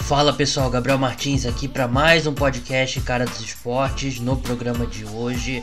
Fala 0.00 0.34
pessoal, 0.34 0.68
Gabriel 0.68 0.98
Martins 0.98 1.46
aqui 1.46 1.66
para 1.66 1.88
mais 1.88 2.26
um 2.26 2.34
podcast 2.34 3.00
Cara 3.00 3.24
dos 3.24 3.40
Esportes. 3.40 4.20
No 4.20 4.36
programa 4.36 4.86
de 4.86 5.06
hoje, 5.06 5.62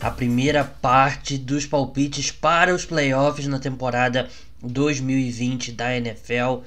a 0.00 0.08
primeira 0.08 0.62
parte 0.62 1.36
dos 1.36 1.66
palpites 1.66 2.30
para 2.30 2.72
os 2.72 2.84
playoffs 2.84 3.48
na 3.48 3.58
temporada 3.58 4.28
2020 4.62 5.72
da 5.72 5.96
NFL. 5.96 6.58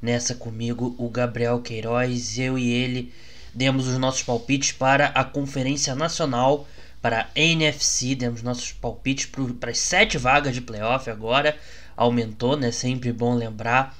Nessa 0.00 0.34
comigo, 0.34 0.94
o 0.96 1.10
Gabriel 1.10 1.60
Queiroz, 1.60 2.38
eu 2.38 2.58
e 2.58 2.72
ele 2.72 3.12
demos 3.54 3.88
os 3.88 3.98
nossos 3.98 4.22
palpites 4.22 4.72
para 4.72 5.08
a 5.08 5.22
Conferência 5.22 5.94
Nacional, 5.94 6.66
para 7.02 7.22
a 7.22 7.26
NFC, 7.38 8.14
demos 8.14 8.42
nossos 8.42 8.72
palpites 8.72 9.28
para 9.58 9.70
as 9.70 9.78
sete 9.78 10.16
vagas 10.16 10.54
de 10.54 10.62
playoff 10.62 11.10
agora. 11.10 11.58
Aumentou, 12.00 12.56
né? 12.56 12.70
Sempre 12.70 13.12
bom 13.12 13.34
lembrar. 13.34 13.94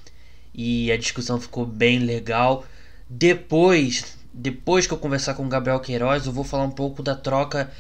E 0.55 0.91
a 0.91 0.97
discussão 0.97 1.39
ficou 1.39 1.67
bem 1.67 1.99
legal. 1.99 2.65
Depois, 3.07 4.17
depois 4.33 4.87
que 4.87 4.95
eu 4.95 4.97
conversar 4.97 5.35
com 5.35 5.45
o 5.45 5.49
Gabriel 5.51 5.81
Queiroz, 5.81 6.25
eu 6.25 6.33
vou 6.33 6.43
falar 6.43 6.65
um 6.65 6.71
pouco 6.71 7.03
da 7.03 7.15
troca 7.15 7.71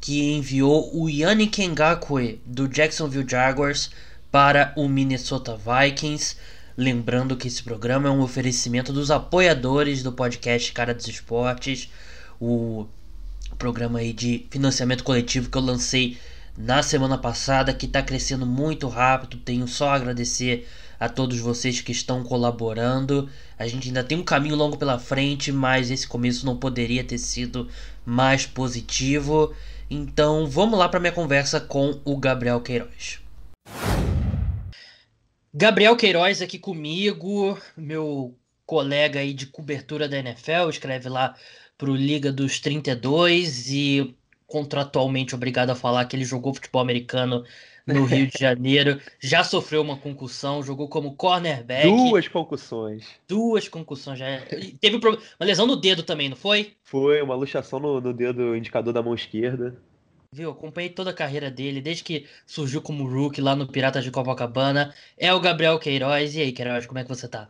que 0.00 0.32
enviou 0.32 0.90
o 0.92 1.08
Yannick 1.08 1.64
Ngakwe 1.64 2.40
do 2.44 2.66
Jacksonville 2.66 3.28
Jaguars 3.28 3.90
para 4.32 4.72
o 4.76 4.88
Minnesota 4.88 5.56
Vikings. 5.56 6.34
Lembrando 6.76 7.36
que 7.36 7.46
esse 7.46 7.62
programa 7.62 8.08
é 8.08 8.10
um 8.10 8.20
oferecimento 8.20 8.92
dos 8.92 9.12
apoiadores 9.12 10.02
do 10.02 10.10
podcast 10.10 10.72
Cara 10.72 10.92
dos 10.92 11.06
Esportes, 11.06 11.88
o 12.40 12.84
programa 13.56 14.00
aí 14.00 14.12
de 14.12 14.44
financiamento 14.50 15.04
coletivo 15.04 15.48
que 15.48 15.56
eu 15.56 15.62
lancei 15.62 16.18
na 16.58 16.82
semana 16.82 17.16
passada, 17.16 17.72
que 17.72 17.86
está 17.86 18.02
crescendo 18.02 18.44
muito 18.44 18.88
rápido. 18.88 19.36
Tenho 19.36 19.68
só 19.68 19.90
a 19.90 19.94
agradecer 19.94 20.66
a 20.98 21.08
todos 21.08 21.38
vocês 21.38 21.80
que 21.80 21.92
estão 21.92 22.24
colaborando. 22.24 23.30
A 23.56 23.68
gente 23.68 23.86
ainda 23.86 24.02
tem 24.02 24.18
um 24.18 24.24
caminho 24.24 24.56
longo 24.56 24.76
pela 24.76 24.98
frente, 24.98 25.52
mas 25.52 25.88
esse 25.88 26.06
começo 26.06 26.44
não 26.44 26.56
poderia 26.56 27.04
ter 27.04 27.18
sido 27.18 27.68
mais 28.04 28.44
positivo. 28.44 29.54
Então 29.88 30.48
vamos 30.48 30.76
lá 30.76 30.88
para 30.88 30.98
minha 30.98 31.12
conversa 31.12 31.60
com 31.60 32.00
o 32.04 32.16
Gabriel 32.16 32.60
Queiroz. 32.60 33.20
Gabriel 35.54 35.96
Queiroz 35.96 36.42
aqui 36.42 36.58
comigo, 36.58 37.56
meu 37.76 38.36
colega 38.66 39.20
aí 39.20 39.32
de 39.32 39.46
cobertura 39.46 40.08
da 40.08 40.18
NFL, 40.18 40.68
escreve 40.68 41.08
lá 41.08 41.34
pro 41.78 41.94
Liga 41.94 42.32
dos 42.32 42.58
32 42.58 43.70
e 43.70 44.17
contratualmente 44.48 45.34
obrigado 45.34 45.70
a 45.70 45.76
falar 45.76 46.06
que 46.06 46.16
ele 46.16 46.24
jogou 46.24 46.54
futebol 46.54 46.82
americano 46.82 47.44
no 47.86 48.04
Rio 48.06 48.26
de 48.26 48.38
Janeiro, 48.38 49.00
já 49.20 49.44
sofreu 49.44 49.80
uma 49.82 49.96
concussão, 49.96 50.62
jogou 50.62 50.88
como 50.88 51.14
cornerback. 51.14 51.86
Duas 51.86 52.26
concussões. 52.26 53.06
Duas 53.28 53.68
concussões. 53.68 54.18
Já... 54.18 54.40
Teve 54.80 54.96
uma 54.96 55.18
lesão 55.40 55.66
no 55.66 55.76
dedo 55.76 56.02
também, 56.02 56.28
não 56.28 56.36
foi? 56.36 56.72
Foi, 56.82 57.22
uma 57.22 57.34
luxação 57.34 57.78
no, 57.78 58.00
no 58.00 58.12
dedo 58.12 58.56
indicador 58.56 58.92
da 58.92 59.02
mão 59.02 59.14
esquerda. 59.14 59.76
Viu? 60.30 60.50
Acompanhei 60.50 60.90
toda 60.90 61.10
a 61.10 61.14
carreira 61.14 61.50
dele, 61.50 61.80
desde 61.80 62.04
que 62.04 62.26
surgiu 62.46 62.82
como 62.82 63.08
rookie 63.08 63.40
lá 63.40 63.56
no 63.56 63.66
Piratas 63.66 64.04
de 64.04 64.10
Copacabana. 64.10 64.94
É 65.16 65.32
o 65.32 65.40
Gabriel 65.40 65.78
Queiroz. 65.78 66.34
E 66.34 66.42
aí, 66.42 66.52
Queiroz, 66.52 66.86
como 66.86 66.98
é 66.98 67.02
que 67.02 67.08
você 67.08 67.26
tá? 67.26 67.48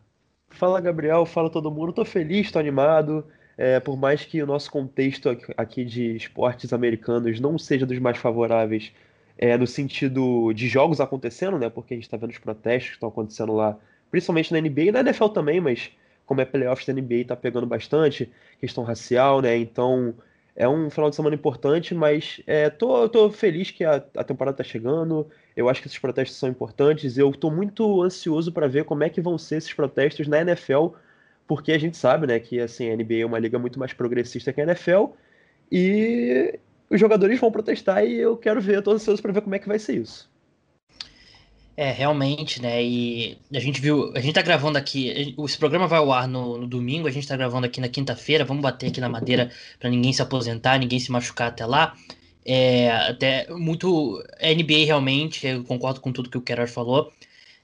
Fala, 0.50 0.80
Gabriel. 0.80 1.26
Fala 1.26 1.50
todo 1.50 1.70
mundo. 1.72 1.92
Tô 1.92 2.04
feliz, 2.04 2.52
tô 2.52 2.58
animado. 2.58 3.26
É, 3.58 3.80
por 3.80 3.96
mais 3.96 4.24
que 4.24 4.40
o 4.40 4.46
nosso 4.46 4.70
contexto 4.70 5.36
aqui 5.56 5.84
de 5.84 6.14
esportes 6.14 6.72
americanos 6.72 7.40
não 7.40 7.58
seja 7.58 7.84
dos 7.84 7.98
mais 7.98 8.16
favoráveis 8.16 8.92
é, 9.36 9.58
no 9.58 9.66
sentido 9.66 10.52
de 10.52 10.68
jogos 10.68 11.00
acontecendo, 11.00 11.58
né? 11.58 11.68
Porque 11.68 11.94
a 11.94 11.96
gente 11.96 12.04
está 12.04 12.16
vendo 12.16 12.30
os 12.30 12.38
protestos 12.38 12.90
que 12.90 12.96
estão 12.96 13.08
acontecendo 13.08 13.52
lá, 13.52 13.76
principalmente 14.12 14.52
na 14.52 14.60
NBA 14.60 14.82
e 14.82 14.92
na 14.92 15.00
NFL 15.00 15.26
também, 15.28 15.60
mas 15.60 15.90
como 16.24 16.40
é 16.40 16.44
playoffs 16.44 16.86
da 16.86 16.92
NBA, 16.92 17.24
tá 17.26 17.34
pegando 17.34 17.66
bastante 17.66 18.30
questão 18.60 18.84
racial, 18.84 19.40
né? 19.40 19.56
Então 19.56 20.14
é 20.54 20.68
um 20.68 20.90
final 20.90 21.08
de 21.08 21.16
semana 21.16 21.34
importante, 21.34 21.94
mas 21.94 22.40
é, 22.46 22.68
tô, 22.68 23.08
tô 23.08 23.30
feliz 23.30 23.70
que 23.70 23.84
a, 23.84 24.04
a 24.16 24.24
temporada 24.24 24.56
tá 24.56 24.64
chegando. 24.64 25.26
Eu 25.56 25.68
acho 25.68 25.80
que 25.80 25.88
esses 25.88 25.98
protestos 25.98 26.36
são 26.36 26.48
importantes. 26.48 27.16
Eu 27.16 27.32
tô 27.32 27.50
muito 27.50 28.02
ansioso 28.02 28.52
para 28.52 28.66
ver 28.68 28.84
como 28.84 29.04
é 29.04 29.08
que 29.08 29.20
vão 29.20 29.38
ser 29.38 29.56
esses 29.56 29.72
protestos 29.72 30.26
na 30.28 30.40
NFL, 30.40 30.88
porque 31.48 31.72
a 31.72 31.78
gente 31.78 31.96
sabe, 31.96 32.26
né, 32.26 32.38
que 32.38 32.60
assim, 32.60 32.90
a 32.90 32.94
NBA 32.94 33.22
é 33.22 33.26
uma 33.26 33.38
liga 33.38 33.58
muito 33.58 33.78
mais 33.78 33.94
progressista 33.94 34.52
que 34.52 34.60
a 34.60 34.64
NFL. 34.64 35.06
E 35.72 36.58
os 36.90 37.00
jogadores 37.00 37.40
vão 37.40 37.50
protestar 37.50 38.04
e 38.04 38.16
eu 38.16 38.36
quero 38.36 38.60
ver, 38.60 38.76
eu 38.76 38.82
tô 38.82 38.92
ansioso 38.92 39.20
para 39.20 39.32
ver 39.32 39.40
como 39.40 39.54
é 39.54 39.58
que 39.58 39.66
vai 39.66 39.78
ser 39.78 39.96
isso. 39.96 40.30
É, 41.74 41.90
realmente, 41.90 42.60
né? 42.60 42.82
E 42.82 43.38
a 43.54 43.60
gente 43.60 43.80
viu, 43.80 44.12
a 44.14 44.20
gente 44.20 44.34
tá 44.34 44.42
gravando 44.42 44.76
aqui, 44.76 45.34
esse 45.38 45.56
programa 45.56 45.86
vai 45.86 45.98
ao 46.00 46.12
ar 46.12 46.28
no, 46.28 46.58
no 46.58 46.66
domingo, 46.66 47.06
a 47.06 47.10
gente 47.10 47.26
tá 47.26 47.36
gravando 47.36 47.66
aqui 47.66 47.80
na 47.80 47.88
quinta-feira, 47.88 48.44
vamos 48.44 48.62
bater 48.62 48.88
aqui 48.88 49.00
na 49.00 49.08
madeira 49.08 49.50
para 49.78 49.88
ninguém 49.88 50.12
se 50.12 50.20
aposentar, 50.20 50.78
ninguém 50.78 50.98
se 50.98 51.10
machucar 51.10 51.48
até 51.48 51.64
lá. 51.64 51.94
É, 52.44 52.90
até 52.90 53.46
muito 53.50 54.22
NBA 54.42 54.86
realmente, 54.86 55.46
eu 55.46 55.64
concordo 55.64 56.00
com 56.00 56.12
tudo 56.12 56.28
que 56.28 56.36
o 56.36 56.42
Kerar 56.42 56.68
falou. 56.68 57.12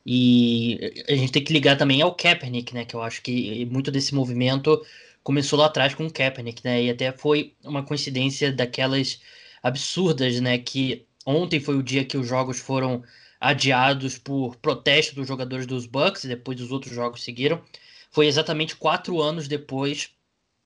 E 0.06 1.04
a 1.09 1.15
gente 1.15 1.32
tem 1.32 1.42
que 1.44 1.53
ligar 1.53 1.76
também 1.76 2.03
ao 2.03 2.15
Kaepernick, 2.15 2.75
né? 2.75 2.84
Que 2.84 2.94
eu 2.94 3.03
acho 3.03 3.22
que 3.22 3.65
muito 3.66 3.91
desse 3.91 4.15
movimento 4.15 4.84
começou 5.22 5.59
lá 5.59 5.66
atrás 5.66 5.94
com 5.94 6.06
o 6.06 6.12
Kaepernick, 6.12 6.62
né? 6.65 6.84
E 6.84 6.91
até 6.91 7.12
foi 7.12 7.54
uma 7.65 7.82
coincidência 7.82 8.53
daquelas 8.53 9.20
absurdas, 9.62 10.41
né? 10.41 10.59
Que 10.59 11.06
ontem 11.26 11.60
foi 11.60 11.76
o 11.76 11.82
dia 11.82 12.04
que 12.04 12.16
os 12.19 12.26
jogos 12.28 12.59
foram 12.60 13.03
adiados 13.41 14.19
por 14.19 14.56
protesto 14.56 15.15
dos 15.15 15.26
jogadores 15.28 15.66
dos 15.66 15.87
Bucks 15.87 16.25
e 16.25 16.28
depois 16.28 16.60
os 16.60 16.71
outros 16.71 16.94
jogos 16.94 17.22
seguiram. 17.22 17.62
Foi 18.10 18.26
exatamente 18.26 18.76
quatro 18.76 19.21
anos 19.21 19.48
depois 19.48 20.10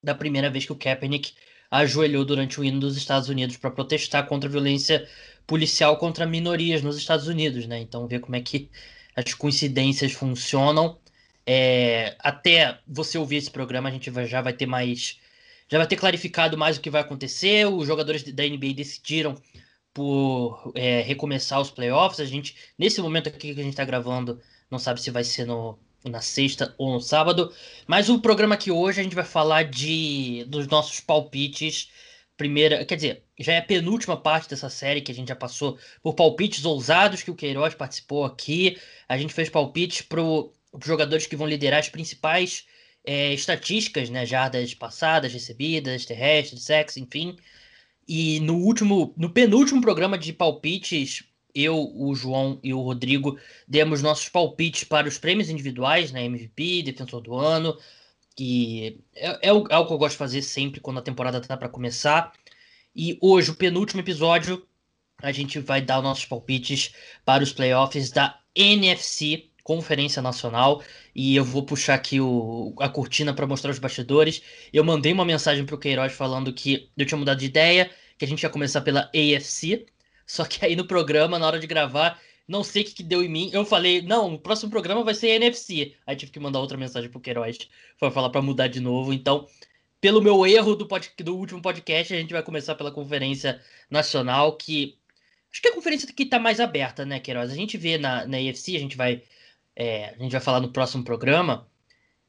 da 0.03 0.15
primeira 0.15 0.51
vez 0.51 0.65
que 0.67 0.73
o 0.73 0.77
Kaepernick 0.77 1.33
ajoelhou 1.71 2.25
durante 2.25 2.61
o 2.61 2.65
hino 2.65 2.81
dos 2.81 2.97
Estados 2.97 3.29
Unidos 3.29 3.57
para 3.57 3.71
protestar 3.71 4.27
contra 4.27 4.49
a 4.49 4.53
violência 4.53 5.09
policial 5.47 5.97
contra 5.97 6.27
minorias 6.27 6.83
nos 6.83 6.97
Estados 6.97 7.27
Unidos, 7.27 7.67
né? 7.67 7.81
Então 7.81 8.07
ver 8.07 8.21
como 8.21 8.37
é 8.37 8.41
que 8.41 8.71
as 9.19 9.35
coincidências 9.35 10.13
funcionam. 10.13 10.97
É, 11.45 12.17
até 12.21 12.79
você 12.87 13.19
ouvir 13.19 13.37
esse 13.37 13.51
programa, 13.51 13.89
a 13.89 13.93
gente 13.93 14.11
vai, 14.11 14.27
já 14.27 14.41
vai 14.41 14.53
ter 14.53 14.67
mais. 14.67 15.19
Já 15.69 15.79
vai 15.79 15.87
ter 15.87 15.97
clarificado 15.97 16.57
mais 16.57 16.77
o 16.77 16.81
que 16.81 16.91
vai 16.91 17.01
acontecer. 17.01 17.67
Os 17.67 17.87
jogadores 17.87 18.23
da 18.23 18.45
NBA 18.45 18.75
decidiram 18.75 19.35
por 19.93 20.73
é, 20.75 21.01
recomeçar 21.01 21.61
os 21.61 21.71
playoffs. 21.71 22.21
A 22.21 22.25
gente, 22.25 22.55
nesse 22.79 23.01
momento 23.03 23.29
aqui 23.29 23.55
que 23.55 23.61
a 23.61 23.65
gente 23.65 23.73
está 23.73 23.85
gravando, 23.85 24.41
não 24.71 24.79
sabe 24.79 25.01
se 25.01 25.11
vai 25.11 25.25
ser 25.25 25.45
no, 25.47 25.79
na 26.05 26.21
sexta 26.21 26.75
ou 26.79 26.93
no 26.93 27.01
sábado. 27.01 27.53
Mas 27.87 28.09
o 28.09 28.21
programa 28.21 28.55
aqui 28.55 28.71
hoje 28.71 29.01
a 29.01 29.03
gente 29.03 29.17
vai 29.17 29.25
falar 29.25 29.65
de 29.65 30.45
dos 30.49 30.69
nossos 30.69 31.01
palpites. 31.01 31.91
Primeira, 32.39 32.85
quer 32.85 32.95
dizer, 32.95 33.25
já 33.37 33.55
é 33.55 33.59
a 33.59 33.63
penúltima 33.63 34.17
parte 34.17 34.49
dessa 34.49 34.71
série 34.71 35.01
que 35.01 35.11
a 35.11 35.15
gente 35.15 35.29
já 35.29 35.37
passou 35.37 35.77
por 36.01 36.15
palpites 36.15 36.65
ousados 36.65 37.21
que 37.21 37.33
o 37.33 37.35
Queiroz 37.35 37.75
participou 37.75 38.25
aqui. 38.25 38.79
A 39.09 39.19
gente 39.19 39.35
fez 39.35 39.51
palpites 39.51 40.03
pro 40.03 40.53
os 40.73 40.87
jogadores 40.87 41.27
que 41.27 41.35
vão 41.35 41.49
liderar 41.49 41.81
as 41.81 41.89
principais 41.89 42.65
é, 43.05 43.35
estatísticas, 43.35 44.09
né? 44.09 44.25
Jardas 44.25 44.73
passadas, 44.73 45.33
recebidas, 45.33 46.07
terrestres, 46.07 46.63
sexo, 46.63 47.01
enfim. 47.01 47.37
E 48.07 48.39
no 48.41 48.55
último, 48.59 49.13
no 49.17 49.31
penúltimo 49.31 49.81
programa 49.81 50.17
de 50.17 50.33
palpites, 50.33 51.25
eu, 51.53 51.77
o 51.77 52.15
João 52.15 52.61
e 52.63 52.73
o 52.73 52.81
Rodrigo 52.81 53.37
demos 53.67 54.01
nossos 54.01 54.29
palpites 54.29 54.85
para 54.85 55.09
os 55.09 55.19
prêmios 55.19 55.51
individuais, 55.51 56.13
né? 56.13 56.25
MVP, 56.25 56.85
defensor 56.85 57.21
do 57.21 57.35
ano, 57.35 57.77
que 58.39 59.01
é, 59.17 59.49
é, 59.49 59.49
algo 59.49 59.67
que 59.67 59.93
eu 59.93 59.99
gosto 59.99 60.13
de 60.13 60.19
fazer 60.19 60.43
sempre 60.43 60.79
quando 60.79 60.99
a 60.99 61.03
temporada 61.03 61.39
está 61.39 61.57
para 61.57 61.69
começar. 61.69 62.33
E 62.95 63.19
hoje, 63.21 63.51
o 63.51 63.55
penúltimo 63.57 64.01
episódio, 64.01 64.65
a 65.21 65.33
gente 65.33 65.59
vai 65.59 65.83
dar 65.83 66.01
nossos 66.01 66.25
palpites 66.25 66.95
para 67.25 67.43
os 67.43 67.53
playoffs 67.53 68.13
da 68.13 68.39
NFC 68.55 69.49
Conferência 69.65 70.23
Nacional 70.23 70.85
e 71.13 71.35
eu 71.35 71.45
vou 71.45 71.65
puxar 71.65 71.95
aqui 71.95 72.21
o, 72.21 72.73
a 72.79 72.89
cortina 72.89 73.35
para 73.35 73.45
mostrar 73.45 73.73
os 73.73 73.81
bastidores. 73.81 74.41
Eu 74.73 74.85
mandei 74.85 75.13
uma 75.13 75.25
mensagem 75.25 75.67
para 75.67 75.75
o 75.75 75.79
Queiroz 75.79 76.13
falando 76.13 76.53
que 76.53 76.89
eu 76.97 77.05
tinha 77.05 77.19
mudado 77.19 77.41
de 77.41 77.47
ideia, 77.47 77.91
que 78.17 78.25
a 78.25 78.29
gente 78.29 78.45
ia 78.45 78.51
começar 78.51 78.83
pela 78.83 79.11
AFC, 79.13 79.85
só 80.25 80.45
que 80.45 80.65
aí 80.65 80.77
no 80.77 80.87
programa, 80.87 81.41
na 81.41 81.47
hora 81.49 81.59
de 81.59 81.67
gravar, 81.67 82.21
não 82.49 82.65
sei 82.65 82.83
o 82.83 82.85
que, 82.87 82.95
que 82.95 83.03
deu 83.03 83.23
em 83.23 83.29
mim. 83.29 83.51
Eu 83.53 83.65
falei, 83.65 84.01
não, 84.03 84.35
o 84.35 84.39
próximo 84.39 84.71
programa 84.71 85.05
vai 85.05 85.15
ser 85.15 85.29
NFC. 85.29 85.95
Aí 86.07 86.17
tive 86.17 86.33
que 86.33 86.41
mandar 86.41 86.61
outra 86.61 86.79
mensagem 86.79 87.11
pro 87.11 87.21
Queiroz 87.21 87.59
para 87.99 88.11
falar 88.11 88.31
para 88.31 88.43
mudar 88.43 88.69
de 88.69 88.81
novo. 88.81 89.13
Então, 89.13 89.47
pelo 90.01 90.23
meu 90.23 90.47
erro 90.47 90.75
do, 90.75 90.87
pod, 90.87 91.13
do 91.19 91.37
último 91.37 91.61
podcast, 91.61 92.15
a 92.15 92.19
gente 92.19 92.33
vai 92.33 92.43
começar 92.43 92.75
pela 92.75 92.91
Conferência 92.91 93.61
Nacional, 93.91 94.57
que 94.57 94.99
acho 95.53 95.61
que 95.61 95.69
é 95.69 95.71
a 95.71 95.75
conferência 95.75 96.13
que 96.13 96.23
está 96.23 96.39
mais 96.39 96.61
aberta, 96.61 97.05
né, 97.05 97.21
Queiroz? 97.21 97.51
A 97.51 97.55
gente 97.55 97.77
vê 97.77 97.99
na, 97.99 98.27
na 98.27 98.39
a 98.39 98.41
gente 98.41 98.97
vai 98.97 99.23
é, 99.77 100.15
a 100.19 100.23
gente 100.23 100.33
vai 100.33 100.41
falar 100.41 100.61
no 100.61 100.73
próximo 100.73 101.05
programa. 101.05 101.69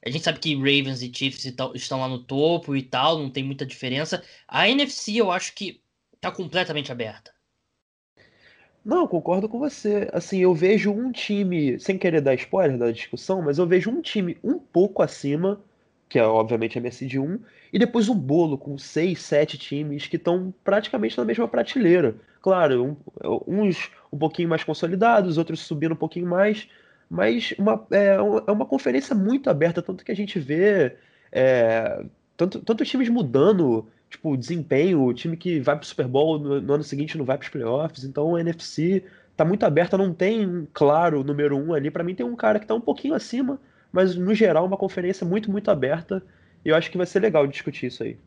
A 0.05 0.09
gente 0.09 0.23
sabe 0.23 0.39
que 0.39 0.55
Ravens 0.55 1.01
e 1.01 1.11
Chiefs 1.13 1.45
estão 1.75 1.99
lá 1.99 2.07
no 2.07 2.23
topo 2.23 2.75
e 2.75 2.81
tal, 2.81 3.19
não 3.19 3.29
tem 3.29 3.43
muita 3.43 3.65
diferença. 3.65 4.23
A 4.47 4.69
NFC 4.69 5.15
eu 5.15 5.31
acho 5.31 5.53
que 5.53 5.81
tá 6.21 6.31
completamente 6.31 6.91
aberta. 6.91 7.33
Não, 8.83 9.07
concordo 9.07 9.47
com 9.49 9.59
você. 9.59 10.09
Assim, 10.13 10.39
eu 10.39 10.53
vejo 10.53 10.91
um 10.91 11.11
time, 11.11 11.79
sem 11.79 11.97
querer 11.97 12.21
dar 12.21 12.33
spoiler 12.35 12.77
da 12.77 12.91
discussão, 12.91 13.41
mas 13.41 13.57
eu 13.57 13.67
vejo 13.67 13.89
um 13.89 14.01
time 14.01 14.37
um 14.43 14.57
pouco 14.57 15.01
acima, 15.03 15.61
que 16.07 16.17
é 16.17 16.23
obviamente 16.23 16.77
a 16.79 16.81
de 16.81 17.19
1, 17.19 17.39
e 17.71 17.77
depois 17.77 18.09
um 18.09 18.15
bolo 18.15 18.57
com 18.57 18.77
seis, 18.77 19.21
sete 19.21 19.57
times 19.57 20.07
que 20.07 20.15
estão 20.15 20.53
praticamente 20.63 21.17
na 21.17 21.25
mesma 21.25 21.47
prateleira. 21.47 22.15
Claro, 22.41 22.97
um, 23.23 23.65
uns 23.65 23.91
um 24.11 24.17
pouquinho 24.17 24.49
mais 24.49 24.63
consolidados, 24.63 25.37
outros 25.37 25.59
subindo 25.59 25.93
um 25.93 25.97
pouquinho 25.97 26.27
mais, 26.27 26.67
mas 27.09 27.53
uma, 27.59 27.85
é, 27.91 28.15
é 28.15 28.51
uma 28.51 28.65
conferência 28.65 29.15
muito 29.15 29.49
aberta, 29.49 29.81
tanto 29.81 30.03
que 30.03 30.11
a 30.11 30.15
gente 30.15 30.39
vê 30.39 30.95
é, 31.31 32.03
tanto, 32.35 32.59
tanto 32.61 32.85
times 32.85 33.09
mudando 33.09 33.87
tipo, 34.09 34.35
desempenho, 34.35 35.03
o 35.03 35.13
time 35.13 35.37
que 35.37 35.59
vai 35.59 35.77
pro 35.77 35.85
Super 35.85 36.07
Bowl 36.07 36.39
no, 36.39 36.61
no 36.61 36.73
ano 36.73 36.83
seguinte 36.83 37.17
não 37.17 37.25
vai 37.25 37.37
pros 37.37 37.49
playoffs, 37.49 38.03
então 38.03 38.35
a 38.35 38.41
NFC 38.41 39.03
tá 39.37 39.45
muito 39.45 39.63
aberta, 39.63 39.97
não 39.97 40.13
tem, 40.13 40.67
claro, 40.73 41.23
número 41.23 41.57
um 41.57 41.73
ali. 41.73 41.89
para 41.89 42.03
mim 42.03 42.15
tem 42.15 42.25
um 42.25 42.35
cara 42.35 42.59
que 42.59 42.65
tá 42.65 42.73
um 42.75 42.81
pouquinho 42.81 43.13
acima, 43.13 43.59
mas 43.91 44.15
no 44.15 44.33
geral 44.33 44.65
uma 44.65 44.77
conferência 44.77 45.25
muito, 45.25 45.49
muito 45.49 45.71
aberta. 45.71 46.21
E 46.65 46.69
eu 46.69 46.75
acho 46.75 46.91
que 46.91 46.97
vai 46.97 47.05
ser 47.05 47.19
legal 47.19 47.47
discutir 47.47 47.87
isso 47.87 48.03
aí. 48.03 48.17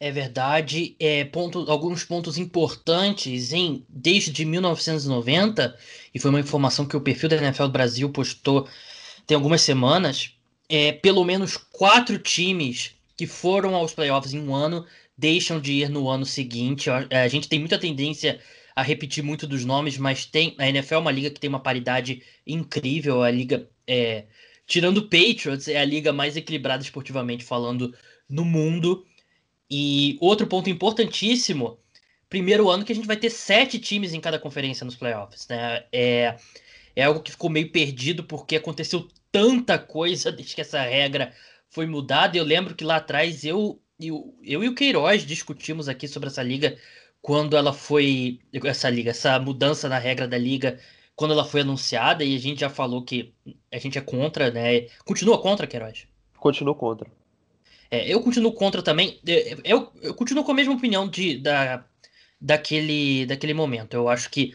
É 0.00 0.10
verdade. 0.10 0.96
É, 0.98 1.24
ponto, 1.24 1.70
alguns 1.70 2.04
pontos 2.04 2.38
importantes 2.38 3.52
em 3.52 3.84
desde 3.88 4.44
1990, 4.44 5.76
e 6.14 6.18
foi 6.18 6.30
uma 6.30 6.40
informação 6.40 6.86
que 6.86 6.96
o 6.96 7.00
perfil 7.00 7.28
da 7.28 7.36
NFL 7.36 7.66
Brasil 7.66 8.08
postou 8.10 8.66
tem 9.26 9.34
algumas 9.34 9.60
semanas. 9.60 10.32
É, 10.68 10.92
pelo 10.92 11.24
menos 11.24 11.56
quatro 11.56 12.18
times 12.18 12.95
que 13.16 13.26
foram 13.26 13.74
aos 13.74 13.94
playoffs 13.94 14.34
em 14.34 14.40
um 14.40 14.54
ano 14.54 14.86
deixam 15.16 15.60
de 15.60 15.72
ir 15.72 15.88
no 15.88 16.08
ano 16.08 16.26
seguinte. 16.26 16.90
A 16.90 17.28
gente 17.28 17.48
tem 17.48 17.58
muita 17.58 17.78
tendência 17.78 18.38
a 18.74 18.82
repetir 18.82 19.24
muito 19.24 19.46
dos 19.46 19.64
nomes, 19.64 19.96
mas 19.96 20.26
tem 20.26 20.54
a 20.58 20.68
NFL 20.68 20.94
é 20.94 20.98
uma 20.98 21.10
liga 21.10 21.30
que 21.30 21.40
tem 21.40 21.48
uma 21.48 21.60
paridade 21.60 22.22
incrível. 22.46 23.22
A 23.22 23.30
liga, 23.30 23.68
é, 23.86 24.26
tirando 24.66 24.98
o 24.98 25.08
Patriots, 25.08 25.66
é 25.66 25.78
a 25.78 25.84
liga 25.84 26.12
mais 26.12 26.36
equilibrada 26.36 26.82
esportivamente 26.82 27.42
falando 27.42 27.94
no 28.28 28.44
mundo. 28.44 29.06
E 29.70 30.18
outro 30.20 30.46
ponto 30.46 30.68
importantíssimo, 30.68 31.78
primeiro 32.28 32.68
ano 32.68 32.84
que 32.84 32.92
a 32.92 32.94
gente 32.94 33.06
vai 33.06 33.16
ter 33.16 33.30
sete 33.30 33.78
times 33.78 34.12
em 34.12 34.20
cada 34.20 34.38
conferência 34.38 34.84
nos 34.84 34.94
playoffs, 34.94 35.48
né? 35.48 35.84
É, 35.90 36.36
é 36.94 37.04
algo 37.04 37.20
que 37.20 37.30
ficou 37.30 37.48
meio 37.48 37.72
perdido 37.72 38.24
porque 38.24 38.56
aconteceu 38.56 39.08
tanta 39.32 39.78
coisa 39.78 40.30
desde 40.32 40.54
que 40.54 40.60
essa 40.60 40.82
regra 40.82 41.32
foi 41.76 41.86
mudada. 41.86 42.38
Eu 42.38 42.44
lembro 42.44 42.74
que 42.74 42.82
lá 42.82 42.96
atrás 42.96 43.44
eu, 43.44 43.78
eu, 44.00 44.34
eu 44.42 44.64
e 44.64 44.68
o 44.68 44.74
Queiroz 44.74 45.26
discutimos 45.26 45.90
aqui 45.90 46.08
sobre 46.08 46.30
essa 46.30 46.42
liga 46.42 46.78
quando 47.20 47.54
ela 47.54 47.70
foi. 47.70 48.40
Essa 48.64 48.88
liga, 48.88 49.10
essa 49.10 49.38
mudança 49.38 49.86
na 49.86 49.98
regra 49.98 50.26
da 50.26 50.38
liga, 50.38 50.80
quando 51.14 51.32
ela 51.32 51.44
foi 51.44 51.60
anunciada, 51.60 52.24
e 52.24 52.34
a 52.34 52.38
gente 52.38 52.60
já 52.60 52.70
falou 52.70 53.04
que 53.04 53.34
a 53.70 53.76
gente 53.76 53.98
é 53.98 54.00
contra, 54.00 54.50
né? 54.50 54.86
Continua 55.04 55.38
contra, 55.38 55.66
Queiroz? 55.66 56.06
Continuo 56.38 56.74
contra. 56.74 57.10
É, 57.90 58.10
eu 58.10 58.22
continuo 58.22 58.52
contra 58.52 58.82
também. 58.82 59.20
Eu, 59.62 59.92
eu 60.00 60.14
continuo 60.14 60.44
com 60.44 60.52
a 60.52 60.54
mesma 60.54 60.72
opinião 60.72 61.06
de, 61.06 61.36
da, 61.36 61.84
daquele, 62.40 63.26
daquele 63.26 63.52
momento. 63.52 63.92
Eu 63.92 64.08
acho 64.08 64.30
que 64.30 64.54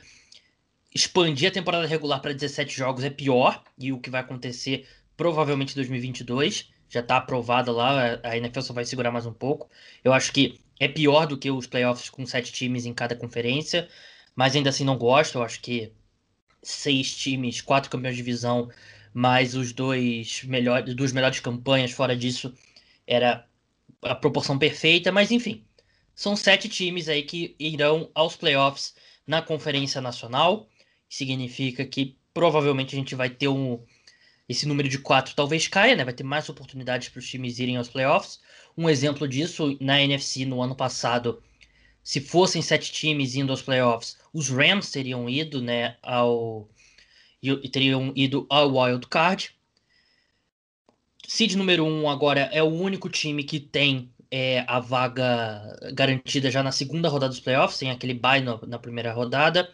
expandir 0.93 1.49
a 1.49 1.53
temporada 1.53 1.85
regular 1.85 2.19
para 2.19 2.33
17 2.33 2.75
jogos 2.75 3.03
é 3.03 3.11
pior, 3.11 3.63
e 3.77 3.93
o 3.93 3.99
que 3.99 4.09
vai 4.09 4.21
acontecer 4.21 4.87
provavelmente 5.15 5.73
em 5.73 5.75
2022 5.75 6.70
já 6.91 6.99
está 6.99 7.17
aprovada 7.17 7.71
lá, 7.71 8.19
a 8.21 8.37
NFL 8.37 8.61
só 8.61 8.73
vai 8.73 8.83
segurar 8.83 9.11
mais 9.11 9.25
um 9.25 9.33
pouco. 9.33 9.69
Eu 10.03 10.11
acho 10.11 10.33
que 10.33 10.59
é 10.77 10.89
pior 10.89 11.25
do 11.25 11.37
que 11.37 11.49
os 11.49 11.65
playoffs 11.65 12.09
com 12.09 12.25
sete 12.25 12.51
times 12.51 12.85
em 12.85 12.93
cada 12.93 13.15
conferência, 13.15 13.87
mas 14.35 14.55
ainda 14.55 14.69
assim 14.69 14.83
não 14.83 14.97
gosto. 14.97 15.37
Eu 15.37 15.43
acho 15.43 15.61
que 15.61 15.93
seis 16.61 17.15
times, 17.15 17.61
quatro 17.61 17.89
campeões 17.89 18.15
de 18.17 18.21
divisão, 18.21 18.69
mais 19.13 19.55
os 19.55 19.71
dois 19.71 20.43
melhores, 20.43 20.93
duas 20.93 21.13
melhores 21.13 21.39
campanhas 21.39 21.91
fora 21.91 22.15
disso, 22.15 22.53
era 23.07 23.47
a 24.01 24.13
proporção 24.13 24.59
perfeita, 24.59 25.13
mas 25.13 25.31
enfim. 25.31 25.63
São 26.13 26.35
sete 26.35 26.67
times 26.67 27.07
aí 27.07 27.23
que 27.23 27.55
irão 27.57 28.11
aos 28.13 28.35
playoffs 28.35 28.93
na 29.25 29.41
Conferência 29.41 30.01
Nacional. 30.01 30.67
Significa 31.07 31.85
que 31.85 32.17
provavelmente 32.33 32.95
a 32.95 32.99
gente 32.99 33.15
vai 33.15 33.29
ter 33.29 33.47
um, 33.47 33.81
esse 34.51 34.67
número 34.67 34.87
de 34.87 34.97
quatro 34.97 35.35
talvez 35.35 35.67
caia, 35.67 35.95
né? 35.95 36.03
Vai 36.03 36.13
ter 36.13 36.23
mais 36.23 36.47
oportunidades 36.49 37.09
para 37.09 37.19
os 37.19 37.29
times 37.29 37.59
irem 37.59 37.77
aos 37.77 37.89
playoffs. 37.89 38.39
Um 38.77 38.89
exemplo 38.89 39.27
disso 39.27 39.77
na 39.79 40.01
NFC 40.01 40.45
no 40.45 40.61
ano 40.61 40.75
passado, 40.75 41.41
se 42.03 42.19
fossem 42.21 42.61
sete 42.61 42.91
times 42.91 43.35
indo 43.35 43.51
aos 43.51 43.61
playoffs, 43.61 44.17
os 44.33 44.49
Rams 44.49 44.91
teriam 44.91 45.29
ido, 45.29 45.61
né, 45.61 45.97
ao 46.01 46.69
e 47.41 47.67
teriam 47.69 48.13
ido 48.15 48.45
ao 48.49 48.75
wild 48.75 49.07
card. 49.07 49.51
Seed 51.27 51.55
número 51.55 51.85
um 51.85 52.09
agora 52.09 52.41
é 52.53 52.61
o 52.61 52.67
único 52.67 53.09
time 53.09 53.43
que 53.43 53.59
tem 53.59 54.11
é, 54.29 54.63
a 54.67 54.79
vaga 54.79 55.61
garantida 55.93 56.51
já 56.51 56.61
na 56.61 56.71
segunda 56.71 57.09
rodada 57.09 57.29
dos 57.29 57.39
playoffs, 57.39 57.79
tem 57.79 57.89
aquele 57.89 58.13
bye 58.13 58.41
na 58.41 58.79
primeira 58.79 59.11
rodada. 59.11 59.69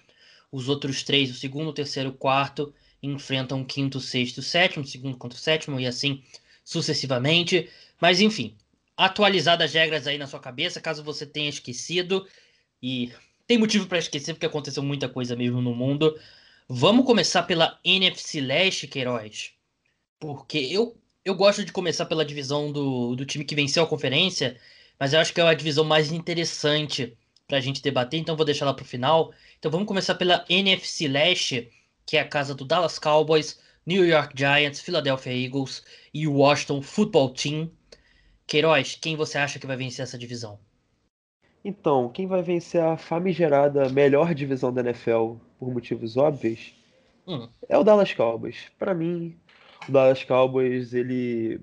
Os 0.51 0.69
outros 0.69 1.03
três, 1.03 1.29
o 1.29 1.33
segundo, 1.33 1.69
o 1.69 1.73
terceiro, 1.73 2.09
o 2.09 2.13
quarto, 2.13 2.73
enfrentam 3.09 3.63
quinto, 3.63 3.99
sexto, 3.99 4.41
sétimo, 4.41 4.85
segundo 4.85 5.17
contra 5.17 5.37
o 5.37 5.41
sétimo 5.41 5.79
e 5.79 5.87
assim 5.87 6.23
sucessivamente. 6.63 7.69
Mas 7.99 8.21
enfim, 8.21 8.55
atualizadas 8.95 9.69
as 9.69 9.73
regras 9.73 10.07
aí 10.07 10.17
na 10.17 10.27
sua 10.27 10.39
cabeça, 10.39 10.81
caso 10.81 11.03
você 11.03 11.25
tenha 11.25 11.49
esquecido 11.49 12.27
e 12.81 13.11
tem 13.45 13.57
motivo 13.57 13.87
para 13.87 13.99
esquecer 13.99 14.33
porque 14.33 14.45
aconteceu 14.45 14.83
muita 14.83 15.07
coisa 15.07 15.35
mesmo 15.35 15.61
no 15.61 15.73
mundo. 15.73 16.19
Vamos 16.67 17.05
começar 17.05 17.43
pela 17.43 17.79
NFC 17.83 18.41
Leste, 18.41 18.87
Queiroz. 18.87 19.53
Porque 20.19 20.57
eu, 20.57 20.97
eu 21.23 21.35
gosto 21.35 21.63
de 21.63 21.71
começar 21.71 22.05
pela 22.05 22.25
divisão 22.25 22.71
do, 22.71 23.15
do 23.15 23.25
time 23.25 23.45
que 23.45 23.55
venceu 23.55 23.83
a 23.83 23.87
conferência, 23.87 24.59
mas 24.99 25.13
eu 25.13 25.19
acho 25.19 25.33
que 25.33 25.39
é 25.39 25.43
a 25.43 25.53
divisão 25.53 25.85
mais 25.85 26.11
interessante 26.11 27.15
para 27.47 27.57
a 27.57 27.61
gente 27.61 27.81
debater, 27.81 28.19
então 28.19 28.35
vou 28.35 28.45
deixar 28.45 28.65
lá 28.65 28.73
para 28.73 28.83
o 28.83 28.87
final. 28.87 29.33
Então 29.57 29.71
vamos 29.71 29.87
começar 29.87 30.15
pela 30.15 30.43
NFC 30.49 31.07
Leste, 31.07 31.71
que 32.07 32.15
é 32.15 32.21
a 32.21 32.27
casa 32.27 32.55
do 32.55 32.65
Dallas 32.65 32.97
Cowboys, 32.97 33.59
New 33.85 34.05
York 34.05 34.33
Giants, 34.35 34.79
Philadelphia 34.79 35.33
Eagles 35.33 35.83
e 36.13 36.25
o 36.25 36.33
Washington 36.35 36.81
Football 36.81 37.33
Team. 37.33 37.69
Queiroz, 38.47 38.97
quem 38.99 39.17
você 39.17 39.37
acha 39.37 39.59
que 39.59 39.67
vai 39.67 39.75
vencer 39.75 40.03
essa 40.03 40.17
divisão? 40.17 40.57
Então, 41.63 42.07
quem 42.09 42.25
vai 42.25 42.41
vencer 42.41 42.81
a 42.81 42.95
famigerada 42.95 43.89
melhor 43.89 44.33
divisão 44.33 44.73
da 44.73 44.79
NFL, 44.81 45.33
por 45.59 45.73
motivos 45.73 46.15
óbvios, 46.15 46.73
hum. 47.27 47.49
é 47.67 47.77
o 47.77 47.83
Dallas 47.83 48.13
Cowboys. 48.13 48.71
Para 48.79 48.93
mim, 48.93 49.37
o 49.87 49.91
Dallas 49.91 50.23
Cowboys, 50.23 50.93
ele, 50.93 51.59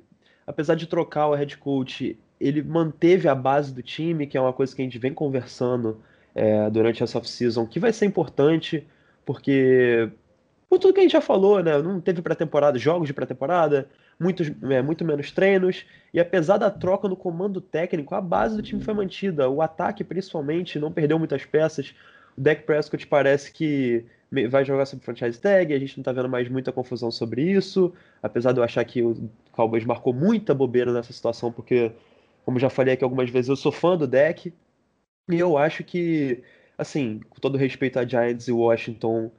apesar 0.46 0.74
de 0.74 0.86
trocar 0.86 1.28
o 1.28 1.34
head 1.34 1.56
coach, 1.56 2.18
ele 2.38 2.62
manteve 2.62 3.28
a 3.28 3.34
base 3.34 3.72
do 3.72 3.82
time, 3.82 4.26
que 4.26 4.36
é 4.36 4.40
uma 4.40 4.52
coisa 4.52 4.76
que 4.76 4.82
a 4.82 4.84
gente 4.84 4.98
vem 4.98 5.14
conversando 5.14 6.02
é, 6.34 6.68
durante 6.68 7.02
essa 7.02 7.16
off-season, 7.16 7.66
que 7.66 7.80
vai 7.80 7.94
ser 7.94 8.04
importante, 8.04 8.86
porque 9.24 10.10
por 10.68 10.78
tudo 10.78 10.94
que 10.94 11.00
a 11.00 11.02
gente 11.02 11.12
já 11.12 11.21
falou, 11.21 11.62
né? 11.62 11.80
Não 11.80 12.00
teve 12.00 12.23
pré-temporada, 12.23 12.78
jogos 12.78 13.06
de 13.06 13.14
pré-temporada, 13.14 13.88
muitos, 14.18 14.50
é, 14.71 14.83
muito 14.83 15.04
menos 15.04 15.30
treinos, 15.30 15.85
e 16.12 16.21
apesar 16.21 16.59
da 16.59 16.71
troca 16.71 17.09
no 17.09 17.16
comando 17.16 17.61
técnico, 17.61 18.14
a 18.14 18.21
base 18.21 18.56
do 18.56 18.62
time 18.62 18.83
foi 18.83 18.94
mantida. 18.94 19.49
O 19.49 19.62
ataque, 19.62 20.02
principalmente, 20.02 20.78
não 20.78 20.92
perdeu 20.92 21.18
muitas 21.18 21.44
peças. 21.44 21.94
O 22.37 22.40
Dak 22.40 22.62
Prescott 22.62 23.06
parece 23.06 23.52
que 23.52 24.04
vai 24.50 24.64
jogar 24.64 24.87
sob 24.87 25.02
franchise 25.04 25.40
tag, 25.40 25.73
a 25.73 25.78
gente 25.78 25.97
não 25.97 26.02
tá 26.02 26.11
vendo 26.11 26.28
mais 26.28 26.49
muita 26.49 26.73
confusão 26.73 27.11
sobre 27.11 27.42
isso, 27.42 27.92
apesar 28.23 28.52
de 28.52 28.59
eu 28.59 28.64
achar 28.64 28.85
que 28.85 29.00
o 29.00 29.30
Cowboys 29.52 29.85
marcou 29.85 30.12
muita 30.12 30.52
bobeira 30.52 30.92
nessa 30.92 31.12
situação, 31.12 31.52
porque, 31.52 31.92
como 32.44 32.59
já 32.59 32.68
falei 32.68 32.94
aqui 32.94 33.04
algumas 33.04 33.30
vezes, 33.30 33.49
eu 33.49 33.56
sou 33.56 33.71
fã 33.71 33.97
do 33.97 34.09
Dak, 34.09 34.52
e 35.30 35.38
eu 35.38 35.56
acho 35.56 35.85
que, 35.85 36.42
assim, 36.76 37.21
com 37.30 37.40
todo 37.40 37.56
respeito 37.56 37.99
a 37.99 38.04
Giants 38.04 38.49
e 38.49 38.52
Washington, 38.52 39.30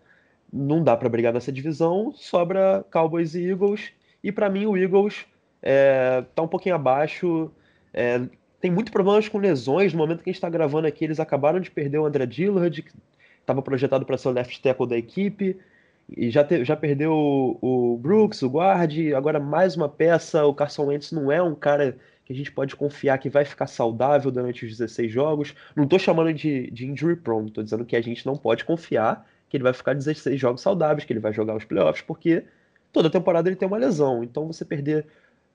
não 0.55 0.81
dá 0.81 0.95
para 0.95 1.09
brigar 1.09 1.33
nessa 1.33 1.51
divisão, 1.51 2.13
sobra 2.15 2.85
Cowboys 2.89 3.35
e 3.35 3.45
Eagles. 3.45 3.91
E 4.24 4.31
para 4.31 4.50
mim 4.50 4.65
o 4.65 4.77
Eagles 4.77 5.25
é, 5.62 6.24
tá 6.33 6.41
um 6.41 6.47
pouquinho 6.47 6.75
abaixo. 6.75 7.51
É, 7.93 8.21
tem 8.62 8.71
muitos 8.71 8.91
problemas 8.91 9.27
com 9.27 9.38
lesões. 9.38 9.91
No 9.91 10.00
momento 10.00 10.24
que 10.24 10.29
a 10.29 10.31
gente 10.31 10.38
está 10.38 10.50
gravando 10.50 10.88
aqui, 10.88 11.03
eles 11.03 11.19
acabaram 11.19 11.59
de 11.59 11.69
perder 11.69 11.97
o 11.97 12.05
André 12.05 12.25
Dillard, 12.25 12.81
que 12.81 12.91
estava 13.41 13.62
projetado 13.62 14.05
para 14.05 14.17
ser 14.17 14.29
o 14.29 14.31
left 14.31 14.62
tackle 14.62 14.88
da 14.88 14.97
equipe. 14.97 15.57
E 16.15 16.29
já, 16.29 16.43
te, 16.43 16.63
já 16.63 16.75
perdeu 16.75 17.12
o, 17.12 17.93
o, 17.93 17.97
Brooks, 17.97 18.41
o 18.41 18.50
guard. 18.50 18.93
Agora 19.13 19.39
mais 19.39 19.75
uma 19.75 19.89
peça. 19.89 20.45
O 20.45 20.53
Carson 20.53 20.85
Wentz 20.85 21.12
não 21.12 21.29
é 21.31 21.41
um 21.41 21.53
cara 21.53 21.97
que 22.24 22.31
a 22.31 22.35
gente 22.35 22.51
pode 22.51 22.75
confiar 22.75 23.17
que 23.17 23.29
vai 23.29 23.43
ficar 23.43 23.67
saudável 23.67 24.31
durante 24.31 24.65
os 24.65 24.71
16 24.71 25.12
jogos. 25.12 25.53
Não 25.75 25.83
estou 25.83 26.00
chamando 26.00 26.33
de, 26.33 26.71
de 26.71 26.88
injury 26.88 27.17
prone, 27.17 27.50
estou 27.50 27.63
dizendo 27.63 27.85
que 27.85 27.95
a 27.95 28.01
gente 28.01 28.25
não 28.25 28.35
pode 28.35 28.63
confiar 28.63 29.27
que 29.55 29.57
ele 29.57 29.63
vai 29.63 29.74
ficar 29.74 29.93
16 29.93 30.39
jogos 30.39 30.62
saudáveis, 30.62 31.05
que 31.05 31.13
ele 31.13 31.21
vai 31.21 31.31
jogar 31.31 31.55
os 31.55 31.63
playoffs, 31.63 32.03
porque 32.05 32.43
toda 32.91 33.09
temporada 33.09 33.47
ele 33.47 33.55
tem 33.55 33.67
uma 33.67 33.77
lesão. 33.77 34.21
Então 34.24 34.47
você 34.47 34.65
perder 34.65 35.05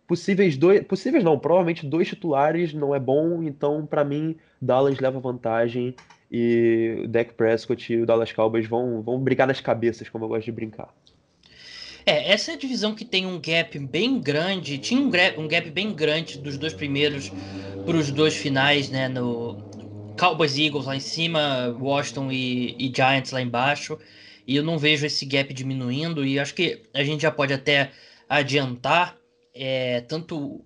possíveis 0.07 0.57
dois, 0.57 0.83
possíveis 0.85 1.23
não, 1.23 1.39
provavelmente 1.39 1.87
dois 1.87 2.09
titulares 2.09 2.73
não 2.73 2.95
é 2.95 2.99
bom, 2.99 3.43
então 3.43 3.87
para 3.87 4.03
mim 4.03 4.37
Dallas 4.61 4.99
leva 4.99 5.21
vantagem 5.21 5.95
e 6.33 7.03
o 7.05 7.09
Dak 7.09 7.35
Prescott 7.35 7.93
e 7.93 8.03
o 8.03 8.07
Dallas 8.07 8.33
Cowboys 8.33 8.67
vão, 8.67 9.03
vão 9.03 9.19
brigar 9.21 9.47
nas 9.47 9.61
cabeças, 9.61 10.09
como 10.09 10.25
eu 10.25 10.29
gosto 10.29 10.47
de 10.47 10.53
brincar. 10.53 10.89
É, 12.07 12.33
essa 12.33 12.53
é 12.53 12.55
a 12.55 12.59
divisão 12.59 12.95
que 12.95 13.05
tem 13.05 13.27
um 13.27 13.39
gap 13.39 13.79
bem 13.79 14.19
grande, 14.19 14.79
tinha 14.79 15.01
um 15.01 15.11
gap, 15.11 15.39
um 15.39 15.47
gap 15.47 15.71
bem 15.71 15.93
grande 15.93 16.39
dos 16.39 16.57
dois 16.57 16.73
primeiros 16.73 17.31
para 17.85 17.97
os 17.97 18.11
dois 18.11 18.35
finais, 18.35 18.89
né, 18.89 19.09
no 19.09 19.70
Cowboys 20.21 20.59
e 20.59 20.67
Eagles 20.67 20.85
lá 20.85 20.95
em 20.95 21.01
cima, 21.01 21.75
Washington 21.81 22.31
e, 22.31 22.77
e 22.79 22.93
Giants 22.95 23.33
lá 23.33 23.41
embaixo, 23.41 23.99
e 24.47 24.55
eu 24.55 24.63
não 24.63 24.79
vejo 24.79 25.07
esse 25.07 25.25
gap 25.25 25.55
diminuindo, 25.55 26.27
e 26.27 26.39
acho 26.39 26.53
que 26.53 26.83
a 26.93 27.03
gente 27.03 27.23
já 27.23 27.31
pode 27.31 27.55
até 27.55 27.91
adiantar 28.29 29.17
é, 29.55 30.03
tanto. 30.03 30.63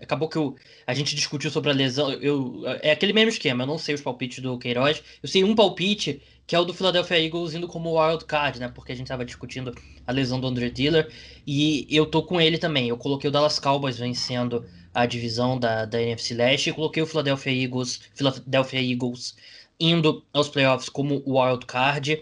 Acabou 0.00 0.28
que 0.28 0.36
eu, 0.36 0.56
a 0.84 0.92
gente 0.92 1.14
discutiu 1.14 1.52
sobre 1.52 1.70
a 1.70 1.72
lesão. 1.72 2.10
Eu, 2.14 2.62
é 2.82 2.90
aquele 2.90 3.12
mesmo 3.12 3.30
esquema, 3.30 3.62
eu 3.62 3.66
não 3.68 3.78
sei 3.78 3.94
os 3.94 4.00
palpites 4.00 4.40
do 4.40 4.58
Queiroz. 4.58 5.00
Eu 5.22 5.28
sei 5.28 5.44
um 5.44 5.54
palpite, 5.54 6.20
que 6.50 6.56
é 6.56 6.58
o 6.58 6.64
do 6.64 6.74
Philadelphia 6.74 7.16
Eagles 7.16 7.54
indo 7.54 7.68
como 7.68 7.96
wild 7.96 8.24
card, 8.24 8.58
né? 8.58 8.66
Porque 8.66 8.90
a 8.90 8.94
gente 8.96 9.06
estava 9.06 9.24
discutindo 9.24 9.72
a 10.04 10.10
lesão 10.10 10.40
do 10.40 10.48
Andre 10.48 10.68
Diller. 10.68 11.08
E 11.46 11.86
eu 11.88 12.04
tô 12.04 12.24
com 12.24 12.40
ele 12.40 12.58
também. 12.58 12.88
Eu 12.88 12.96
coloquei 12.96 13.28
o 13.28 13.32
Dallas 13.32 13.60
Cowboys 13.60 14.00
vencendo 14.00 14.66
a 14.92 15.06
divisão 15.06 15.56
da, 15.56 15.84
da 15.84 16.02
NFC 16.02 16.34
Leste 16.34 16.70
e 16.70 16.72
coloquei 16.72 17.00
o 17.04 17.06
Philadelphia 17.06 17.52
Eagles, 17.52 18.00
Philadelphia 18.16 18.82
Eagles 18.82 19.36
indo 19.78 20.24
aos 20.32 20.48
playoffs 20.48 20.88
como 20.88 21.22
wild 21.24 21.66
card. 21.66 22.20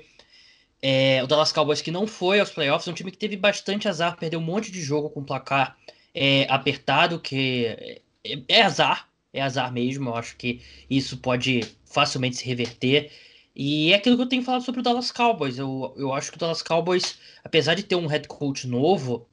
É, 0.83 1.25
o 1.25 1.27
Dallas 1.27 1.51
Cowboys 1.51 1.81
que 1.81 1.91
não 1.91 2.07
foi 2.07 2.39
aos 2.39 2.51
playoffs, 2.51 2.87
é 2.87 2.91
um 2.91 2.95
time 2.95 3.11
que 3.11 3.17
teve 3.17 3.35
bastante 3.35 3.89
azar, 3.89 4.15
perdeu 4.19 4.41
um 4.41 4.45
monte 4.45 4.71
de 4.71 4.83
jogo 4.83 5.09
com 5.09 5.25
placar 5.25 5.75
é, 6.15 6.47
apertado, 6.51 7.19
que 7.19 7.65
é, 8.23 8.43
é, 8.47 8.61
azar, 8.61 9.09
é 9.33 9.41
azar 9.41 9.73
mesmo. 9.73 10.11
Eu 10.11 10.17
acho 10.17 10.37
que 10.37 10.61
isso 10.91 11.17
pode 11.17 11.63
facilmente 11.87 12.37
se 12.37 12.45
reverter. 12.45 13.11
E 13.59 13.93
é 13.93 13.97
aquilo 13.97 14.17
que 14.17 14.23
eu 14.23 14.29
tenho 14.29 14.43
falado 14.45 14.65
sobre 14.65 14.81
o 14.81 14.85
Dallas 14.85 15.11
Cowboys. 15.11 15.59
Eu, 15.59 15.93
eu 15.97 16.13
acho 16.15 16.31
que 16.31 16.37
o 16.37 16.41
Dallas 16.41 16.63
Cowboys, 16.63 17.19
apesar 17.43 17.75
de 17.75 17.83
ter 17.83 17.97
um 17.97 18.07
head 18.07 18.29
coach 18.29 18.69
novo, 18.69 19.27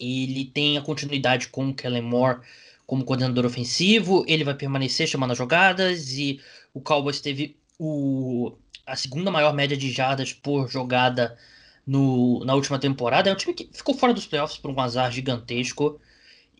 ele 0.00 0.46
tem 0.46 0.78
a 0.78 0.80
continuidade 0.80 1.48
com 1.48 1.68
o 1.68 1.74
Kellen 1.74 2.00
Moore 2.02 2.40
como 2.86 3.04
coordenador 3.04 3.44
ofensivo, 3.44 4.24
ele 4.26 4.42
vai 4.44 4.54
permanecer 4.54 5.06
chamando 5.06 5.32
as 5.32 5.38
jogadas, 5.38 6.12
e 6.14 6.40
o 6.72 6.80
Cowboys 6.80 7.20
teve 7.20 7.58
o, 7.78 8.56
a 8.86 8.96
segunda 8.96 9.30
maior 9.30 9.52
média 9.52 9.76
de 9.76 9.92
jardas 9.92 10.32
por 10.32 10.70
jogada 10.70 11.36
no, 11.86 12.42
na 12.46 12.54
última 12.54 12.78
temporada. 12.78 13.28
É 13.28 13.32
um 13.34 13.36
time 13.36 13.52
que 13.52 13.68
ficou 13.70 13.94
fora 13.94 14.14
dos 14.14 14.26
playoffs 14.26 14.56
por 14.56 14.70
um 14.70 14.80
azar 14.80 15.12
gigantesco. 15.12 16.00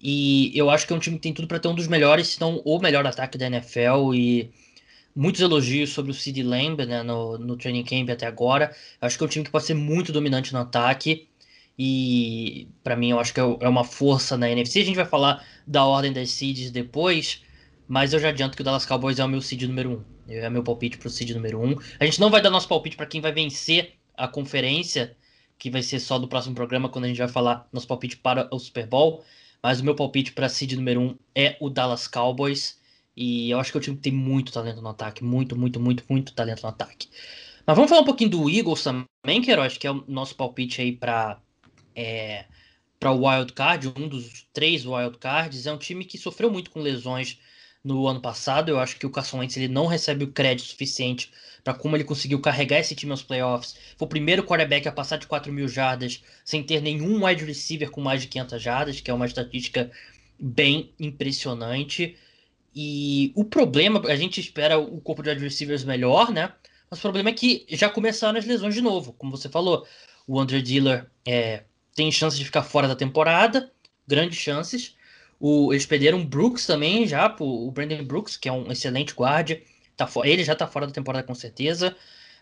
E 0.00 0.52
eu 0.54 0.68
acho 0.68 0.86
que 0.86 0.92
é 0.92 0.96
um 0.96 0.98
time 0.98 1.16
que 1.16 1.22
tem 1.22 1.32
tudo 1.32 1.48
para 1.48 1.58
ter 1.58 1.68
um 1.68 1.74
dos 1.74 1.88
melhores, 1.88 2.28
se 2.28 2.40
não 2.40 2.58
o 2.58 2.78
melhor 2.78 3.06
ataque 3.06 3.38
da 3.38 3.46
NFL. 3.46 4.14
E 4.14 4.52
muitos 5.18 5.40
elogios 5.40 5.90
sobre 5.90 6.12
o 6.12 6.14
Sid 6.14 6.44
Lamb 6.44 6.86
né, 6.86 7.02
no, 7.02 7.36
no 7.36 7.56
training 7.56 7.82
camp 7.82 8.08
até 8.08 8.24
agora. 8.24 8.72
Acho 9.00 9.18
que 9.18 9.24
é 9.24 9.26
um 9.26 9.28
time 9.28 9.44
que 9.44 9.50
pode 9.50 9.64
ser 9.64 9.74
muito 9.74 10.12
dominante 10.12 10.52
no 10.52 10.60
ataque. 10.60 11.28
E 11.76 12.68
para 12.84 12.94
mim, 12.94 13.10
eu 13.10 13.18
acho 13.18 13.34
que 13.34 13.40
é, 13.40 13.42
é 13.42 13.68
uma 13.68 13.82
força 13.82 14.36
na 14.36 14.48
NFC. 14.48 14.80
A 14.80 14.84
gente 14.84 14.94
vai 14.94 15.04
falar 15.04 15.44
da 15.66 15.84
ordem 15.84 16.12
das 16.12 16.30
seeds 16.30 16.70
depois. 16.70 17.42
Mas 17.88 18.12
eu 18.12 18.20
já 18.20 18.28
adianto 18.28 18.54
que 18.54 18.60
o 18.60 18.64
Dallas 18.64 18.86
Cowboys 18.86 19.18
é 19.18 19.24
o 19.24 19.28
meu 19.28 19.40
seed 19.40 19.62
número 19.62 20.06
1. 20.28 20.34
É 20.34 20.50
meu 20.50 20.62
palpite 20.62 20.98
pro 20.98 21.10
seed 21.10 21.30
número 21.30 21.60
1. 21.60 21.76
A 21.98 22.04
gente 22.04 22.20
não 22.20 22.30
vai 22.30 22.40
dar 22.40 22.50
nosso 22.50 22.68
palpite 22.68 22.96
para 22.96 23.06
quem 23.06 23.20
vai 23.20 23.32
vencer 23.32 23.94
a 24.16 24.28
conferência, 24.28 25.16
que 25.58 25.68
vai 25.68 25.82
ser 25.82 25.98
só 25.98 26.16
do 26.16 26.28
próximo 26.28 26.54
programa, 26.54 26.88
quando 26.88 27.06
a 27.06 27.08
gente 27.08 27.18
vai 27.18 27.28
falar 27.28 27.66
nosso 27.72 27.88
palpite 27.88 28.18
para 28.18 28.48
o 28.54 28.58
Super 28.60 28.86
Bowl. 28.86 29.24
Mas 29.60 29.80
o 29.80 29.84
meu 29.84 29.96
palpite 29.96 30.32
para 30.32 30.48
seed 30.48 30.74
número 30.74 31.00
1 31.00 31.18
é 31.34 31.56
o 31.60 31.68
Dallas 31.68 32.06
Cowboys. 32.06 32.78
E 33.20 33.50
eu 33.50 33.58
acho 33.58 33.72
que 33.72 33.78
o 33.78 33.80
time 33.80 33.96
tem 33.96 34.12
muito 34.12 34.52
talento 34.52 34.80
no 34.80 34.90
ataque. 34.90 35.24
Muito, 35.24 35.56
muito, 35.58 35.80
muito, 35.80 36.04
muito 36.08 36.32
talento 36.32 36.62
no 36.62 36.68
ataque. 36.68 37.08
Mas 37.66 37.74
vamos 37.74 37.90
falar 37.90 38.02
um 38.02 38.04
pouquinho 38.04 38.30
do 38.30 38.48
Eagles 38.48 38.84
também, 38.84 39.42
Queiroz, 39.42 39.76
que 39.76 39.88
é 39.88 39.90
o 39.90 40.04
nosso 40.06 40.36
palpite 40.36 40.80
aí 40.80 40.92
para 40.92 41.40
é, 41.96 42.44
para 43.00 43.10
o 43.10 43.26
Wild 43.26 43.52
Card, 43.54 43.88
um 43.88 44.06
dos 44.06 44.46
três 44.52 44.86
Wild 44.86 45.18
Cards. 45.18 45.66
É 45.66 45.72
um 45.72 45.78
time 45.78 46.04
que 46.04 46.16
sofreu 46.16 46.48
muito 46.48 46.70
com 46.70 46.78
lesões 46.78 47.40
no 47.82 48.06
ano 48.06 48.20
passado. 48.20 48.68
Eu 48.68 48.78
acho 48.78 48.96
que 48.96 49.04
o 49.04 49.10
Carson 49.10 49.38
Wentz 49.38 49.56
ele 49.56 49.66
não 49.66 49.86
recebe 49.86 50.22
o 50.22 50.30
crédito 50.30 50.68
suficiente 50.68 51.28
para 51.64 51.74
como 51.74 51.96
ele 51.96 52.04
conseguiu 52.04 52.40
carregar 52.40 52.78
esse 52.78 52.94
time 52.94 53.10
aos 53.10 53.24
playoffs. 53.24 53.74
Foi 53.96 54.06
o 54.06 54.08
primeiro 54.08 54.44
quarterback 54.44 54.86
a 54.86 54.92
passar 54.92 55.16
de 55.16 55.26
4 55.26 55.52
mil 55.52 55.66
jardas 55.66 56.22
sem 56.44 56.62
ter 56.62 56.80
nenhum 56.80 57.24
wide 57.24 57.44
receiver 57.44 57.90
com 57.90 58.00
mais 58.00 58.20
de 58.22 58.28
500 58.28 58.62
jardas, 58.62 59.00
que 59.00 59.10
é 59.10 59.14
uma 59.14 59.26
estatística 59.26 59.90
bem 60.38 60.92
impressionante. 61.00 62.16
E 62.74 63.32
o 63.34 63.44
problema, 63.44 64.00
a 64.06 64.16
gente 64.16 64.40
espera 64.40 64.78
o 64.78 65.00
corpo 65.00 65.22
de 65.22 65.30
wide 65.30 65.42
receivers 65.42 65.84
melhor, 65.84 66.30
né? 66.30 66.52
Mas 66.90 66.98
o 66.98 67.02
problema 67.02 67.30
é 67.30 67.32
que 67.32 67.66
já 67.68 67.88
começaram 67.88 68.38
as 68.38 68.46
lesões 68.46 68.74
de 68.74 68.80
novo. 68.80 69.12
Como 69.12 69.36
você 69.36 69.48
falou, 69.48 69.86
o 70.26 70.38
Andre 70.38 70.62
Diller 70.62 71.06
é, 71.26 71.64
tem 71.94 72.10
chance 72.12 72.36
de 72.36 72.44
ficar 72.44 72.62
fora 72.62 72.88
da 72.88 72.96
temporada, 72.96 73.70
grandes 74.06 74.38
chances. 74.38 74.96
O, 75.40 75.72
eles 75.72 75.86
perderam 75.86 76.24
Brooks 76.24 76.66
também 76.66 77.06
já, 77.06 77.34
o 77.40 77.70
Brandon 77.70 78.04
Brooks, 78.04 78.36
que 78.36 78.48
é 78.48 78.52
um 78.52 78.70
excelente 78.70 79.14
guarda. 79.14 79.60
Tá, 79.96 80.08
ele 80.24 80.44
já 80.44 80.54
tá 80.54 80.66
fora 80.66 80.86
da 80.86 80.92
temporada 80.92 81.26
com 81.26 81.34
certeza. 81.34 81.96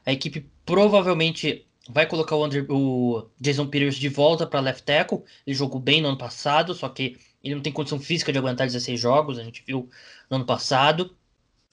A 0.05 0.13
equipe 0.13 0.49
provavelmente 0.65 1.67
vai 1.89 2.07
colocar 2.07 2.37
o, 2.37 2.45
Andrew, 2.45 2.67
o 2.69 3.31
Jason 3.41 3.67
Peters 3.67 3.97
de 3.97 4.09
volta 4.09 4.47
para 4.47 4.61
left 4.61 4.85
tackle. 4.85 5.23
Ele 5.47 5.57
jogou 5.57 5.81
bem 5.81 6.01
no 6.01 6.09
ano 6.09 6.19
passado, 6.19 6.75
só 6.75 6.89
que 6.89 7.17
ele 7.43 7.55
não 7.55 7.63
tem 7.63 7.73
condição 7.73 7.99
física 7.99 8.33
de 8.33 8.39
aguentar 8.39 8.67
16 8.67 8.99
jogos, 8.99 9.39
a 9.39 9.45
gente 9.45 9.63
viu 9.67 9.89
no 10.31 10.37
ano 10.37 10.47
passado. 10.47 11.17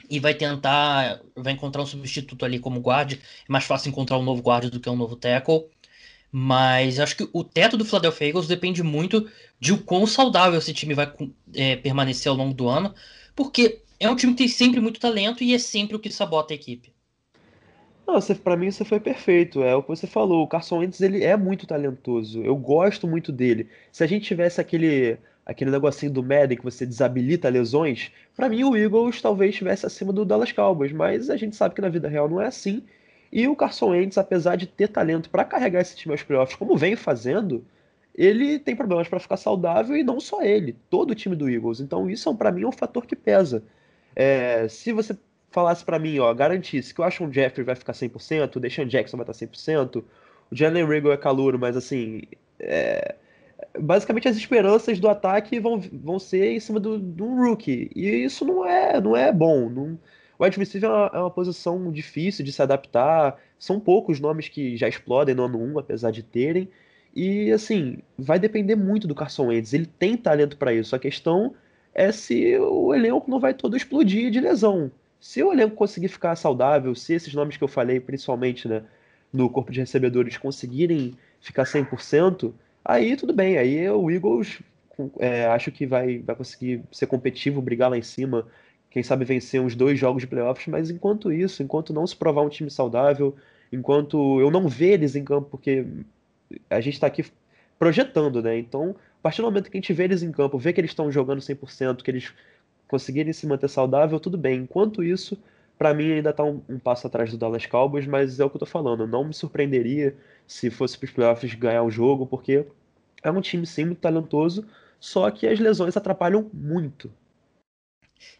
E 0.10 0.20
vai 0.20 0.34
tentar, 0.34 1.22
vai 1.34 1.54
encontrar 1.54 1.82
um 1.82 1.86
substituto 1.86 2.44
ali 2.44 2.60
como 2.60 2.82
guarda. 2.82 3.16
É 3.16 3.18
mais 3.48 3.64
fácil 3.64 3.90
encontrar 3.90 4.18
um 4.18 4.24
novo 4.24 4.42
guarda 4.42 4.70
do 4.70 4.80
que 4.80 4.90
um 4.90 4.98
novo 4.98 5.16
tackle. 5.16 5.66
Mas 6.30 7.00
acho 7.00 7.16
que 7.16 7.30
o 7.32 7.44
teto 7.44 7.78
do 7.78 7.86
Philadelphia 7.86 8.28
Eagles 8.28 8.48
depende 8.48 8.84
muito 8.84 9.30
de 9.60 9.72
o 9.72 9.78
quão 9.78 10.06
saudável 10.06 10.60
esse 10.60 10.74
time 10.74 10.94
vai 10.94 11.12
é, 11.54 11.76
permanecer 11.78 12.30
ao 12.30 12.36
longo 12.36 12.54
do 12.54 12.68
ano, 12.68 12.94
porque 13.36 13.82
é 14.00 14.10
um 14.10 14.16
time 14.16 14.34
que 14.34 14.40
tem 14.40 14.48
sempre 14.48 14.80
muito 14.82 15.00
talento 15.00 15.44
e 15.44 15.54
é 15.54 15.60
sempre 15.60 15.96
o 15.96 16.00
que 16.00 16.12
sabota 16.12 16.54
a 16.54 16.56
equipe. 16.56 16.92
Não, 18.06 18.20
pra 18.44 18.58
mim 18.58 18.70
você 18.70 18.84
foi 18.84 19.00
perfeito. 19.00 19.64
É 19.64 19.76
o 19.76 19.82
que 19.82 19.90
você 19.90 20.08
falou. 20.08 20.44
O 20.44 20.48
Carson 20.48 20.80
Wentz 20.80 21.00
ele 21.02 21.24
é 21.24 21.38
muito 21.38 21.66
talentoso. 21.66 22.42
Eu 22.44 22.56
gosto 22.56 23.08
muito 23.08 23.32
dele. 23.32 23.70
Se 23.92 24.04
a 24.04 24.08
gente 24.08 24.26
tivesse 24.26 24.60
aquele 24.60 25.18
aquele 25.46 25.72
negocinho 25.72 26.12
do 26.12 26.24
Madden 26.24 26.58
que 26.58 26.64
você 26.64 26.86
desabilita 26.86 27.50
lesões, 27.50 28.12
para 28.36 28.50
mim 28.50 28.64
o 28.64 28.76
Eagles 28.76 29.22
talvez 29.22 29.52
estivesse 29.52 29.86
acima 29.86 30.14
do 30.14 30.26
Dallas 30.26 30.52
Cowboys, 30.52 30.92
mas 30.92 31.30
a 31.30 31.36
gente 31.36 31.56
sabe 31.56 31.76
que 31.76 31.82
na 31.82 31.90
vida 31.90 32.08
real 32.08 32.30
não 32.30 32.42
é 32.42 32.48
assim. 32.48 32.84
E 33.32 33.48
o 33.48 33.56
Carson 33.56 33.90
Wentz, 33.90 34.18
apesar 34.18 34.56
de 34.56 34.68
ter 34.68 34.88
talento 34.88 35.30
para 35.30 35.44
carregar 35.44 35.82
esse 35.82 35.96
time 35.96 36.14
aos 36.14 36.24
playoffs, 36.24 36.56
como 36.56 36.78
vem 36.78 36.96
fazendo, 36.96 37.66
ele 38.16 38.60
tem 38.60 38.76
problemas 38.76 39.08
para 39.08 39.20
ficar 39.20 39.38
saudável 39.38 39.98
e 39.98 40.04
não 40.04 40.20
só 40.20 40.44
ele, 40.44 40.76
todo 40.90 41.12
o 41.12 41.16
time 41.16 41.36
do 41.36 41.50
Eagles. 41.50 41.80
Então 41.80 42.10
isso 42.10 42.34
para 42.36 42.52
mim 42.52 42.64
é 42.64 42.68
um 42.68 42.72
fator 42.72 43.06
que 43.06 43.16
pesa. 43.16 43.64
É, 44.16 44.68
se 44.68 44.92
você 44.92 45.18
falasse 45.50 45.84
para 45.84 46.00
mim, 46.00 46.20
ó, 46.20 46.34
garantisse 46.34 46.94
que 46.94 47.02
o 47.02 47.04
Ashon 47.04 47.32
Jeffrey 47.32 47.66
vai 47.66 47.76
ficar 47.76 47.94
100%, 47.94 48.56
o 48.56 48.60
Deshaun 48.60 48.86
Jackson 48.88 49.18
vai 49.18 49.26
estar 49.30 49.46
100%, 49.46 50.04
o 50.52 50.56
Jalen 50.56 50.86
Riggle 50.86 51.12
é 51.12 51.18
calouro, 51.18 51.58
mas 51.58 51.76
assim, 51.76 52.24
é, 52.60 53.16
basicamente 53.80 54.28
as 54.28 54.38
esperanças 54.38 55.00
do 55.00 55.10
ataque 55.10 55.60
vão, 55.60 55.80
vão 55.80 56.20
ser 56.20 56.54
em 56.54 56.60
cima 56.60 56.80
do, 56.80 57.00
do 57.00 57.26
rookie. 57.26 57.90
E 57.96 58.08
isso 58.24 58.46
não 58.46 58.66
é, 58.66 59.00
não 59.00 59.16
é 59.16 59.32
bom. 59.32 59.70
Não, 59.70 60.00
o 60.38 60.44
wide 60.44 60.58
receiver 60.58 60.90
é 60.90 60.94
uma, 60.94 61.12
é 61.14 61.20
uma, 61.20 61.32
posição 61.32 61.92
difícil 61.92 62.44
de 62.44 62.52
se 62.52 62.62
adaptar. 62.62 63.40
São 63.60 63.80
poucos 63.80 64.20
nomes 64.20 64.50
que 64.50 64.76
já 64.78 64.88
explodem 64.88 65.36
no 65.36 65.44
ano 65.44 65.60
1, 65.62 65.80
apesar 65.80 66.12
de 66.12 66.24
terem. 66.24 66.70
E 67.16 67.52
assim, 67.52 68.00
vai 68.18 68.40
depender 68.40 68.76
muito 68.76 69.08
do 69.08 69.16
Carson 69.16 69.48
Wentz. 69.48 69.74
Ele 69.74 69.86
tem 69.86 70.18
talento 70.18 70.58
para 70.58 70.74
isso. 70.74 70.96
A 70.96 71.00
questão 71.00 71.54
é 71.94 72.12
se 72.12 72.58
o 72.58 72.94
elenco 72.94 73.30
não 73.30 73.40
vai 73.40 73.54
todo 73.54 73.78
explodir 73.78 74.32
de 74.32 74.40
lesão. 74.40 74.92
Se 75.20 75.42
o 75.44 75.54
elenco 75.54 75.76
conseguir 75.76 76.10
ficar 76.10 76.36
saudável, 76.36 76.94
se 76.96 77.14
esses 77.14 77.34
nomes 77.34 77.56
que 77.56 77.64
eu 77.64 77.68
falei, 77.68 78.00
principalmente 78.00 78.68
né, 78.68 78.84
no 79.32 79.50
corpo 79.50 79.72
de 79.72 79.80
recebedores, 79.80 80.38
conseguirem 80.38 81.14
ficar 81.40 81.64
100%, 81.64 82.52
aí 82.84 83.16
tudo 83.16 83.34
bem. 83.34 83.58
Aí 83.58 83.90
o 83.90 84.10
Eagles 84.10 84.60
é, 85.20 85.46
acho 85.48 85.72
que 85.72 85.86
vai, 85.86 86.20
vai 86.20 86.36
conseguir 86.36 86.84
ser 86.92 87.08
competitivo, 87.08 87.62
brigar 87.62 87.90
lá 87.90 87.98
em 87.98 88.02
cima 88.02 88.48
quem 88.94 89.02
sabe 89.02 89.26
vencer 89.26 89.60
uns 89.60 89.76
dois 89.76 89.98
jogos 89.98 90.22
de 90.22 90.28
playoffs, 90.28 90.68
mas 90.68 90.92
enquanto 90.92 91.32
isso, 91.32 91.64
enquanto 91.64 91.92
não 91.92 92.06
se 92.06 92.16
provar 92.16 92.44
um 92.44 92.50
time 92.50 92.70
saudável, 92.70 93.36
enquanto 93.72 94.40
eu 94.40 94.52
não 94.52 94.68
ver 94.68 94.92
eles 94.92 95.16
em 95.16 95.24
campo, 95.24 95.50
porque 95.50 95.84
a 96.70 96.80
gente 96.80 96.94
está 96.94 97.08
aqui 97.08 97.26
projetando, 97.80 98.40
né? 98.40 98.56
Então, 98.56 98.96
a 99.18 99.22
partir 99.24 99.42
do 99.42 99.46
momento 99.46 99.72
que 99.72 99.78
a 99.78 99.82
gente 99.82 99.92
vê 99.94 100.04
eles 100.04 100.22
em 100.22 100.32
campo, 100.32 100.60
vê 100.60 100.72
que 100.72 100.80
eles 100.80 100.92
estão 100.92 101.12
jogando 101.12 101.42
100%, 101.42 102.04
que 102.04 102.12
eles 102.12 102.32
conseguirem 102.88 103.34
se 103.34 103.48
manter 103.48 103.68
saudável, 103.68 104.20
tudo 104.20 104.38
bem. 104.38 104.60
Enquanto 104.62 105.04
isso, 105.04 105.40
para 105.84 105.94
mim 105.94 106.14
ainda 106.14 106.30
está 106.30 106.46
um, 106.46 106.64
um, 106.70 106.80
passo 106.80 107.08
atrás 107.08 107.30
do 107.30 107.38
Dallas 107.38 107.66
Cowboys, 107.66 108.08
mas 108.08 108.40
é 108.40 108.46
o 108.46 108.50
que 108.50 108.56
eu 108.56 108.60
tô 108.62 108.66
falando. 108.66 109.06
Não 109.06 109.26
me 109.26 109.34
surpreenderia 109.34 110.16
se 110.48 110.70
fosse 110.70 110.98
para 110.98 111.08
os 111.08 111.12
playoffs 111.12 111.54
ganhar 111.56 111.84
o 111.84 111.92
jogo, 111.92 112.26
porque 112.26 112.66
é 113.22 113.30
um 113.30 113.42
time 113.42 113.66
sim 113.66 113.84
muito 113.84 114.00
talentoso, 114.00 114.66
só 114.98 115.30
que 115.30 115.46
as 115.46 115.60
lesões 115.60 115.98
atrapalham 115.98 116.50
muito. 116.54 117.12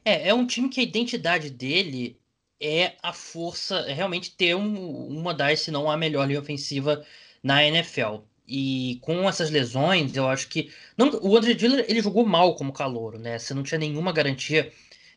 É, 0.06 0.30
é 0.30 0.34
um 0.34 0.48
time 0.48 0.70
que 0.70 0.80
a 0.80 0.84
identidade 0.84 1.50
dele 1.50 2.18
é 2.62 2.94
a 3.04 3.12
força, 3.12 3.80
é 3.80 3.92
realmente 3.92 4.34
ter 4.38 4.56
um, 4.56 5.08
uma 5.08 5.34
das, 5.34 5.60
se 5.60 5.70
não 5.70 5.92
a 5.92 5.98
melhor 5.98 6.26
linha 6.26 6.40
ofensiva 6.40 7.06
na 7.44 7.62
NFL. 7.62 8.20
E 8.48 9.00
com 9.02 9.28
essas 9.28 9.50
lesões, 9.50 10.16
eu 10.16 10.30
acho 10.30 10.48
que. 10.48 10.72
Não, 10.98 11.10
o 11.22 11.36
André 11.36 11.54
Diller 11.54 11.86
ele 11.90 12.02
jogou 12.02 12.26
mal 12.26 12.56
como 12.56 12.72
calouro, 12.72 13.20
né? 13.20 13.38
Você 13.38 13.54
não 13.54 13.64
tinha 13.64 13.80
nenhuma 13.80 14.14
garantia 14.14 14.72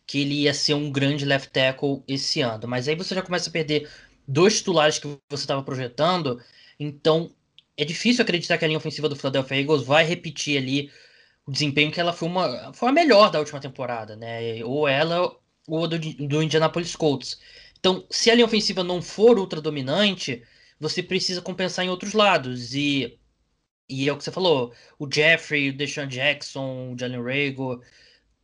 que 0.06 0.20
ele 0.20 0.42
ia 0.42 0.54
ser 0.54 0.74
um 0.74 0.90
grande 0.90 1.24
left 1.24 1.50
tackle 1.50 2.02
esse 2.06 2.40
ano. 2.40 2.68
Mas 2.68 2.88
aí 2.88 2.94
você 2.94 3.14
já 3.14 3.22
começa 3.22 3.50
a 3.50 3.52
perder 3.52 3.90
dois 4.26 4.58
titulares 4.58 4.98
que 4.98 5.06
você 5.28 5.44
estava 5.44 5.62
projetando. 5.62 6.40
Então 6.78 7.32
é 7.76 7.84
difícil 7.84 8.22
acreditar 8.22 8.58
que 8.58 8.64
a 8.64 8.68
linha 8.68 8.78
ofensiva 8.78 9.08
do 9.08 9.16
Philadelphia 9.16 9.60
Eagles 9.60 9.82
vai 9.82 10.04
repetir 10.04 10.58
ali 10.58 10.90
o 11.46 11.52
desempenho 11.52 11.92
que 11.92 12.00
ela 12.00 12.12
foi 12.12 12.28
uma 12.28 12.72
foi 12.72 12.88
a 12.88 12.92
melhor 12.92 13.30
da 13.30 13.38
última 13.38 13.60
temporada, 13.60 14.16
né? 14.16 14.64
Ou 14.64 14.88
ela 14.88 15.34
ou 15.68 15.84
a 15.84 15.86
do, 15.88 15.98
do 15.98 16.42
Indianapolis 16.42 16.94
Colts. 16.96 17.38
Então, 17.78 18.06
se 18.10 18.30
a 18.30 18.34
linha 18.34 18.46
ofensiva 18.46 18.82
não 18.82 19.02
for 19.02 19.38
ultra 19.38 19.60
dominante, 19.60 20.42
você 20.78 21.02
precisa 21.02 21.42
compensar 21.42 21.84
em 21.84 21.88
outros 21.88 22.12
lados. 22.12 22.74
E, 22.74 23.18
e 23.88 24.08
é 24.08 24.12
o 24.12 24.16
que 24.16 24.24
você 24.24 24.32
falou: 24.32 24.72
o 24.98 25.08
Jeffrey, 25.12 25.70
o 25.70 25.76
Deshaun 25.76 26.08
Jackson, 26.08 26.92
o 26.92 26.98
Jalen 26.98 27.22
Rago, 27.22 27.82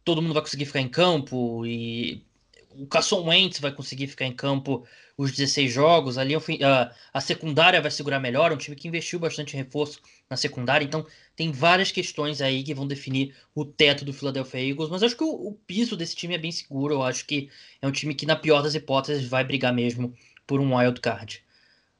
todo 0.05 0.23
mundo 0.23 0.35
vai 0.35 0.43
conseguir 0.43 0.67
ficar 0.67 0.81
em 0.81 0.89
campo. 0.89 1.67
E 1.67 2.23
o 2.71 2.87
Carson 2.87 3.23
Wentz 3.29 3.61
vai 3.61 3.73
conseguir 3.73 4.07
ficar 4.07 4.27
em 4.27 4.33
campo 4.33 4.87
os 5.17 5.31
16 5.33 5.73
jogos. 5.73 6.19
Ali 6.19 6.35
a, 6.35 6.93
a 7.13 7.21
secundária 7.21 7.81
vai 7.81 7.91
segurar 7.91 8.21
melhor. 8.21 8.51
É 8.51 8.55
um 8.55 8.59
time 8.59 8.77
que 8.77 8.89
investiu 8.89 9.19
bastante 9.19 9.57
reforço 9.57 10.01
na 10.29 10.37
secundária. 10.37 10.85
Então, 10.85 11.07
tem 11.37 11.53
várias 11.53 11.91
questões 11.91 12.41
aí 12.41 12.63
que 12.63 12.75
vão 12.75 12.87
definir 12.87 13.35
o 13.55 13.65
teto 13.65 14.05
do 14.05 14.13
Philadelphia 14.13 14.71
Eagles. 14.71 14.91
Mas 14.91 15.03
acho 15.03 15.17
que 15.17 15.25
o, 15.25 15.49
o 15.49 15.53
piso 15.67 15.97
desse 15.97 16.17
time 16.17 16.35
é 16.35 16.39
bem 16.39 16.53
seguro. 16.53 16.95
Eu 16.95 17.03
acho 17.03 17.27
que 17.27 17.51
é 17.81 17.87
um 17.87 17.93
time 17.93 18.15
que, 18.15 18.27
na 18.27 18.37
pior 18.37 18.63
das 18.63 18.75
hipóteses, 18.75 19.29
vai 19.29 19.45
brigar 19.45 19.73
mesmo 19.73 20.15
por 20.47 20.61
um 20.61 20.77
wild 20.77 21.01
card. 21.01 21.43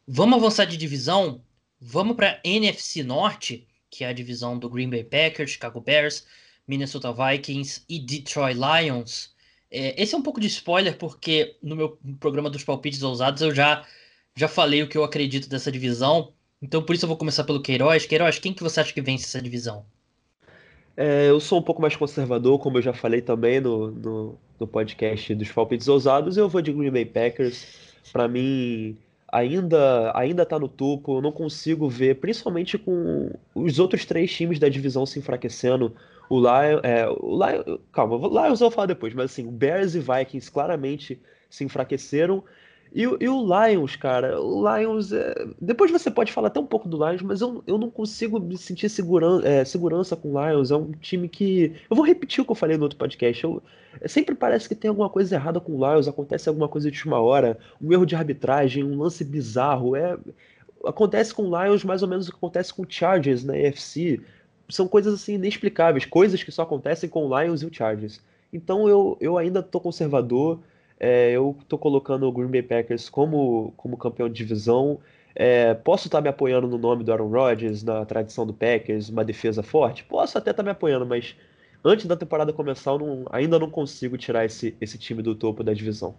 Vamos 0.07 0.39
avançar 0.39 0.65
de 0.65 0.77
divisão? 0.77 1.43
Vamos 1.81 2.17
para 2.17 2.41
NFC 2.45 3.03
Norte, 3.03 3.67
que 3.91 4.05
é 4.05 4.09
a 4.09 4.13
divisão 4.13 4.59
do 4.59 4.69
Green 4.69 4.89
Bay 4.89 5.05
Packers, 5.05 5.51
Chicago 5.51 5.81
Bears, 5.81 6.27
Minnesota 6.73 7.13
Vikings 7.13 7.83
e 7.87 7.99
Detroit 7.99 8.57
Lions. 8.57 9.31
É, 9.71 10.01
esse 10.03 10.15
é 10.15 10.19
um 10.19 10.23
pouco 10.23 10.41
de 10.41 10.47
spoiler, 10.47 10.97
porque 10.97 11.57
no 11.63 11.77
meu 11.77 11.99
programa 12.19 12.49
dos 12.49 12.65
palpites 12.65 13.03
ousados 13.03 13.43
eu 13.43 13.55
já, 13.55 13.85
já 14.35 14.49
falei 14.49 14.83
o 14.83 14.89
que 14.89 14.97
eu 14.97 15.05
acredito 15.05 15.51
dessa 15.51 15.71
divisão. 15.71 16.33
Então 16.63 16.83
por 16.83 16.95
isso 16.95 17.05
eu 17.05 17.09
vou 17.09 17.17
começar 17.17 17.45
pelo 17.45 17.61
Queiroz. 17.61 18.07
Queiroz, 18.07 18.39
quem 18.39 18.55
que 18.55 18.63
você 18.63 18.81
acha 18.81 18.93
que 18.93 19.03
vence 19.03 19.27
essa 19.27 19.43
divisão? 19.43 19.85
É, 20.97 21.29
eu 21.29 21.41
sou 21.41 21.59
um 21.59 21.63
pouco 21.63 21.83
mais 21.83 21.95
conservador, 21.95 22.59
como 22.59 22.79
eu 22.79 22.83
já 22.83 22.93
falei 22.93 23.21
também 23.21 23.61
no, 23.61 23.91
no, 23.91 24.39
no 24.59 24.67
podcast 24.67 25.35
dos 25.35 25.51
palpites 25.51 25.89
ousados. 25.89 26.37
Eu 26.39 26.49
vou 26.49 26.63
de 26.63 26.73
Green 26.73 26.91
Bay 26.91 27.05
Packers. 27.05 27.67
Para 28.13 28.29
mim, 28.29 28.97
ainda 29.31 30.13
ainda 30.15 30.43
está 30.43 30.59
no 30.59 30.69
topo. 30.69 31.17
Eu 31.17 31.23
não 31.23 31.33
consigo 31.33 31.89
ver, 31.89 32.17
principalmente 32.17 32.77
com 32.77 33.31
os 33.55 33.79
outros 33.79 34.05
três 34.05 34.31
times 34.31 34.59
da 34.59 34.69
divisão 34.69 35.07
se 35.07 35.19
enfraquecendo. 35.19 35.95
O 36.33 36.39
Lion, 36.41 36.81
é, 36.83 37.07
o 37.21 37.37
Lion, 37.37 37.77
calma, 37.93 38.17
o 38.17 38.27
Lions 38.27 38.59
eu 38.59 38.69
vou 38.69 38.71
falar 38.71 38.87
depois, 38.87 39.13
mas 39.13 39.27
assim, 39.27 39.47
Bears 39.51 39.95
e 39.95 40.01
Vikings 40.01 40.51
claramente 40.51 41.21
se 41.51 41.63
enfraqueceram. 41.63 42.43
E, 42.91 43.03
e 43.03 43.29
o 43.29 43.45
Lions, 43.45 43.97
cara, 43.97 44.41
o 44.41 44.65
Lions. 44.67 45.13
É... 45.13 45.35
Depois 45.61 45.91
você 45.91 46.11
pode 46.11 46.33
falar 46.33 46.49
até 46.49 46.59
um 46.59 46.65
pouco 46.65 46.89
do 46.89 46.97
Lions, 46.97 47.21
mas 47.21 47.43
eu, 47.43 47.63
eu 47.67 47.77
não 47.77 47.91
consigo 47.91 48.41
me 48.41 48.57
sentir 48.57 48.89
seguran... 48.89 49.43
É, 49.45 49.63
segurança 49.63 50.17
com 50.17 50.33
o 50.33 50.49
Lions. 50.49 50.71
É 50.71 50.77
um 50.77 50.93
time 50.93 51.29
que. 51.29 51.75
Eu 51.91 51.95
vou 51.95 52.05
repetir 52.05 52.41
o 52.41 52.47
que 52.47 52.51
eu 52.51 52.57
falei 52.57 52.79
no 52.79 52.85
outro 52.85 52.99
podcast. 52.99 53.45
Eu... 53.45 53.63
Sempre 54.07 54.35
parece 54.35 54.67
que 54.67 54.75
tem 54.75 54.89
alguma 54.89 55.11
coisa 55.11 55.35
errada 55.35 55.61
com 55.61 55.73
o 55.73 55.87
Lions, 55.87 56.09
acontece 56.09 56.49
alguma 56.49 56.67
coisa 56.67 56.91
de 56.91 56.97
última 56.97 57.21
hora, 57.21 57.59
um 57.79 57.93
erro 57.93 58.07
de 58.07 58.17
arbitragem, 58.17 58.83
um 58.83 58.99
lance 58.99 59.23
bizarro. 59.23 59.95
É... 59.95 60.17
Acontece 60.83 61.35
com 61.35 61.51
o 61.51 61.63
Lions 61.63 61.85
mais 61.85 62.03
ou 62.03 62.09
menos 62.09 62.27
o 62.27 62.31
que 62.31 62.39
acontece 62.39 62.73
com 62.73 62.85
o 62.85 62.87
Chargers 62.89 63.45
na 63.45 63.55
EFC. 63.55 64.19
São 64.75 64.89
coisas 64.89 65.15
assim 65.15 65.35
inexplicáveis, 65.35 66.05
coisas 66.05 66.43
que 66.43 66.51
só 66.51 66.63
acontecem 66.63 67.09
com 67.09 67.27
o 67.27 67.41
Lions 67.41 67.63
e 67.63 67.67
o 67.67 67.75
Chargers. 67.75 68.21
Então 68.53 68.89
eu, 68.89 69.17
eu 69.21 69.39
ainda 69.39 69.63
tô 69.63 69.81
conservador. 69.81 70.61
É, 70.99 71.33
eu 71.33 71.57
estou 71.61 71.79
colocando 71.79 72.29
o 72.29 72.33
Green 72.33 72.49
Bay 72.49 72.63
Packers 72.63 73.09
como, 73.09 73.73
como 73.77 73.97
campeão 73.97 74.29
de 74.29 74.35
divisão. 74.35 75.01
É, 75.35 75.75
posso 75.75 76.09
estar 76.09 76.19
tá 76.19 76.23
me 76.23 76.29
apoiando 76.29 76.69
no 76.69 76.79
nome 76.79 77.03
do 77.03 77.13
Aaron 77.13 77.29
Rodgers, 77.29 77.83
na 77.83 78.05
tradição 78.05 78.47
do 78.47 78.53
Packers, 78.53 79.09
uma 79.09 79.25
defesa 79.25 79.63
forte? 79.63 80.05
Posso 80.05 80.39
até 80.39 80.51
estar 80.51 80.63
tá 80.63 80.65
me 80.65 80.71
apoiando, 80.71 81.07
mas 81.07 81.35
antes 81.85 82.07
da 82.07 82.17
temporada 82.17 82.53
começar, 82.53 82.93
eu 82.93 82.99
não, 82.99 83.25
ainda 83.31 83.59
não 83.59 83.71
consigo 83.71 84.17
tirar 84.19 84.45
esse, 84.45 84.77
esse 84.81 84.99
time 84.99 85.23
do 85.23 85.35
topo 85.35 85.65
da 85.65 85.73
divisão. 85.73 86.15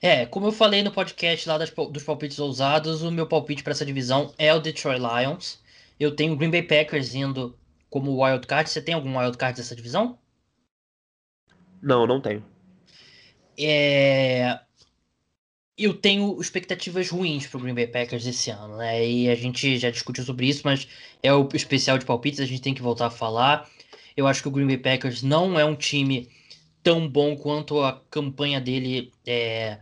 É, 0.00 0.26
como 0.26 0.46
eu 0.46 0.52
falei 0.52 0.82
no 0.82 0.90
podcast 0.90 1.48
lá 1.48 1.56
das, 1.56 1.70
dos 1.70 2.02
palpites 2.02 2.38
ousados, 2.38 3.02
o 3.02 3.10
meu 3.10 3.26
palpite 3.26 3.62
para 3.62 3.72
essa 3.72 3.86
divisão 3.86 4.34
é 4.36 4.52
o 4.52 4.60
Detroit 4.60 5.00
Lions. 5.00 5.62
Eu 5.98 6.14
tenho 6.14 6.32
o 6.32 6.36
Green 6.36 6.50
Bay 6.50 6.62
Packers 6.62 7.14
indo 7.14 7.58
como 7.88 8.22
wild 8.22 8.46
card. 8.46 8.68
Você 8.68 8.82
tem 8.82 8.94
algum 8.94 9.18
wild 9.18 9.36
card 9.36 9.56
dessa 9.56 9.76
divisão? 9.76 10.18
Não, 11.80 12.06
não 12.06 12.20
tenho. 12.20 12.44
É... 13.58 14.58
Eu 15.76 15.94
tenho 15.94 16.40
expectativas 16.40 17.10
ruins 17.10 17.46
para 17.46 17.58
o 17.58 17.60
Green 17.60 17.74
Bay 17.74 17.86
Packers 17.86 18.26
esse 18.26 18.50
ano, 18.50 18.76
né? 18.76 19.06
E 19.06 19.28
a 19.28 19.34
gente 19.34 19.76
já 19.76 19.90
discutiu 19.90 20.24
sobre 20.24 20.46
isso, 20.46 20.62
mas 20.64 20.86
é 21.22 21.32
o 21.32 21.48
especial 21.52 21.98
de 21.98 22.04
palpites, 22.04 22.40
a 22.40 22.46
gente 22.46 22.62
tem 22.62 22.74
que 22.74 22.82
voltar 22.82 23.06
a 23.06 23.10
falar. 23.10 23.68
Eu 24.16 24.26
acho 24.26 24.40
que 24.40 24.48
o 24.48 24.50
Green 24.50 24.66
Bay 24.66 24.78
Packers 24.78 25.22
não 25.22 25.58
é 25.58 25.64
um 25.64 25.74
time 25.74 26.30
tão 26.82 27.08
bom 27.08 27.36
quanto 27.36 27.80
a 27.80 28.00
campanha 28.10 28.60
dele 28.60 29.12
é... 29.26 29.80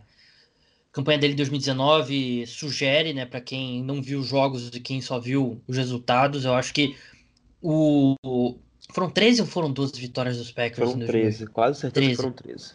campanha 0.93 1.17
dele 1.17 1.33
em 1.33 1.35
2019 1.35 2.45
sugere, 2.45 3.13
né, 3.13 3.25
para 3.25 3.41
quem 3.41 3.83
não 3.83 4.01
viu 4.01 4.19
os 4.19 4.27
jogos 4.27 4.67
e 4.67 4.79
quem 4.79 5.01
só 5.01 5.19
viu 5.19 5.61
os 5.67 5.75
resultados. 5.75 6.45
Eu 6.45 6.53
acho 6.53 6.73
que 6.73 6.95
o 7.61 8.15
foram 8.93 9.09
13 9.09 9.41
ou 9.41 9.47
foram 9.47 9.71
12 9.71 9.99
vitórias 9.99 10.37
dos 10.37 10.51
Packers? 10.51 10.91
Foram 10.91 11.05
13, 11.05 11.47
quase 11.47 11.79
certeza 11.79 12.05
13. 12.05 12.15
foram 12.15 12.31
13. 12.31 12.73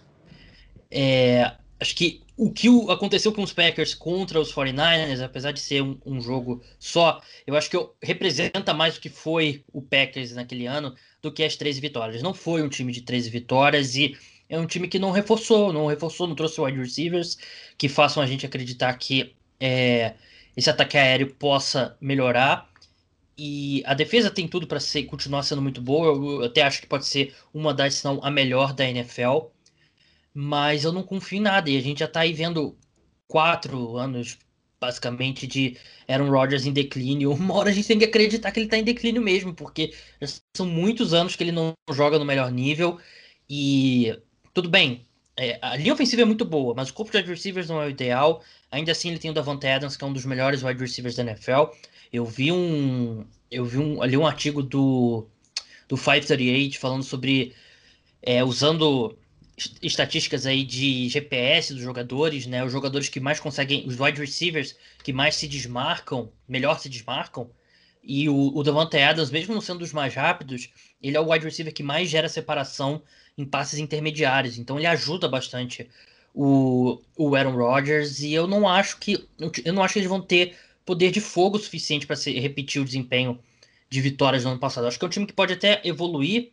É, 0.90 1.52
acho 1.78 1.94
que 1.94 2.20
o 2.36 2.50
que 2.50 2.68
aconteceu 2.90 3.32
com 3.32 3.42
os 3.42 3.52
Packers 3.52 3.94
contra 3.94 4.40
os 4.40 4.52
49ers, 4.52 5.22
apesar 5.22 5.52
de 5.52 5.60
ser 5.60 5.82
um, 5.82 5.98
um 6.04 6.20
jogo 6.20 6.62
só, 6.78 7.20
eu 7.46 7.56
acho 7.56 7.70
que 7.70 7.76
representa 8.02 8.74
mais 8.74 8.96
o 8.96 9.00
que 9.00 9.08
foi 9.08 9.64
o 9.72 9.80
Packers 9.80 10.32
naquele 10.32 10.66
ano 10.66 10.94
do 11.22 11.30
que 11.30 11.44
as 11.44 11.56
13 11.56 11.80
vitórias. 11.80 12.22
Não 12.22 12.34
foi 12.34 12.62
um 12.62 12.68
time 12.68 12.92
de 12.92 13.02
13 13.02 13.30
vitórias 13.30 13.94
e 13.94 14.16
é 14.48 14.58
um 14.58 14.66
time 14.66 14.88
que 14.88 14.98
não 14.98 15.10
reforçou, 15.10 15.72
não 15.72 15.86
reforçou, 15.86 16.26
não 16.26 16.34
trouxe 16.34 16.60
wide 16.60 16.78
receivers 16.78 17.38
que 17.76 17.88
façam 17.88 18.22
a 18.22 18.26
gente 18.26 18.46
acreditar 18.46 18.94
que 18.94 19.34
é, 19.60 20.14
esse 20.56 20.70
ataque 20.70 20.96
aéreo 20.96 21.34
possa 21.34 21.96
melhorar. 22.00 22.68
E 23.36 23.82
a 23.86 23.94
defesa 23.94 24.30
tem 24.30 24.48
tudo 24.48 24.66
para 24.66 24.80
continuar 25.08 25.42
sendo 25.44 25.62
muito 25.62 25.80
boa. 25.80 26.06
Eu, 26.08 26.40
eu 26.40 26.44
até 26.44 26.62
acho 26.62 26.80
que 26.80 26.86
pode 26.86 27.06
ser 27.06 27.34
uma 27.54 27.72
das, 27.72 27.94
se 27.94 28.04
não 28.04 28.20
a 28.22 28.30
melhor 28.30 28.72
da 28.72 28.88
NFL 28.88 29.48
mas 30.40 30.84
eu 30.84 30.92
não 30.92 31.02
confio 31.02 31.38
em 31.38 31.42
nada. 31.42 31.68
E 31.68 31.76
a 31.76 31.80
gente 31.80 31.98
já 31.98 32.08
tá 32.08 32.20
aí 32.20 32.32
vendo 32.32 32.78
quatro 33.26 33.96
anos, 33.96 34.38
basicamente, 34.80 35.46
de 35.48 35.76
Aaron 36.06 36.30
Rodgers 36.30 36.64
em 36.64 36.72
declínio. 36.72 37.32
Uma 37.34 37.54
hora 37.54 37.70
a 37.70 37.72
gente 37.72 37.88
tem 37.88 37.98
que 37.98 38.04
acreditar 38.04 38.52
que 38.52 38.60
ele 38.60 38.68
tá 38.68 38.78
em 38.78 38.84
declínio 38.84 39.20
mesmo, 39.20 39.52
porque 39.54 39.92
são 40.56 40.66
muitos 40.66 41.12
anos 41.12 41.34
que 41.34 41.42
ele 41.42 41.52
não 41.52 41.72
joga 41.90 42.18
no 42.20 42.24
melhor 42.24 42.52
nível. 42.52 43.00
E 43.50 44.16
tudo 44.58 44.68
bem, 44.68 45.06
é, 45.36 45.56
a 45.62 45.76
linha 45.76 45.92
ofensiva 45.92 46.22
é 46.22 46.24
muito 46.24 46.44
boa, 46.44 46.74
mas 46.74 46.90
o 46.90 46.92
corpo 46.92 47.12
de 47.12 47.18
wide 47.18 47.30
receivers 47.30 47.68
não 47.68 47.80
é 47.80 47.86
o 47.86 47.90
ideal. 47.90 48.42
Ainda 48.72 48.90
assim, 48.90 49.08
ele 49.08 49.20
tem 49.20 49.30
o 49.30 49.34
Davante 49.34 49.68
Adams, 49.68 49.96
que 49.96 50.02
é 50.02 50.06
um 50.08 50.12
dos 50.12 50.24
melhores 50.24 50.64
wide 50.64 50.80
receivers 50.80 51.14
da 51.14 51.22
NFL. 51.22 51.66
Eu 52.12 52.26
vi 52.26 52.50
um, 52.50 53.24
eu 53.52 53.64
vi 53.64 53.78
um, 53.78 54.02
ali 54.02 54.16
um 54.16 54.26
artigo 54.26 54.60
do, 54.60 55.28
do 55.86 55.96
538 55.96 56.76
falando 56.76 57.04
sobre 57.04 57.54
é, 58.20 58.42
usando 58.42 59.16
estatísticas 59.80 60.44
aí 60.44 60.64
de 60.64 61.08
GPS 61.08 61.72
dos 61.72 61.84
jogadores, 61.84 62.44
né? 62.44 62.64
Os 62.64 62.72
jogadores 62.72 63.08
que 63.08 63.20
mais 63.20 63.38
conseguem, 63.38 63.86
os 63.86 64.00
wide 64.00 64.20
receivers 64.20 64.74
que 65.04 65.12
mais 65.12 65.36
se 65.36 65.46
desmarcam, 65.46 66.32
melhor 66.48 66.80
se 66.80 66.88
desmarcam. 66.88 67.48
E 68.02 68.28
o, 68.28 68.56
o 68.56 68.62
Davante 68.64 68.96
Adams, 68.98 69.30
mesmo 69.30 69.54
não 69.54 69.60
sendo 69.60 69.78
dos 69.78 69.92
mais 69.92 70.14
rápidos, 70.14 70.68
ele 71.00 71.16
é 71.16 71.20
o 71.20 71.30
wide 71.30 71.44
receiver 71.44 71.72
que 71.72 71.84
mais 71.84 72.08
gera 72.08 72.28
separação 72.28 73.04
em 73.38 73.44
passes 73.44 73.78
intermediários. 73.78 74.58
Então 74.58 74.76
ele 74.76 74.86
ajuda 74.86 75.28
bastante 75.28 75.88
o, 76.34 77.00
o 77.16 77.34
Aaron 77.34 77.56
Rodgers. 77.56 78.20
E 78.20 78.34
eu 78.34 78.46
não 78.46 78.68
acho 78.68 78.98
que 78.98 79.26
eu 79.64 79.72
não 79.72 79.82
acho 79.82 79.94
que 79.94 80.00
eles 80.00 80.10
vão 80.10 80.20
ter 80.20 80.56
poder 80.84 81.10
de 81.10 81.20
fogo 81.20 81.58
suficiente 81.58 82.06
para 82.06 82.16
repetir 82.16 82.82
o 82.82 82.84
desempenho 82.84 83.38
de 83.88 84.00
vitórias 84.00 84.42
do 84.42 84.50
ano 84.50 84.58
passado. 84.58 84.86
Acho 84.86 84.98
que 84.98 85.04
é 85.04 85.08
um 85.08 85.10
time 85.10 85.26
que 85.26 85.32
pode 85.32 85.54
até 85.54 85.80
evoluir 85.84 86.50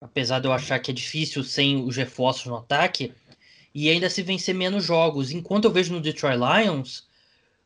apesar 0.00 0.40
de 0.40 0.46
eu 0.46 0.52
achar 0.52 0.78
que 0.78 0.90
é 0.90 0.94
difícil 0.94 1.42
sem 1.42 1.84
os 1.84 1.96
reforços 1.96 2.46
no 2.46 2.56
ataque, 2.56 3.12
e 3.74 3.90
ainda 3.90 4.08
se 4.08 4.22
vencer 4.22 4.54
menos 4.54 4.84
jogos. 4.84 5.30
Enquanto 5.30 5.64
eu 5.64 5.72
vejo 5.72 5.92
no 5.92 6.00
Detroit 6.00 6.38
Lions 6.38 7.04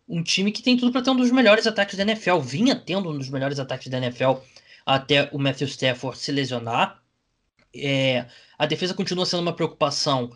um 0.08 0.22
time 0.22 0.50
que 0.50 0.62
tem 0.62 0.76
tudo 0.76 0.90
para 0.90 1.02
ter 1.02 1.10
um 1.10 1.16
dos 1.16 1.30
melhores 1.30 1.66
ataques 1.66 1.96
da 1.96 2.02
NFL, 2.02 2.38
vinha 2.40 2.74
tendo 2.74 3.08
um 3.10 3.16
dos 3.16 3.28
melhores 3.28 3.60
ataques 3.60 3.88
da 3.88 3.98
NFL 3.98 4.34
até 4.84 5.28
o 5.32 5.38
Matthew 5.38 5.68
Stafford 5.68 6.18
se 6.18 6.32
lesionar. 6.32 6.99
É, 7.74 8.26
a 8.58 8.66
defesa 8.66 8.94
continua 8.94 9.26
sendo 9.26 9.42
uma 9.42 9.52
preocupação, 9.52 10.30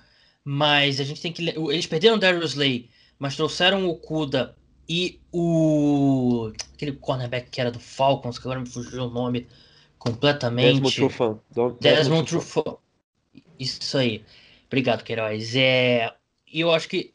mas 0.45 1.01
a 1.01 1.05
gente 1.05 1.21
tem 1.21 1.33
que. 1.33 1.49
Eles 1.49 1.87
perderam 1.87 2.17
o 2.17 2.19
Darius 2.19 2.53
Slay, 2.53 2.89
mas 3.19 3.37
trouxeram 3.37 3.89
o 3.89 3.97
Kuda 3.97 4.57
e 4.89 5.21
o. 5.33 6.53
aquele 6.75 6.93
cornerback 6.93 7.51
que 7.51 7.61
era 7.61 7.71
do 7.71 7.81
Falcons, 7.81 8.39
que 8.39 8.47
agora 8.47 8.61
me 8.61 8.69
fugiu 8.69 9.05
o 9.05 9.11
nome 9.11 9.47
completamente. 9.99 10.81
Desmond 10.81 10.95
Trufant. 10.95 11.39
Desmond 11.81 12.29
Trufant. 12.29 12.77
Isso 13.59 13.97
aí. 13.97 14.25
Obrigado, 14.67 15.03
Queiroz. 15.03 15.55
É, 15.57 16.13
eu 16.53 16.71
acho 16.73 16.89
que 16.89 17.15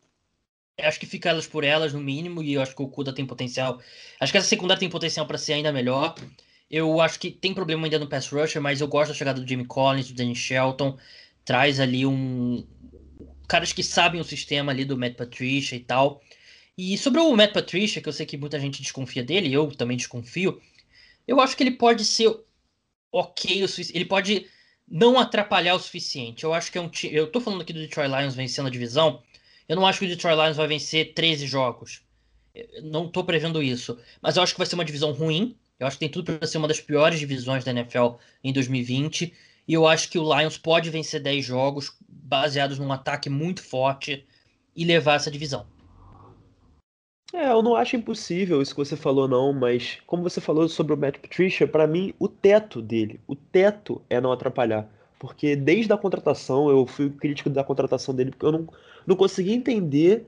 acho 0.81 0.99
que 0.99 1.05
fica 1.05 1.29
elas 1.29 1.45
por 1.45 1.63
elas, 1.63 1.93
no 1.93 1.99
mínimo, 1.99 2.41
e 2.41 2.53
eu 2.53 2.61
acho 2.61 2.75
que 2.75 2.81
o 2.81 2.87
Kuda 2.87 3.13
tem 3.13 3.25
potencial. 3.25 3.79
Acho 4.19 4.31
que 4.31 4.37
essa 4.37 4.47
secundária 4.47 4.79
tem 4.79 4.89
potencial 4.89 5.25
para 5.25 5.37
ser 5.37 5.53
ainda 5.53 5.71
melhor. 5.71 6.15
Eu 6.69 7.01
acho 7.01 7.19
que 7.19 7.31
tem 7.31 7.53
problema 7.53 7.85
ainda 7.85 7.97
no 7.97 8.07
pass 8.07 8.27
rusher, 8.27 8.61
mas 8.61 8.79
eu 8.79 8.87
gosto 8.87 9.09
da 9.09 9.15
chegada 9.15 9.41
do 9.41 9.47
Jimmy 9.47 9.65
Collins, 9.65 10.09
do 10.09 10.13
Danny 10.13 10.35
Shelton. 10.35 10.97
Traz 11.43 11.79
ali 11.79 12.05
um. 12.05 12.65
Caras 13.47 13.73
que 13.73 13.81
sabem 13.81 14.21
o 14.21 14.23
sistema 14.23 14.71
ali 14.71 14.85
do 14.85 14.97
Matt 14.97 15.15
Patricia 15.15 15.75
e 15.75 15.79
tal. 15.79 16.21
E 16.77 16.97
sobre 16.97 17.19
o 17.19 17.35
Matt 17.35 17.53
Patricia, 17.53 18.01
que 18.01 18.07
eu 18.07 18.13
sei 18.13 18.25
que 18.25 18.37
muita 18.37 18.59
gente 18.59 18.81
desconfia 18.81 19.23
dele, 19.23 19.51
eu 19.51 19.67
também 19.71 19.97
desconfio. 19.97 20.61
Eu 21.27 21.41
acho 21.41 21.57
que 21.57 21.63
ele 21.63 21.71
pode 21.71 22.05
ser 22.05 22.33
ok 23.11 23.63
o 23.63 23.67
suficiente. 23.67 23.97
Ele 23.97 24.05
pode 24.05 24.47
não 24.87 25.19
atrapalhar 25.19 25.75
o 25.75 25.79
suficiente. 25.79 26.43
Eu 26.43 26.53
acho 26.53 26.71
que 26.71 26.77
é 26.77 26.81
um 26.81 26.89
time. 26.89 27.15
Eu 27.15 27.31
tô 27.31 27.41
falando 27.41 27.61
aqui 27.61 27.73
do 27.73 27.79
Detroit 27.79 28.09
Lions 28.09 28.35
vencendo 28.35 28.67
a 28.67 28.71
divisão. 28.71 29.21
Eu 29.67 29.75
não 29.75 29.85
acho 29.85 29.99
que 29.99 30.05
o 30.05 30.09
Detroit 30.09 30.35
Lions 30.35 30.57
vai 30.57 30.67
vencer 30.67 31.13
13 31.13 31.47
jogos. 31.47 32.01
Eu 32.53 32.83
não 32.83 33.07
tô 33.07 33.23
prevendo 33.23 33.61
isso. 33.61 33.99
Mas 34.21 34.37
eu 34.37 34.43
acho 34.43 34.53
que 34.53 34.59
vai 34.59 34.67
ser 34.67 34.75
uma 34.75 34.85
divisão 34.85 35.11
ruim. 35.11 35.55
Eu 35.79 35.87
acho 35.87 35.95
que 35.95 36.01
tem 36.01 36.09
tudo 36.09 36.37
para 36.37 36.47
ser 36.47 36.57
uma 36.57 36.67
das 36.67 36.81
piores 36.81 37.19
divisões 37.19 37.63
da 37.63 37.71
NFL 37.71 38.15
em 38.43 38.51
2020. 38.51 39.33
E 39.67 39.73
eu 39.73 39.87
acho 39.87 40.09
que 40.09 40.19
o 40.19 40.37
Lions 40.37 40.57
pode 40.57 40.89
vencer 40.89 41.21
10 41.21 41.45
jogos 41.45 41.95
baseados 42.07 42.77
num 42.77 42.91
ataque 42.91 43.29
muito 43.29 43.63
forte 43.63 44.25
e 44.75 44.83
levar 44.83 45.15
essa 45.15 45.31
divisão. 45.31 45.65
É, 47.33 47.51
eu 47.51 47.61
não 47.61 47.75
acho 47.75 47.95
impossível 47.95 48.61
isso 48.61 48.73
que 48.73 48.83
você 48.83 48.95
falou, 48.95 49.27
não, 49.27 49.53
mas 49.53 49.99
como 50.07 50.23
você 50.23 50.41
falou 50.41 50.67
sobre 50.67 50.93
o 50.93 50.97
Matt 50.97 51.19
Patricia, 51.19 51.67
para 51.67 51.85
mim, 51.85 52.13
o 52.17 52.27
teto 52.27 52.81
dele, 52.81 53.19
o 53.27 53.35
teto 53.35 54.01
é 54.09 54.19
não 54.19 54.31
atrapalhar. 54.31 54.89
Porque 55.19 55.55
desde 55.55 55.93
a 55.93 55.97
contratação, 55.97 56.69
eu 56.69 56.87
fui 56.87 57.09
crítico 57.09 57.49
da 57.49 57.63
contratação 57.63 58.15
dele, 58.15 58.31
porque 58.31 58.45
eu 58.45 58.51
não, 58.51 58.67
não 59.05 59.15
consegui 59.15 59.53
entender 59.53 60.25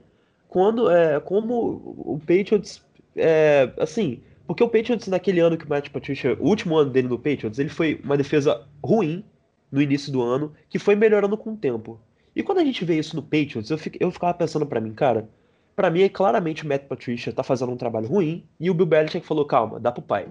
quando, 0.48 0.90
é, 0.90 1.18
como 1.18 1.82
o 1.96 2.20
Patriots, 2.20 2.82
é, 3.16 3.72
assim, 3.78 4.20
porque 4.46 4.62
o 4.62 4.68
Patriots 4.68 5.08
naquele 5.08 5.40
ano 5.40 5.56
que 5.56 5.64
o 5.64 5.68
Matt 5.68 5.88
Patricia, 5.90 6.36
o 6.40 6.48
último 6.48 6.76
ano 6.76 6.90
dele 6.90 7.08
no 7.08 7.18
Patriots, 7.18 7.58
ele 7.58 7.68
foi 7.68 8.00
uma 8.02 8.16
defesa 8.16 8.66
ruim 8.84 9.24
no 9.70 9.80
início 9.80 10.12
do 10.12 10.20
ano, 10.20 10.52
que 10.68 10.78
foi 10.78 10.94
melhorando 10.94 11.36
com 11.36 11.52
o 11.52 11.56
tempo. 11.56 12.00
E 12.34 12.42
quando 12.42 12.58
a 12.58 12.64
gente 12.64 12.84
vê 12.84 12.98
isso 12.98 13.16
no 13.16 13.22
Patriots, 13.22 13.70
eu, 13.70 13.78
fico, 13.78 13.96
eu 14.00 14.10
ficava 14.10 14.34
pensando 14.34 14.66
para 14.66 14.80
mim, 14.80 14.92
cara, 14.92 15.28
para 15.74 15.90
mim 15.90 16.02
é 16.02 16.08
claramente 16.08 16.64
o 16.64 16.68
Matt 16.68 16.84
Patricia 16.84 17.32
tá 17.32 17.42
fazendo 17.42 17.72
um 17.72 17.76
trabalho 17.76 18.08
ruim 18.08 18.44
e 18.60 18.70
o 18.70 18.74
Bill 18.74 18.86
Belichick 18.86 19.26
falou, 19.26 19.46
calma, 19.46 19.80
dá 19.80 19.90
pro 19.90 20.02
pai. 20.02 20.28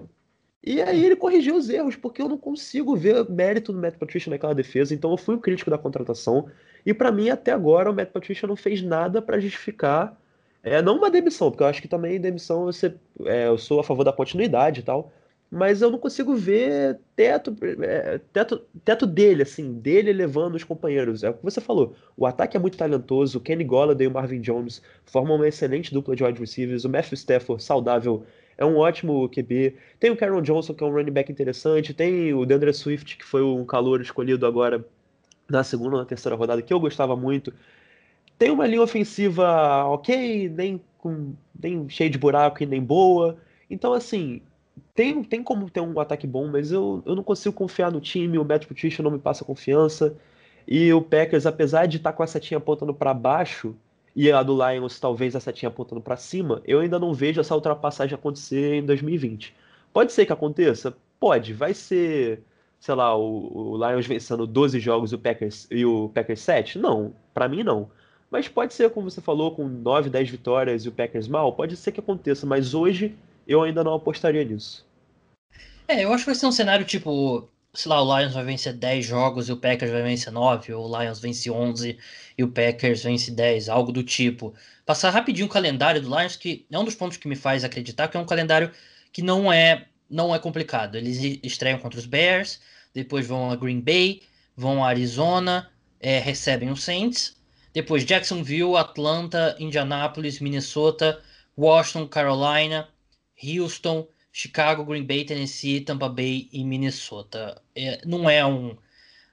E 0.64 0.80
aí 0.80 1.04
ele 1.04 1.16
corrigiu 1.16 1.56
os 1.56 1.68
erros, 1.68 1.96
porque 1.96 2.22
eu 2.22 2.28
não 2.28 2.38
consigo 2.38 2.94
ver 2.94 3.28
mérito 3.28 3.72
no 3.72 3.80
Matt 3.80 3.96
Patricia 3.96 4.30
naquela 4.30 4.54
defesa, 4.54 4.94
então 4.94 5.10
eu 5.10 5.16
fui 5.16 5.34
um 5.34 5.40
crítico 5.40 5.70
da 5.70 5.78
contratação. 5.78 6.48
E 6.86 6.94
para 6.94 7.10
mim, 7.10 7.30
até 7.30 7.50
agora, 7.50 7.90
o 7.90 7.94
Matt 7.94 8.10
Patricia 8.10 8.46
não 8.46 8.54
fez 8.54 8.80
nada 8.80 9.20
para 9.20 9.40
justificar, 9.40 10.16
é, 10.62 10.80
não 10.80 10.96
uma 10.96 11.10
demissão, 11.10 11.50
porque 11.50 11.62
eu 11.62 11.66
acho 11.66 11.82
que 11.82 11.88
também 11.88 12.20
demissão 12.20 12.64
você, 12.64 12.94
é, 13.24 13.48
eu 13.48 13.58
sou 13.58 13.80
a 13.80 13.84
favor 13.84 14.04
da 14.04 14.12
continuidade 14.12 14.80
e 14.80 14.82
tal, 14.82 15.12
mas 15.50 15.82
eu 15.82 15.90
não 15.90 15.98
consigo 15.98 16.34
ver 16.34 16.98
teto, 17.14 17.54
é, 17.82 18.18
teto, 18.32 18.62
teto 18.84 19.06
dele, 19.06 19.42
assim, 19.42 19.74
dele 19.74 20.12
levando 20.12 20.54
os 20.54 20.64
companheiros. 20.64 21.22
É 21.22 21.30
o 21.30 21.34
que 21.34 21.42
você 21.42 21.60
falou, 21.60 21.94
o 22.16 22.26
ataque 22.26 22.56
é 22.56 22.60
muito 22.60 22.78
talentoso, 22.78 23.38
o 23.38 23.40
Kenny 23.40 23.64
Golladay 23.64 24.06
e 24.06 24.08
o 24.08 24.12
Marvin 24.12 24.40
Jones 24.40 24.80
formam 25.04 25.36
uma 25.36 25.48
excelente 25.48 25.92
dupla 25.92 26.16
de 26.16 26.24
wide 26.24 26.40
receivers, 26.40 26.84
o 26.84 26.88
Matthew 26.88 27.14
Stafford, 27.14 27.62
saudável, 27.62 28.24
é 28.56 28.64
um 28.64 28.76
ótimo 28.76 29.28
QB. 29.28 29.76
Tem 29.98 30.10
o 30.10 30.16
Cameron 30.16 30.42
Johnson, 30.42 30.74
que 30.74 30.84
é 30.84 30.86
um 30.86 30.92
running 30.92 31.10
back 31.10 31.30
interessante, 31.30 31.92
tem 31.92 32.32
o 32.32 32.46
DeAndre 32.46 32.72
Swift, 32.72 33.16
que 33.16 33.24
foi 33.24 33.42
um 33.42 33.64
calor 33.64 34.00
escolhido 34.00 34.46
agora 34.46 34.84
na 35.50 35.64
segunda 35.64 35.96
ou 35.96 35.98
na 36.00 36.06
terceira 36.06 36.36
rodada, 36.36 36.62
que 36.62 36.72
eu 36.72 36.80
gostava 36.80 37.16
muito. 37.16 37.52
Tem 38.42 38.50
uma 38.50 38.66
linha 38.66 38.82
ofensiva 38.82 39.84
ok, 39.84 40.48
nem, 40.48 40.80
com, 40.98 41.32
nem 41.56 41.88
cheia 41.88 42.10
de 42.10 42.18
buraco 42.18 42.60
e 42.60 42.66
nem 42.66 42.82
boa. 42.82 43.36
Então, 43.70 43.92
assim, 43.92 44.42
tem, 44.96 45.22
tem 45.22 45.44
como 45.44 45.70
ter 45.70 45.80
um 45.80 46.00
ataque 46.00 46.26
bom, 46.26 46.48
mas 46.48 46.72
eu, 46.72 47.04
eu 47.06 47.14
não 47.14 47.22
consigo 47.22 47.54
confiar 47.54 47.92
no 47.92 48.00
time. 48.00 48.38
O 48.38 48.44
Matt 48.44 48.66
Patricia 48.66 49.00
não 49.00 49.12
me 49.12 49.20
passa 49.20 49.44
confiança. 49.44 50.16
E 50.66 50.92
o 50.92 51.00
Packers, 51.00 51.46
apesar 51.46 51.86
de 51.86 51.98
estar 51.98 52.10
tá 52.10 52.16
com 52.16 52.24
a 52.24 52.26
setinha 52.26 52.58
apontando 52.58 52.92
para 52.92 53.14
baixo, 53.14 53.76
e 54.16 54.32
a 54.32 54.42
do 54.42 54.58
Lions 54.58 54.98
talvez 54.98 55.36
a 55.36 55.40
setinha 55.40 55.68
apontando 55.68 56.00
para 56.00 56.16
cima, 56.16 56.60
eu 56.64 56.80
ainda 56.80 56.98
não 56.98 57.14
vejo 57.14 57.40
essa 57.40 57.54
ultrapassagem 57.54 58.16
acontecer 58.16 58.74
em 58.74 58.84
2020. 58.84 59.54
Pode 59.92 60.12
ser 60.12 60.26
que 60.26 60.32
aconteça? 60.32 60.96
Pode. 61.20 61.52
Vai 61.52 61.74
ser, 61.74 62.42
sei 62.80 62.94
lá, 62.96 63.16
o, 63.16 63.76
o 63.76 63.88
Lions 63.88 64.04
vencendo 64.08 64.48
12 64.48 64.80
jogos 64.80 65.12
e 65.12 65.14
o 65.14 65.18
Packers, 65.20 65.68
e 65.70 65.84
o 65.84 66.08
Packers 66.08 66.40
7? 66.40 66.80
Não, 66.80 67.14
para 67.32 67.46
mim 67.46 67.62
não. 67.62 67.88
Mas 68.32 68.48
pode 68.48 68.72
ser, 68.72 68.88
como 68.88 69.10
você 69.10 69.20
falou, 69.20 69.54
com 69.54 69.68
9, 69.68 70.08
10 70.08 70.30
vitórias 70.30 70.86
e 70.86 70.88
o 70.88 70.92
Packers 70.92 71.28
mal, 71.28 71.52
pode 71.52 71.76
ser 71.76 71.92
que 71.92 72.00
aconteça, 72.00 72.46
mas 72.46 72.72
hoje 72.72 73.14
eu 73.46 73.62
ainda 73.62 73.84
não 73.84 73.92
apostaria 73.92 74.42
nisso. 74.42 74.86
É, 75.86 76.02
eu 76.02 76.12
acho 76.14 76.24
que 76.24 76.30
vai 76.30 76.34
ser 76.34 76.46
um 76.46 76.52
cenário 76.52 76.86
tipo, 76.86 77.46
sei 77.74 77.90
lá, 77.90 78.02
o 78.02 78.18
Lions 78.18 78.32
vai 78.32 78.42
vencer 78.42 78.72
10 78.72 79.04
jogos 79.04 79.50
e 79.50 79.52
o 79.52 79.56
Packers 79.58 79.92
vai 79.92 80.02
vencer 80.02 80.32
9, 80.32 80.72
ou 80.72 80.88
o 80.88 80.98
Lions 80.98 81.20
vence 81.20 81.50
11 81.50 81.98
e 82.38 82.42
o 82.42 82.48
Packers 82.48 83.02
vence 83.02 83.30
10, 83.30 83.68
algo 83.68 83.92
do 83.92 84.02
tipo. 84.02 84.54
Passar 84.86 85.10
rapidinho 85.10 85.46
o 85.46 85.50
calendário 85.50 86.00
do 86.00 86.08
Lions, 86.08 86.34
que 86.34 86.64
é 86.70 86.78
um 86.78 86.84
dos 86.84 86.94
pontos 86.94 87.18
que 87.18 87.28
me 87.28 87.36
faz 87.36 87.64
acreditar 87.64 88.08
que 88.08 88.16
é 88.16 88.20
um 88.20 88.24
calendário 88.24 88.70
que 89.12 89.20
não 89.20 89.52
é 89.52 89.88
não 90.08 90.34
é 90.34 90.38
complicado. 90.38 90.96
Eles 90.96 91.18
estreiam 91.42 91.78
contra 91.78 91.98
os 91.98 92.06
Bears, 92.06 92.60
depois 92.94 93.26
vão 93.26 93.50
a 93.50 93.56
Green 93.56 93.80
Bay, 93.80 94.22
vão 94.56 94.82
a 94.82 94.88
Arizona, 94.88 95.70
é, 96.00 96.18
recebem 96.18 96.70
o 96.70 96.76
Saints, 96.76 97.41
depois 97.72 98.04
Jacksonville, 98.04 98.76
Atlanta, 98.76 99.56
Indianapolis, 99.58 100.40
Minnesota, 100.40 101.20
Washington, 101.56 102.06
Carolina, 102.06 102.88
Houston, 103.42 104.06
Chicago, 104.30 104.84
Green 104.84 105.04
Bay, 105.04 105.24
Tennessee, 105.24 105.80
Tampa 105.80 106.08
Bay 106.08 106.48
e 106.52 106.64
Minnesota. 106.64 107.60
É, 107.74 108.00
não 108.06 108.28
é 108.28 108.44
um 108.44 108.76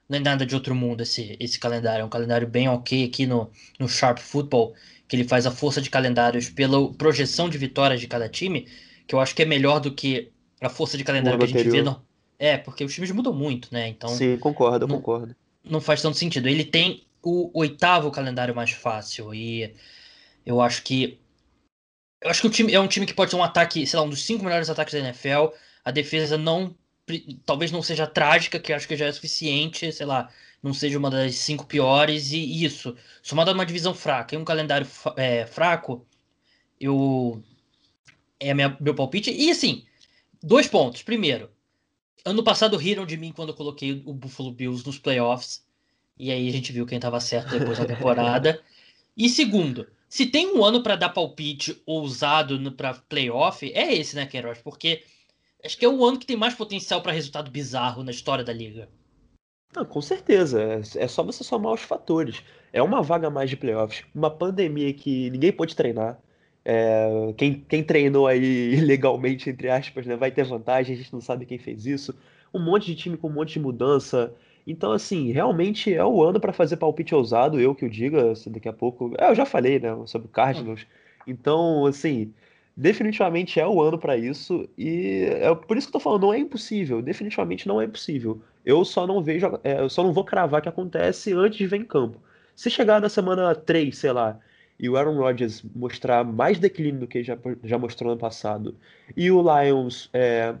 não 0.08 0.16
é 0.16 0.20
nada 0.20 0.44
de 0.44 0.56
outro 0.56 0.74
mundo 0.74 1.02
esse, 1.02 1.36
esse 1.38 1.58
calendário. 1.58 2.02
É 2.02 2.04
um 2.04 2.08
calendário 2.08 2.46
bem 2.46 2.68
ok 2.68 3.04
aqui 3.04 3.26
no, 3.26 3.48
no 3.78 3.88
Sharp 3.88 4.18
Football, 4.18 4.74
que 5.06 5.14
ele 5.14 5.22
faz 5.22 5.46
a 5.46 5.52
força 5.52 5.80
de 5.80 5.88
calendários 5.88 6.50
pela 6.50 6.92
projeção 6.94 7.48
de 7.48 7.56
vitórias 7.56 8.00
de 8.00 8.08
cada 8.08 8.28
time, 8.28 8.66
que 9.06 9.14
eu 9.14 9.20
acho 9.20 9.34
que 9.34 9.42
é 9.42 9.44
melhor 9.44 9.78
do 9.78 9.92
que 9.92 10.32
a 10.60 10.68
força 10.68 10.98
de 10.98 11.04
calendário 11.04 11.38
que 11.38 11.44
a 11.44 11.48
gente 11.48 11.70
vê. 11.70 11.80
No... 11.80 12.02
É, 12.38 12.58
porque 12.58 12.82
os 12.82 12.92
times 12.92 13.12
mudam 13.12 13.32
muito, 13.32 13.68
né? 13.70 13.86
Então. 13.86 14.08
Sim, 14.08 14.36
concordo, 14.36 14.88
não, 14.88 14.96
concordo. 14.96 15.36
Não 15.62 15.80
faz 15.80 16.02
tanto 16.02 16.16
sentido. 16.16 16.48
Ele 16.48 16.64
tem 16.64 17.04
o 17.22 17.50
oitavo 17.58 18.10
calendário 18.10 18.54
mais 18.54 18.70
fácil 18.70 19.34
e 19.34 19.74
eu 20.44 20.60
acho 20.60 20.82
que 20.82 21.20
eu 22.20 22.30
acho 22.30 22.42
que 22.42 22.46
o 22.46 22.50
time 22.50 22.72
é 22.74 22.80
um 22.80 22.86
time 22.86 23.06
que 23.06 23.14
pode 23.14 23.30
ser 23.30 23.36
um 23.36 23.42
ataque, 23.42 23.86
sei 23.86 23.98
lá, 23.98 24.04
um 24.04 24.10
dos 24.10 24.22
cinco 24.24 24.44
melhores 24.44 24.68
ataques 24.68 24.92
da 24.92 25.00
NFL. 25.00 25.54
A 25.84 25.90
defesa 25.90 26.36
não. 26.36 26.74
Talvez 27.46 27.72
não 27.72 27.82
seja 27.82 28.06
trágica, 28.06 28.60
que 28.60 28.72
acho 28.72 28.86
que 28.86 28.96
já 28.96 29.06
é 29.06 29.12
suficiente, 29.12 29.90
sei 29.90 30.06
lá, 30.06 30.30
não 30.62 30.72
seja 30.72 30.98
uma 30.98 31.10
das 31.10 31.36
cinco 31.36 31.66
piores. 31.66 32.30
E 32.32 32.64
isso, 32.64 32.96
somado 33.22 33.50
a 33.50 33.54
uma 33.54 33.66
divisão 33.66 33.94
fraca 33.94 34.34
e 34.34 34.38
um 34.38 34.44
calendário 34.44 34.86
é, 35.16 35.46
fraco, 35.46 36.06
eu. 36.80 37.42
É 38.38 38.54
minha, 38.54 38.76
meu 38.80 38.94
palpite. 38.94 39.30
E 39.32 39.50
assim, 39.50 39.84
dois 40.42 40.66
pontos. 40.68 41.02
Primeiro, 41.02 41.50
ano 42.24 42.44
passado 42.44 42.76
riram 42.76 43.06
de 43.06 43.16
mim 43.16 43.32
quando 43.32 43.50
eu 43.50 43.56
coloquei 43.56 44.02
o 44.04 44.12
Buffalo 44.12 44.52
Bills 44.52 44.86
nos 44.86 44.98
playoffs. 44.98 45.64
E 46.20 46.30
aí 46.30 46.46
a 46.46 46.52
gente 46.52 46.70
viu 46.70 46.84
quem 46.84 46.96
estava 46.96 47.18
certo 47.18 47.58
depois 47.58 47.78
da 47.78 47.86
temporada. 47.86 48.60
e 49.16 49.26
segundo, 49.26 49.86
se 50.06 50.26
tem 50.26 50.54
um 50.54 50.62
ano 50.62 50.82
para 50.82 50.96
dar 50.96 51.08
palpite 51.08 51.80
ousado 51.86 52.72
para 52.72 52.92
playoff, 52.94 53.72
é 53.72 53.94
esse, 53.94 54.14
né, 54.14 54.26
Queiroz? 54.26 54.58
Porque 54.58 55.02
acho 55.64 55.78
que 55.78 55.84
é 55.84 55.88
o 55.88 56.04
ano 56.04 56.18
que 56.18 56.26
tem 56.26 56.36
mais 56.36 56.54
potencial 56.54 57.00
para 57.00 57.12
resultado 57.12 57.50
bizarro 57.50 58.02
na 58.02 58.10
história 58.10 58.44
da 58.44 58.52
liga. 58.52 58.86
Não, 59.74 59.84
com 59.84 60.02
certeza. 60.02 60.60
É, 60.62 61.04
é 61.04 61.08
só 61.08 61.22
você 61.22 61.42
somar 61.42 61.72
os 61.72 61.80
fatores. 61.80 62.42
É 62.70 62.82
uma 62.82 63.02
vaga 63.02 63.28
a 63.28 63.30
mais 63.30 63.48
de 63.48 63.56
playoffs, 63.56 64.04
uma 64.14 64.30
pandemia 64.30 64.92
que 64.92 65.30
ninguém 65.30 65.52
pôde 65.52 65.74
treinar. 65.74 66.18
É, 66.62 67.32
quem, 67.38 67.64
quem 67.66 67.82
treinou 67.82 68.26
aí 68.26 68.74
ilegalmente, 68.76 69.48
entre 69.48 69.70
aspas, 69.70 70.04
né, 70.04 70.16
vai 70.16 70.30
ter 70.30 70.44
vantagem, 70.44 70.94
a 70.94 70.98
gente 70.98 71.12
não 71.12 71.20
sabe 71.20 71.46
quem 71.46 71.56
fez 71.58 71.86
isso. 71.86 72.14
Um 72.52 72.58
monte 72.58 72.86
de 72.86 72.96
time 72.96 73.16
com 73.16 73.28
um 73.28 73.32
monte 73.32 73.54
de 73.54 73.60
mudança. 73.60 74.34
Então, 74.70 74.92
assim, 74.92 75.32
realmente 75.32 75.92
é 75.92 76.04
o 76.04 76.22
ano 76.22 76.38
para 76.38 76.52
fazer 76.52 76.76
palpite 76.76 77.12
ousado, 77.14 77.60
eu 77.60 77.74
que 77.74 77.84
o 77.84 77.90
diga, 77.90 78.30
assim, 78.30 78.50
daqui 78.50 78.68
a 78.68 78.72
pouco. 78.72 79.12
É, 79.18 79.28
eu 79.30 79.34
já 79.34 79.44
falei, 79.44 79.80
né, 79.80 79.90
sobre 80.06 80.28
o 80.28 80.30
Cardinals. 80.30 80.86
Então, 81.26 81.86
assim, 81.86 82.32
definitivamente 82.76 83.58
é 83.58 83.66
o 83.66 83.82
ano 83.82 83.98
para 83.98 84.16
isso 84.16 84.68
e 84.78 85.24
é 85.28 85.52
por 85.54 85.76
isso 85.76 85.88
que 85.88 85.90
eu 85.90 86.00
tô 86.00 86.00
falando, 86.00 86.22
não 86.22 86.32
é 86.32 86.38
impossível, 86.38 87.02
definitivamente 87.02 87.66
não 87.66 87.80
é 87.80 87.84
impossível. 87.84 88.40
Eu 88.64 88.84
só 88.84 89.06
não 89.06 89.22
vejo, 89.22 89.58
é, 89.64 89.80
eu 89.80 89.90
só 89.90 90.04
não 90.04 90.12
vou 90.12 90.24
cravar 90.24 90.62
que 90.62 90.68
acontece 90.68 91.32
antes 91.32 91.58
de 91.58 91.66
ver 91.66 91.78
em 91.78 91.84
campo. 91.84 92.18
Se 92.54 92.70
chegar 92.70 93.00
na 93.00 93.08
semana 93.08 93.54
3, 93.54 93.96
sei 93.96 94.12
lá, 94.12 94.38
e 94.78 94.88
o 94.88 94.96
Aaron 94.96 95.16
Rodgers 95.16 95.62
mostrar 95.74 96.24
mais 96.24 96.58
declínio 96.58 97.00
do 97.00 97.06
que 97.06 97.22
já, 97.24 97.36
já 97.64 97.76
mostrou 97.76 98.12
no 98.12 98.18
passado, 98.18 98.76
e 99.16 99.30
o 99.30 99.42
Lions, 99.42 100.08
é, 100.12 100.54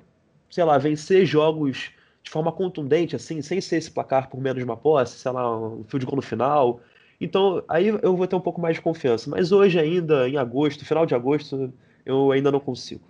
sei 0.50 0.64
lá, 0.64 0.78
vencer 0.78 1.24
jogos 1.24 1.92
de 2.22 2.30
forma 2.30 2.52
contundente, 2.52 3.16
assim, 3.16 3.42
sem 3.42 3.60
ser 3.60 3.76
esse 3.76 3.90
placar 3.90 4.28
por 4.28 4.40
menos 4.40 4.58
de 4.58 4.64
uma 4.64 4.76
posse, 4.76 5.18
sei 5.18 5.32
lá, 5.32 5.58
um 5.58 5.84
field 5.84 6.06
goal 6.06 6.16
no 6.16 6.22
final. 6.22 6.80
Então, 7.20 7.62
aí 7.68 7.88
eu 7.88 8.16
vou 8.16 8.26
ter 8.26 8.36
um 8.36 8.40
pouco 8.40 8.60
mais 8.60 8.76
de 8.76 8.82
confiança. 8.82 9.28
Mas 9.28 9.52
hoje 9.52 9.78
ainda, 9.78 10.28
em 10.28 10.36
agosto, 10.36 10.84
final 10.84 11.04
de 11.04 11.14
agosto, 11.14 11.72
eu 12.04 12.32
ainda 12.32 12.50
não 12.50 12.60
consigo. 12.60 13.02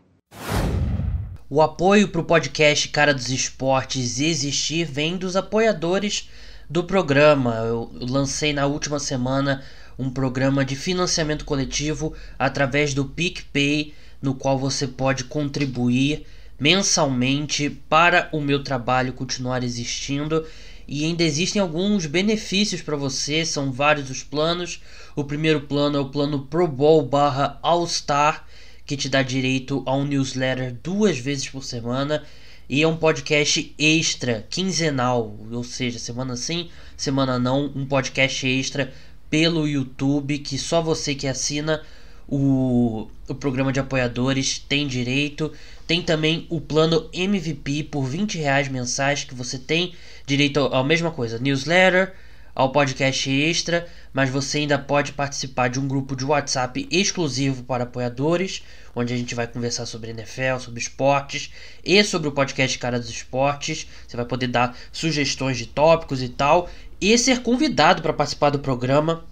O 1.48 1.60
apoio 1.60 2.08
para 2.08 2.20
o 2.20 2.24
podcast 2.24 2.88
Cara 2.90 3.12
dos 3.12 3.28
Esportes 3.28 4.20
existir 4.20 4.84
vem 4.84 5.16
dos 5.16 5.34
apoiadores 5.34 6.30
do 6.68 6.84
programa. 6.84 7.56
Eu 7.56 7.90
lancei 7.92 8.52
na 8.52 8.66
última 8.66 9.00
semana 9.00 9.62
um 9.98 10.08
programa 10.08 10.64
de 10.64 10.76
financiamento 10.76 11.44
coletivo 11.44 12.14
através 12.38 12.94
do 12.94 13.04
PicPay, 13.04 13.92
no 14.22 14.34
qual 14.34 14.58
você 14.58 14.86
pode 14.86 15.24
contribuir 15.24 16.24
mensalmente 16.60 17.70
para 17.88 18.28
o 18.30 18.40
meu 18.40 18.62
trabalho 18.62 19.14
continuar 19.14 19.64
existindo. 19.64 20.46
E 20.86 21.04
ainda 21.04 21.24
existem 21.24 21.62
alguns 21.62 22.04
benefícios 22.06 22.82
para 22.82 22.96
você, 22.96 23.44
são 23.44 23.72
vários 23.72 24.10
os 24.10 24.22
planos. 24.22 24.82
O 25.16 25.24
primeiro 25.24 25.62
plano 25.62 25.96
é 25.96 26.00
o 26.00 26.10
plano 26.10 26.46
Pro 26.46 26.68
Bowl 26.68 27.02
barra 27.02 27.58
All 27.62 27.86
Star, 27.86 28.46
que 28.84 28.96
te 28.96 29.08
dá 29.08 29.22
direito 29.22 29.82
a 29.86 29.96
um 29.96 30.04
newsletter 30.04 30.76
duas 30.82 31.18
vezes 31.18 31.48
por 31.48 31.64
semana 31.64 32.22
e 32.68 32.82
é 32.82 32.86
um 32.86 32.96
podcast 32.96 33.74
extra, 33.76 34.46
quinzenal, 34.48 35.36
ou 35.50 35.64
seja, 35.64 35.98
semana 35.98 36.36
sim, 36.36 36.70
semana 36.96 37.36
não, 37.36 37.66
um 37.74 37.84
podcast 37.84 38.46
extra 38.46 38.92
pelo 39.28 39.66
YouTube 39.66 40.38
que 40.38 40.56
só 40.56 40.80
você 40.80 41.12
que 41.16 41.26
assina 41.26 41.82
o, 42.28 43.08
o 43.28 43.34
programa 43.34 43.72
de 43.72 43.80
apoiadores 43.80 44.60
tem 44.60 44.86
direito. 44.86 45.52
Tem 45.90 46.00
também 46.00 46.46
o 46.48 46.60
plano 46.60 47.10
MVP 47.12 47.82
por 47.90 48.04
20 48.04 48.38
reais 48.38 48.68
mensais 48.68 49.24
que 49.24 49.34
você 49.34 49.58
tem 49.58 49.92
direito 50.24 50.60
à 50.66 50.84
mesma 50.84 51.10
coisa, 51.10 51.36
newsletter, 51.36 52.14
ao 52.54 52.70
podcast 52.70 53.28
extra, 53.28 53.88
mas 54.12 54.30
você 54.30 54.58
ainda 54.58 54.78
pode 54.78 55.10
participar 55.10 55.66
de 55.66 55.80
um 55.80 55.88
grupo 55.88 56.14
de 56.14 56.24
WhatsApp 56.24 56.86
exclusivo 56.92 57.64
para 57.64 57.82
apoiadores, 57.82 58.62
onde 58.94 59.12
a 59.12 59.16
gente 59.16 59.34
vai 59.34 59.48
conversar 59.48 59.84
sobre 59.84 60.10
NFL, 60.10 60.60
sobre 60.60 60.78
esportes 60.78 61.50
e 61.84 62.04
sobre 62.04 62.28
o 62.28 62.32
podcast 62.32 62.78
Cara 62.78 63.00
dos 63.00 63.10
Esportes. 63.10 63.88
Você 64.06 64.16
vai 64.16 64.26
poder 64.26 64.46
dar 64.46 64.78
sugestões 64.92 65.58
de 65.58 65.66
tópicos 65.66 66.22
e 66.22 66.28
tal 66.28 66.70
e 67.00 67.18
ser 67.18 67.42
convidado 67.42 68.00
para 68.00 68.12
participar 68.12 68.50
do 68.50 68.60
programa. 68.60 69.24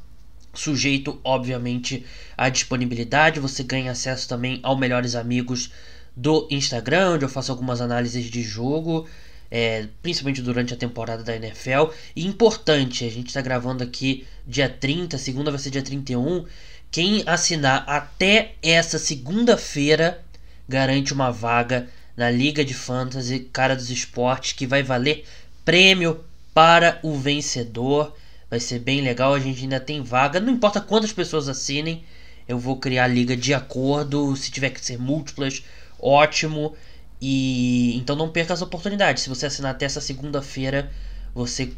Sujeito, 0.52 1.20
obviamente, 1.22 2.04
à 2.36 2.48
disponibilidade. 2.48 3.38
Você 3.38 3.62
ganha 3.62 3.92
acesso 3.92 4.28
também 4.28 4.58
ao 4.64 4.76
Melhores 4.76 5.14
Amigos 5.14 5.70
do 6.18 6.48
Instagram, 6.50 7.12
onde 7.12 7.24
eu 7.24 7.28
faço 7.28 7.52
algumas 7.52 7.80
análises 7.80 8.24
de 8.26 8.42
jogo 8.42 9.06
é, 9.50 9.86
principalmente 10.02 10.42
durante 10.42 10.74
a 10.74 10.76
temporada 10.76 11.22
da 11.22 11.34
NFL. 11.34 11.92
E 12.14 12.26
importante, 12.26 13.04
a 13.04 13.10
gente 13.10 13.28
está 13.28 13.40
gravando 13.40 13.82
aqui 13.82 14.26
dia 14.46 14.68
30, 14.68 15.16
segunda 15.18 15.50
vai 15.50 15.58
ser 15.58 15.70
dia 15.70 15.82
31. 15.82 16.44
Quem 16.90 17.22
assinar 17.26 17.84
até 17.86 18.54
essa 18.62 18.98
segunda-feira 18.98 20.22
garante 20.68 21.12
uma 21.12 21.30
vaga 21.30 21.88
na 22.16 22.30
Liga 22.30 22.64
de 22.64 22.74
Fantasy 22.74 23.40
Cara 23.52 23.76
dos 23.76 23.90
Esportes 23.90 24.52
que 24.52 24.66
vai 24.66 24.82
valer 24.82 25.24
prêmio 25.64 26.24
para 26.52 26.98
o 27.02 27.16
vencedor. 27.16 28.14
Vai 28.50 28.60
ser 28.60 28.78
bem 28.78 29.02
legal, 29.02 29.34
a 29.34 29.38
gente 29.38 29.62
ainda 29.62 29.78
tem 29.78 30.02
vaga. 30.02 30.40
Não 30.40 30.52
importa 30.52 30.80
quantas 30.80 31.12
pessoas 31.12 31.48
assinem, 31.48 32.02
eu 32.46 32.58
vou 32.58 32.78
criar 32.78 33.04
a 33.04 33.08
liga 33.08 33.36
de 33.36 33.52
acordo. 33.52 34.34
Se 34.34 34.50
tiver 34.50 34.70
que 34.70 34.84
ser 34.84 34.98
múltiplas, 34.98 35.62
ótimo. 35.98 36.74
E 37.20 37.96
então 37.96 38.14
não 38.14 38.30
perca 38.30 38.52
as 38.52 38.62
oportunidades. 38.62 39.22
Se 39.22 39.28
você 39.28 39.46
assinar 39.46 39.72
até 39.72 39.86
essa 39.86 40.00
segunda-feira, 40.00 40.90
você 41.34 41.72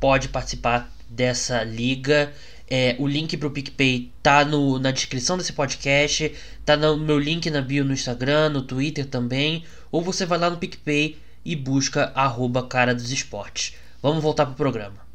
pode 0.00 0.28
participar 0.28 0.90
dessa 1.08 1.62
liga. 1.62 2.32
É, 2.70 2.96
o 2.98 3.06
link 3.06 3.36
para 3.36 3.48
o 3.48 3.50
PicPay 3.50 4.12
tá 4.22 4.44
no, 4.44 4.78
na 4.78 4.90
descrição 4.90 5.38
desse 5.38 5.54
podcast, 5.54 6.34
tá 6.66 6.76
no 6.76 6.98
meu 6.98 7.18
link 7.18 7.48
na 7.48 7.62
bio 7.62 7.82
no 7.82 7.94
Instagram, 7.94 8.50
no 8.50 8.62
Twitter 8.62 9.06
também, 9.06 9.64
ou 9.90 10.02
você 10.02 10.26
vai 10.26 10.38
lá 10.38 10.50
no 10.50 10.58
PicPay 10.58 11.16
e 11.42 11.56
busca 11.56 12.12
arroba 12.14 12.66
cara 12.66 12.94
dos 12.94 13.10
esportes. 13.10 13.74
Vamos 14.02 14.22
voltar 14.22 14.44
pro 14.44 14.54
programa. 14.54 15.08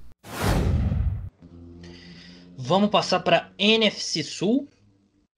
Vamos 2.58 2.90
passar 2.90 3.20
para 3.20 3.52
NFC 3.58 4.24
Sul, 4.24 4.68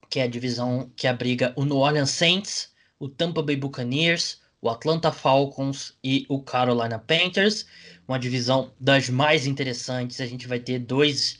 que 0.09 0.19
é 0.19 0.23
a 0.23 0.27
divisão 0.27 0.89
que 0.95 1.07
abriga 1.07 1.51
o 1.57 1.65
New 1.65 1.77
Orleans 1.77 2.11
Saints, 2.11 2.69
o 2.99 3.09
Tampa 3.09 3.41
Bay 3.41 3.55
Buccaneers, 3.55 4.41
o 4.61 4.69
Atlanta 4.69 5.11
Falcons 5.11 5.97
e 6.03 6.25
o 6.29 6.41
Carolina 6.41 6.97
Panthers. 6.97 7.65
Uma 8.07 8.17
divisão 8.17 8.71
das 8.79 9.09
mais 9.09 9.45
interessantes. 9.45 10.21
A 10.21 10.25
gente 10.25 10.47
vai 10.47 10.59
ter 10.59 10.79
dois 10.79 11.39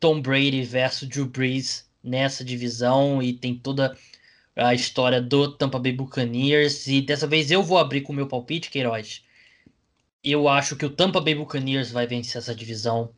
Tom 0.00 0.20
Brady 0.20 0.62
versus 0.62 1.08
Drew 1.08 1.26
Brees 1.26 1.88
nessa 2.02 2.44
divisão 2.44 3.22
e 3.22 3.32
tem 3.32 3.54
toda 3.54 3.96
a 4.54 4.74
história 4.74 5.20
do 5.20 5.52
Tampa 5.52 5.78
Bay 5.78 5.92
Buccaneers. 5.92 6.86
E 6.86 7.00
dessa 7.00 7.26
vez 7.26 7.50
eu 7.50 7.62
vou 7.62 7.78
abrir 7.78 8.02
com 8.02 8.12
o 8.12 8.16
meu 8.16 8.26
palpite, 8.26 8.70
Queiroz. 8.70 9.22
Eu 10.22 10.48
acho 10.48 10.76
que 10.76 10.84
o 10.84 10.90
Tampa 10.90 11.20
Bay 11.20 11.34
Buccaneers 11.34 11.90
vai 11.90 12.06
vencer 12.06 12.38
essa 12.38 12.54
divisão 12.54 13.10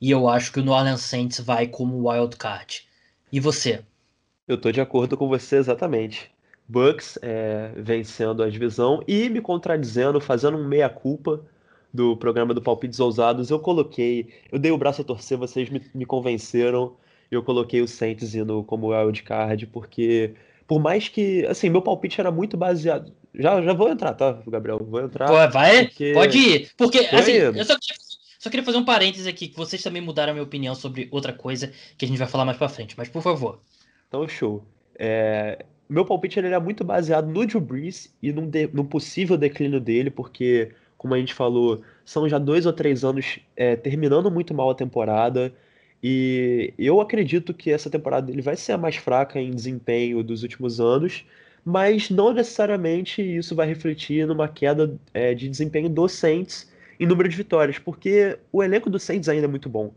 e 0.00 0.10
eu 0.10 0.28
acho 0.28 0.52
que 0.52 0.60
o 0.60 0.62
New 0.62 0.72
Orleans 0.72 1.02
Saints 1.02 1.40
vai 1.40 1.66
como 1.66 2.08
wild 2.08 2.36
card. 2.36 2.86
E 3.32 3.40
você? 3.40 3.84
Eu 4.48 4.58
tô 4.60 4.70
de 4.70 4.80
acordo 4.80 5.16
com 5.16 5.28
você 5.28 5.56
exatamente. 5.56 6.30
Bucks 6.68 7.18
é, 7.22 7.70
vencendo 7.76 8.42
a 8.42 8.50
divisão 8.50 9.02
e 9.06 9.28
me 9.28 9.40
contradizendo, 9.40 10.20
fazendo 10.20 10.56
um 10.56 10.66
meia-culpa 10.66 11.40
do 11.92 12.16
programa 12.16 12.52
do 12.52 12.60
Palpites 12.60 13.00
Ousados. 13.00 13.50
Eu 13.50 13.58
coloquei, 13.58 14.28
eu 14.50 14.58
dei 14.58 14.72
o 14.72 14.78
braço 14.78 15.02
a 15.02 15.04
torcer, 15.04 15.38
vocês 15.38 15.70
me, 15.70 15.80
me 15.94 16.04
convenceram. 16.04 16.94
Eu 17.30 17.42
coloquei 17.42 17.80
o 17.80 17.88
Saints 17.88 18.34
indo 18.34 18.62
como 18.64 18.88
wildcard, 18.88 19.66
porque 19.68 20.34
por 20.66 20.80
mais 20.80 21.08
que, 21.08 21.46
assim, 21.46 21.68
meu 21.68 21.82
palpite 21.82 22.20
era 22.20 22.30
muito 22.30 22.56
baseado. 22.56 23.12
Já, 23.34 23.60
já 23.62 23.72
vou 23.72 23.88
entrar, 23.88 24.14
tá, 24.14 24.40
Gabriel? 24.46 24.78
Vou 24.80 25.00
entrar. 25.00 25.26
Pô, 25.26 25.52
vai, 25.52 25.86
porque... 25.86 26.12
pode 26.12 26.38
ir. 26.38 26.70
Porque, 26.76 26.98
assim, 26.98 27.32
eu 27.32 27.64
só 27.64 27.76
queria, 27.78 27.96
só 28.38 28.50
queria 28.50 28.64
fazer 28.64 28.78
um 28.78 28.84
parênteses 28.84 29.26
aqui, 29.26 29.48
que 29.48 29.56
vocês 29.56 29.82
também 29.82 30.02
mudaram 30.02 30.30
a 30.30 30.34
minha 30.34 30.44
opinião 30.44 30.74
sobre 30.74 31.08
outra 31.10 31.32
coisa 31.32 31.72
que 31.96 32.04
a 32.04 32.08
gente 32.08 32.18
vai 32.18 32.26
falar 32.26 32.44
mais 32.44 32.58
pra 32.58 32.68
frente, 32.68 32.94
mas 32.96 33.08
por 33.08 33.22
favor. 33.22 33.60
Então, 34.08 34.26
show. 34.28 34.64
É, 34.98 35.64
meu 35.88 36.04
palpite 36.04 36.38
ele 36.38 36.48
é 36.48 36.58
muito 36.58 36.84
baseado 36.84 37.26
no 37.28 37.46
Drew 37.46 37.60
Brees 37.60 38.12
e 38.22 38.32
num, 38.32 38.48
de, 38.48 38.66
possível 38.68 39.36
declínio 39.36 39.80
dele, 39.80 40.10
porque, 40.10 40.72
como 40.96 41.14
a 41.14 41.18
gente 41.18 41.34
falou, 41.34 41.82
são 42.04 42.28
já 42.28 42.38
dois 42.38 42.66
ou 42.66 42.72
três 42.72 43.04
anos 43.04 43.38
é, 43.56 43.76
terminando 43.76 44.30
muito 44.30 44.54
mal 44.54 44.70
a 44.70 44.74
temporada. 44.74 45.52
E 46.02 46.74
eu 46.78 47.00
acredito 47.00 47.54
que 47.54 47.70
essa 47.70 47.90
temporada 47.90 48.26
dele 48.26 48.42
vai 48.42 48.56
ser 48.56 48.72
a 48.72 48.78
mais 48.78 48.96
fraca 48.96 49.40
em 49.40 49.50
desempenho 49.50 50.22
dos 50.22 50.42
últimos 50.42 50.80
anos, 50.80 51.24
mas 51.64 52.10
não 52.10 52.32
necessariamente 52.32 53.22
isso 53.22 53.54
vai 53.54 53.66
refletir 53.66 54.26
numa 54.26 54.48
queda 54.48 54.94
é, 55.12 55.34
de 55.34 55.48
desempenho 55.48 55.88
do 55.88 56.08
Saints 56.08 56.70
em 56.98 57.06
número 57.06 57.28
de 57.28 57.36
vitórias, 57.36 57.78
porque 57.78 58.38
o 58.52 58.62
elenco 58.62 58.88
do 58.88 58.98
Saints 58.98 59.28
ainda 59.28 59.46
é 59.46 59.48
muito 59.48 59.68
bom. 59.68 59.92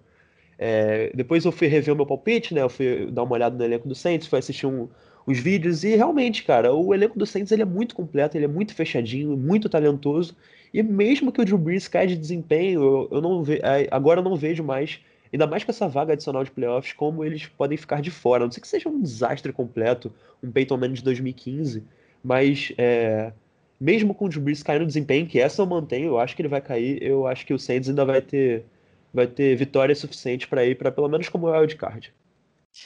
É, 0.58 1.12
depois 1.16 1.46
eu 1.46 1.52
fui 1.52 1.68
rever 1.68 1.94
o 1.94 1.98
meu 1.98 2.06
palpite, 2.06 2.54
né? 2.54 2.62
Eu 2.62 2.70
fui 2.70 3.10
dar 3.12 3.24
uma 3.24 3.34
olhada 3.34 3.58
no 3.58 3.64
elenco 3.64 3.88
do 3.88 3.96
Saints, 3.96 4.28
fui 4.28 4.40
assistir 4.40 4.66
um, 4.66 4.90
os 5.30 5.40
vídeos. 5.40 5.84
E 5.84 5.96
realmente, 5.96 6.44
cara, 6.44 6.74
o 6.74 6.94
elenco 6.94 7.18
do 7.18 7.26
Saints 7.26 7.52
ele 7.52 7.62
é 7.62 7.66
muito 7.66 7.96
completo, 7.96 8.36
ele 8.36 8.46
é 8.46 8.48
muito 8.48 8.74
fechadinho, 8.74 9.38
muito 9.38 9.70
talentoso. 9.70 10.36
E 10.74 10.82
mesmo 10.82 11.32
que 11.32 11.40
o 11.40 11.46
Drew 11.46 11.58
Brees 11.58 11.88
caia 11.88 12.08
de 12.08 12.16
desempenho, 12.16 12.82
eu, 12.82 13.10
eu 13.12 13.22
não 13.22 13.44
ve 13.44 13.62
agora 13.92 14.20
eu 14.20 14.24
não 14.24 14.36
vejo 14.36 14.64
mais, 14.64 15.00
ainda 15.32 15.46
mais 15.46 15.64
com 15.64 15.72
essa 15.72 15.88
vaga 15.88 16.14
adicional 16.14 16.44
de 16.44 16.52
playoffs, 16.52 16.94
como 16.94 17.24
eles 17.24 17.46
podem 17.46 17.78
ficar 17.78 18.02
de 18.02 18.10
fora. 18.10 18.44
A 18.44 18.48
não 18.48 18.52
sei 18.52 18.62
que 18.62 18.68
seja 18.68 18.90
um 18.90 19.02
desastre 19.02 19.54
completo, 19.54 20.12
um 20.44 20.52
Peyton 20.52 20.78
Manning 20.78 20.96
de 20.96 21.04
2015, 21.04 21.84
mas 22.24 22.74
é, 22.78 23.32
mesmo 23.80 24.16
com 24.16 24.26
o 24.26 24.30
Drew 24.30 24.42
Brees 24.42 24.64
caindo 24.64 24.82
no 24.82 24.88
desempenho, 24.88 25.28
que 25.28 25.40
essa 25.40 25.62
eu 25.62 25.66
mantenho, 25.68 26.08
eu 26.08 26.20
acho 26.20 26.36
que 26.36 26.42
ele 26.42 26.50
vai 26.50 26.62
cair, 26.62 27.02
eu 27.04 27.28
acho 27.28 27.46
que 27.46 27.54
o 27.54 27.60
Saints 27.60 27.88
ainda 27.90 28.04
vai 28.06 28.22
ter, 28.22 28.66
vai 29.14 29.28
ter 29.28 29.56
vitória 29.56 29.96
suficiente 29.96 30.48
para 30.48 30.66
ir 30.66 30.76
para 30.76 30.92
pelo 30.92 31.08
menos 31.08 31.30
como 31.30 31.52
wild 31.52 31.76
card. 31.76 32.12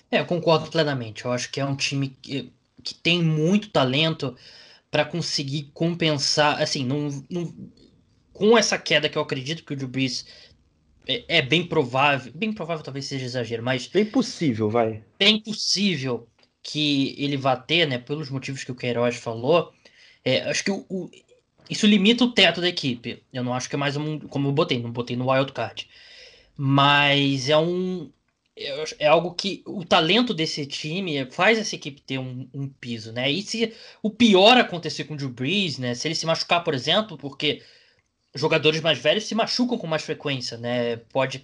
É, 0.09 0.19
eu 0.19 0.25
concordo 0.25 0.69
plenamente. 0.69 1.25
Eu 1.25 1.31
acho 1.31 1.51
que 1.51 1.59
é 1.59 1.65
um 1.65 1.75
time 1.75 2.09
que, 2.21 2.51
que 2.83 2.95
tem 2.95 3.21
muito 3.21 3.69
talento 3.69 4.35
para 4.89 5.05
conseguir 5.05 5.71
compensar, 5.73 6.61
assim, 6.61 6.87
com 8.31 8.57
essa 8.57 8.77
queda 8.77 9.09
que 9.09 9.17
eu 9.17 9.21
acredito 9.21 9.63
que 9.63 9.73
o 9.73 9.75
Drew 9.75 9.87
Brees 9.87 10.25
é, 11.07 11.37
é, 11.39 11.41
bem 11.41 11.65
provável, 11.65 12.31
bem 12.33 12.53
provável 12.53 12.83
talvez 12.83 13.05
seja 13.05 13.25
exagero, 13.25 13.63
mas 13.63 13.87
bem 13.87 14.05
possível, 14.05 14.69
vai. 14.69 15.03
Bem 15.17 15.39
possível 15.39 16.27
que 16.61 17.15
ele 17.17 17.35
vai 17.35 17.61
ter, 17.61 17.87
né, 17.87 17.97
pelos 17.97 18.29
motivos 18.29 18.63
que 18.63 18.71
o 18.71 18.75
Queiroz 18.75 19.15
falou, 19.15 19.73
é, 20.23 20.41
acho 20.49 20.63
que 20.63 20.71
o, 20.71 20.85
o, 20.89 21.09
isso 21.69 21.85
limita 21.85 22.23
o 22.23 22.31
teto 22.31 22.61
da 22.61 22.69
equipe. 22.69 23.21
Eu 23.33 23.43
não 23.43 23.53
acho 23.53 23.67
que 23.67 23.75
é 23.75 23.77
mais 23.77 23.97
um, 23.97 24.19
como 24.19 24.47
eu 24.47 24.51
botei, 24.53 24.81
não 24.81 24.91
botei 24.91 25.15
no 25.15 25.29
wild 25.29 25.51
card. 25.51 25.89
Mas 26.55 27.49
é 27.49 27.57
um 27.57 28.09
é, 28.55 29.07
algo 29.07 29.33
que 29.33 29.63
o 29.65 29.83
talento 29.83 30.33
desse 30.33 30.65
time 30.65 31.25
faz 31.31 31.57
essa 31.57 31.75
equipe 31.75 32.01
ter 32.01 32.19
um, 32.19 32.47
um, 32.53 32.69
piso, 32.69 33.11
né? 33.11 33.29
E 33.31 33.41
se 33.41 33.73
o 34.01 34.11
pior 34.11 34.57
acontecer 34.57 35.05
com 35.05 35.15
o 35.15 35.17
Drew 35.17 35.29
Brees, 35.29 35.79
né? 35.79 35.95
Se 35.95 36.07
ele 36.07 36.15
se 36.15 36.25
machucar, 36.25 36.63
por 36.63 36.73
exemplo, 36.73 37.17
porque 37.17 37.63
jogadores 38.35 38.81
mais 38.81 38.99
velhos 38.99 39.25
se 39.25 39.33
machucam 39.33 39.77
com 39.77 39.87
mais 39.87 40.03
frequência, 40.03 40.57
né? 40.57 40.97
Pode. 41.11 41.43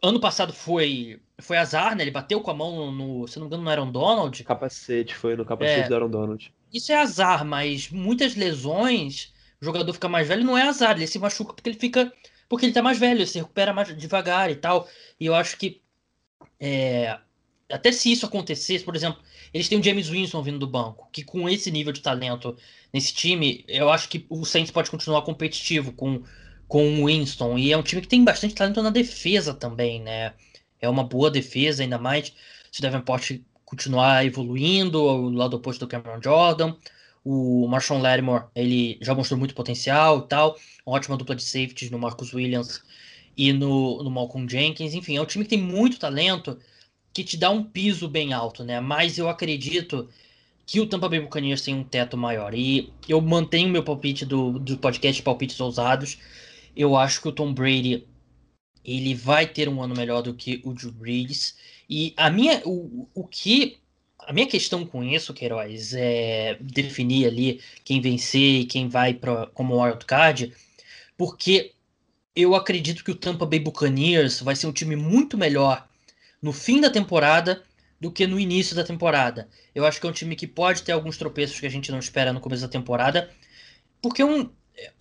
Ano 0.00 0.20
passado 0.20 0.52
foi 0.52 1.20
foi 1.40 1.56
azar, 1.56 1.96
né? 1.96 2.04
Ele 2.04 2.10
bateu 2.12 2.40
com 2.40 2.52
a 2.52 2.54
mão 2.54 2.92
no, 2.92 3.26
se 3.26 3.38
não 3.38 3.46
me 3.46 3.48
engano, 3.48 3.64
no 3.64 3.70
Aaron 3.70 3.90
Donald. 3.90 4.44
Capacete, 4.44 5.14
foi 5.14 5.34
no 5.34 5.44
capacete 5.44 5.86
é, 5.86 5.88
do 5.88 5.94
Aaron 5.94 6.10
Donald. 6.10 6.54
Isso 6.72 6.92
é 6.92 6.96
azar, 6.96 7.44
mas 7.44 7.90
muitas 7.90 8.36
lesões, 8.36 9.32
o 9.60 9.64
jogador 9.64 9.92
fica 9.92 10.08
mais 10.08 10.28
velho, 10.28 10.44
não 10.44 10.56
é 10.56 10.62
azar, 10.62 10.96
ele 10.96 11.06
se 11.08 11.18
machuca 11.18 11.52
porque 11.52 11.68
ele 11.68 11.78
fica 11.78 12.12
porque 12.48 12.66
ele 12.66 12.72
tá 12.74 12.82
mais 12.82 12.98
velho, 12.98 13.18
ele 13.18 13.26
se 13.26 13.38
recupera 13.38 13.72
mais 13.72 13.96
devagar 13.96 14.50
e 14.50 14.54
tal. 14.54 14.86
E 15.18 15.24
eu 15.24 15.34
acho 15.34 15.56
que 15.56 15.81
é, 16.64 17.18
até 17.68 17.90
se 17.90 18.12
isso 18.12 18.24
acontecesse, 18.24 18.84
por 18.84 18.94
exemplo, 18.94 19.20
eles 19.52 19.68
têm 19.68 19.80
o 19.80 19.82
James 19.82 20.08
Winston 20.08 20.42
vindo 20.44 20.60
do 20.60 20.66
banco, 20.66 21.08
que 21.10 21.24
com 21.24 21.48
esse 21.48 21.72
nível 21.72 21.92
de 21.92 22.00
talento 22.00 22.56
nesse 22.92 23.12
time, 23.12 23.64
eu 23.66 23.90
acho 23.90 24.08
que 24.08 24.24
o 24.30 24.44
Saints 24.44 24.70
pode 24.70 24.88
continuar 24.88 25.22
competitivo 25.22 25.92
com, 25.92 26.22
com 26.68 27.02
o 27.02 27.06
Winston. 27.06 27.58
E 27.58 27.72
é 27.72 27.76
um 27.76 27.82
time 27.82 28.00
que 28.00 28.06
tem 28.06 28.22
bastante 28.22 28.54
talento 28.54 28.80
na 28.80 28.90
defesa 28.90 29.52
também, 29.52 30.00
né? 30.00 30.34
É 30.80 30.88
uma 30.88 31.02
boa 31.02 31.30
defesa, 31.30 31.82
ainda 31.82 31.98
mais 31.98 32.32
se 32.70 32.78
o 32.78 32.82
Davenport 32.82 33.40
continuar 33.64 34.24
evoluindo 34.24 34.98
ao 35.08 35.30
lado 35.30 35.56
oposto 35.56 35.80
do 35.80 35.88
Cameron 35.88 36.22
Jordan. 36.22 36.76
O 37.24 37.66
Marshawn 37.68 38.00
Lattimore, 38.00 38.44
ele 38.54 38.98
já 39.00 39.14
mostrou 39.14 39.38
muito 39.38 39.54
potencial 39.54 40.20
e 40.20 40.28
tal. 40.28 40.56
Uma 40.86 40.96
ótima 40.96 41.16
dupla 41.16 41.34
de 41.34 41.42
safeties 41.42 41.90
no 41.90 41.98
Marcus 41.98 42.32
Williams 42.32 42.82
e 43.36 43.52
no, 43.52 44.02
no 44.02 44.10
Malcolm 44.10 44.48
Jenkins. 44.48 44.94
Enfim, 44.94 45.16
é 45.16 45.22
um 45.22 45.26
time 45.26 45.44
que 45.44 45.50
tem 45.50 45.62
muito 45.62 45.98
talento, 45.98 46.58
que 47.12 47.24
te 47.24 47.36
dá 47.36 47.50
um 47.50 47.62
piso 47.64 48.08
bem 48.08 48.32
alto, 48.32 48.64
né? 48.64 48.80
Mas 48.80 49.18
eu 49.18 49.28
acredito 49.28 50.08
que 50.66 50.80
o 50.80 50.86
Tampa 50.86 51.08
Bay 51.08 51.20
Buccaneers 51.20 51.62
tem 51.62 51.74
um 51.74 51.84
teto 51.84 52.16
maior. 52.16 52.54
E 52.54 52.92
eu 53.08 53.20
mantenho 53.20 53.68
meu 53.68 53.82
palpite 53.82 54.24
do, 54.24 54.58
do 54.58 54.78
podcast 54.78 55.22
Palpites 55.22 55.60
Ousados. 55.60 56.18
Eu 56.74 56.96
acho 56.96 57.20
que 57.20 57.28
o 57.28 57.32
Tom 57.32 57.52
Brady 57.52 58.06
ele 58.84 59.14
vai 59.14 59.46
ter 59.46 59.68
um 59.68 59.82
ano 59.82 59.94
melhor 59.94 60.22
do 60.22 60.34
que 60.34 60.60
o 60.64 60.72
Drew 60.72 60.92
Brees. 60.92 61.56
E 61.88 62.14
a 62.16 62.30
minha, 62.30 62.62
o, 62.64 63.08
o 63.14 63.26
que 63.26 63.78
a 64.18 64.32
minha 64.32 64.46
questão 64.46 64.86
com 64.86 65.02
isso, 65.02 65.34
Queiroz, 65.34 65.94
é 65.94 66.56
definir 66.60 67.26
ali 67.26 67.60
quem 67.84 68.00
vencer 68.00 68.60
e 68.60 68.64
quem 68.64 68.88
vai 68.88 69.14
pra, 69.14 69.46
como 69.48 69.82
wildcard, 69.82 70.52
porque 71.16 71.72
eu 72.34 72.54
acredito 72.54 73.04
que 73.04 73.10
o 73.10 73.14
Tampa 73.14 73.46
Bay 73.46 73.60
Buccaneers 73.60 74.40
vai 74.40 74.56
ser 74.56 74.66
um 74.66 74.72
time 74.72 74.96
muito 74.96 75.36
melhor 75.36 75.86
no 76.40 76.52
fim 76.52 76.80
da 76.80 76.90
temporada 76.90 77.62
do 78.00 78.10
que 78.10 78.26
no 78.26 78.40
início 78.40 78.74
da 78.74 78.82
temporada. 78.82 79.48
Eu 79.74 79.86
acho 79.86 80.00
que 80.00 80.06
é 80.06 80.10
um 80.10 80.12
time 80.12 80.34
que 80.34 80.46
pode 80.46 80.82
ter 80.82 80.92
alguns 80.92 81.16
tropeços 81.16 81.60
que 81.60 81.66
a 81.66 81.70
gente 81.70 81.92
não 81.92 81.98
espera 81.98 82.32
no 82.32 82.40
começo 82.40 82.62
da 82.62 82.68
temporada, 82.68 83.30
porque 84.00 84.24
um, 84.24 84.50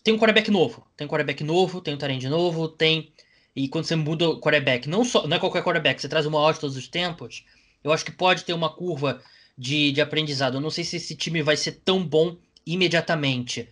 tem 0.03 0.13
um 0.13 0.17
quarterback 0.17 0.51
novo, 0.51 0.85
tem 0.95 1.07
um 1.07 1.09
quarterback 1.09 1.43
novo, 1.43 1.81
tem 1.81 1.93
um 1.93 1.97
Tyrande 1.97 2.29
novo, 2.29 2.67
tem 2.67 3.11
e 3.55 3.67
quando 3.67 3.85
você 3.85 3.95
muda 3.95 4.29
o 4.29 4.39
quarterback, 4.39 4.87
não 4.87 5.03
só 5.03 5.27
não 5.27 5.35
é 5.35 5.39
qualquer 5.39 5.63
quarterback, 5.63 5.99
você 5.99 6.07
traz 6.07 6.25
uma 6.25 6.51
de 6.53 6.59
todos 6.59 6.77
os 6.77 6.87
tempos, 6.87 7.43
eu 7.83 7.91
acho 7.91 8.05
que 8.05 8.11
pode 8.11 8.45
ter 8.45 8.53
uma 8.53 8.69
curva 8.69 9.21
de, 9.57 9.91
de 9.91 9.99
aprendizado. 9.99 10.55
Eu 10.55 10.61
não 10.61 10.69
sei 10.69 10.83
se 10.83 10.97
esse 10.97 11.15
time 11.15 11.41
vai 11.41 11.57
ser 11.57 11.81
tão 11.83 12.05
bom 12.05 12.37
imediatamente, 12.65 13.67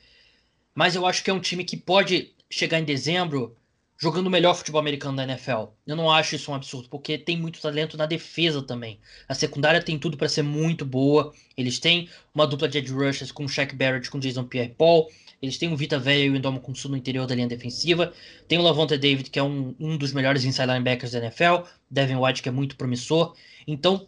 mas 0.74 0.96
eu 0.96 1.06
acho 1.06 1.24
que 1.24 1.30
é 1.30 1.34
um 1.34 1.40
time 1.40 1.64
que 1.64 1.78
pode 1.78 2.34
chegar 2.50 2.80
em 2.80 2.84
dezembro 2.84 3.56
jogando 4.02 4.28
o 4.28 4.30
melhor 4.30 4.56
futebol 4.56 4.80
americano 4.80 5.18
da 5.18 5.24
NFL. 5.24 5.74
Eu 5.86 5.96
não 5.96 6.10
acho 6.10 6.36
isso 6.36 6.50
um 6.50 6.56
absurdo, 6.56 6.88
porque 6.88 7.18
tem 7.18 7.38
muito 7.38 7.60
talento 7.60 7.98
na 7.98 8.06
defesa 8.06 8.62
também. 8.62 8.98
A 9.28 9.36
secundária 9.36 9.84
tem 9.84 10.00
tudo 10.00 10.16
para 10.16 10.30
ser 10.30 10.42
muito 10.42 10.86
boa. 10.86 11.34
Eles 11.58 11.80
têm 11.80 12.10
uma 12.34 12.48
dupla 12.48 12.70
de 12.70 12.78
edge 12.78 12.94
rushers 12.94 13.32
com 13.32 13.44
o 13.44 13.50
Shaq 13.50 13.76
Barrett 13.76 14.10
com 14.10 14.18
Jason 14.18 14.46
Pierre-Paul. 14.46 15.12
Eles 15.42 15.58
têm 15.58 15.68
um 15.70 15.76
Vita 15.76 16.00
Veia 16.00 16.26
e 16.26 16.30
o 16.30 16.36
Indomo 16.36 16.62
Kunsu 16.62 16.88
no 16.88 16.96
interior 16.96 17.28
da 17.28 17.36
linha 17.36 17.48
defensiva. 17.48 18.14
Tem 18.48 18.58
o 18.58 18.62
Lavonte 18.62 18.98
David, 18.98 19.30
que 19.30 19.40
é 19.40 19.44
um, 19.44 19.76
um 19.78 19.98
dos 19.98 20.14
melhores 20.14 20.46
inside 20.46 20.68
linebackers 20.68 21.12
da 21.12 21.20
NFL. 21.20 21.66
Devin 21.92 22.16
White, 22.16 22.42
que 22.42 22.50
é 22.50 22.52
muito 22.54 22.78
promissor. 22.78 23.36
Então, 23.68 24.08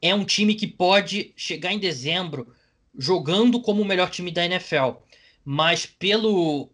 é 0.00 0.14
um 0.14 0.24
time 0.24 0.54
que 0.54 0.66
pode 0.66 1.32
chegar 1.36 1.72
em 1.72 1.78
dezembro 1.78 2.54
jogando 2.96 3.60
como 3.60 3.82
o 3.82 3.84
melhor 3.84 4.10
time 4.10 4.30
da 4.30 4.44
NFL. 4.44 4.92
Mas 5.44 5.84
pelo 5.84 6.70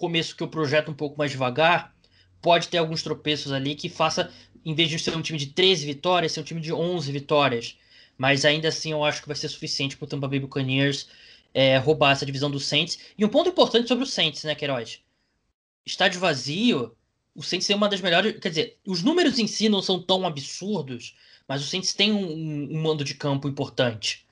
começo 0.00 0.34
que 0.34 0.42
eu 0.42 0.48
projeto 0.48 0.90
um 0.90 0.94
pouco 0.94 1.18
mais 1.18 1.30
devagar, 1.30 1.94
pode 2.40 2.68
ter 2.68 2.78
alguns 2.78 3.02
tropeços 3.02 3.52
ali 3.52 3.74
que 3.74 3.88
faça, 3.88 4.32
em 4.64 4.74
vez 4.74 4.88
de 4.88 4.98
ser 4.98 5.14
um 5.14 5.20
time 5.20 5.38
de 5.38 5.48
13 5.48 5.84
vitórias, 5.84 6.32
ser 6.32 6.40
um 6.40 6.44
time 6.44 6.60
de 6.60 6.72
11 6.72 7.12
vitórias. 7.12 7.76
Mas 8.16 8.44
ainda 8.44 8.68
assim 8.68 8.92
eu 8.92 9.04
acho 9.04 9.20
que 9.20 9.28
vai 9.28 9.36
ser 9.36 9.48
suficiente 9.48 9.96
para 9.96 10.06
o 10.06 10.08
Tampa 10.08 10.26
Bay 10.26 10.40
Buccaneers 10.40 11.08
é, 11.52 11.76
roubar 11.76 12.12
essa 12.12 12.24
divisão 12.24 12.50
do 12.50 12.58
Saints. 12.58 12.98
E 13.16 13.24
um 13.24 13.28
ponto 13.28 13.50
importante 13.50 13.88
sobre 13.88 14.04
o 14.04 14.06
Saints, 14.06 14.42
né, 14.44 14.54
Queiroz? 14.54 15.00
Estádio 15.84 16.20
vazio, 16.20 16.96
o 17.34 17.42
Saints 17.42 17.68
é 17.68 17.74
uma 17.74 17.88
das 17.88 18.00
melhores. 18.00 18.38
Quer 18.40 18.48
dizer, 18.48 18.78
os 18.86 19.02
números 19.02 19.38
em 19.38 19.46
si 19.46 19.68
não 19.68 19.82
são 19.82 20.00
tão 20.00 20.26
absurdos, 20.26 21.14
mas 21.46 21.62
o 21.62 21.66
Saints 21.66 21.92
tem 21.92 22.12
um, 22.12 22.74
um 22.74 22.82
mando 22.82 23.04
de 23.04 23.14
campo 23.14 23.48
importante. 23.48 24.24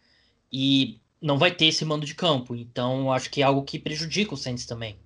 E 0.52 0.98
não 1.20 1.38
vai 1.38 1.50
ter 1.50 1.66
esse 1.66 1.84
mando 1.84 2.06
de 2.06 2.14
campo. 2.14 2.54
Então 2.54 3.12
acho 3.12 3.30
que 3.30 3.42
é 3.42 3.44
algo 3.44 3.62
que 3.62 3.78
prejudica 3.78 4.34
o 4.34 4.36
Saints 4.36 4.66
também. 4.66 4.96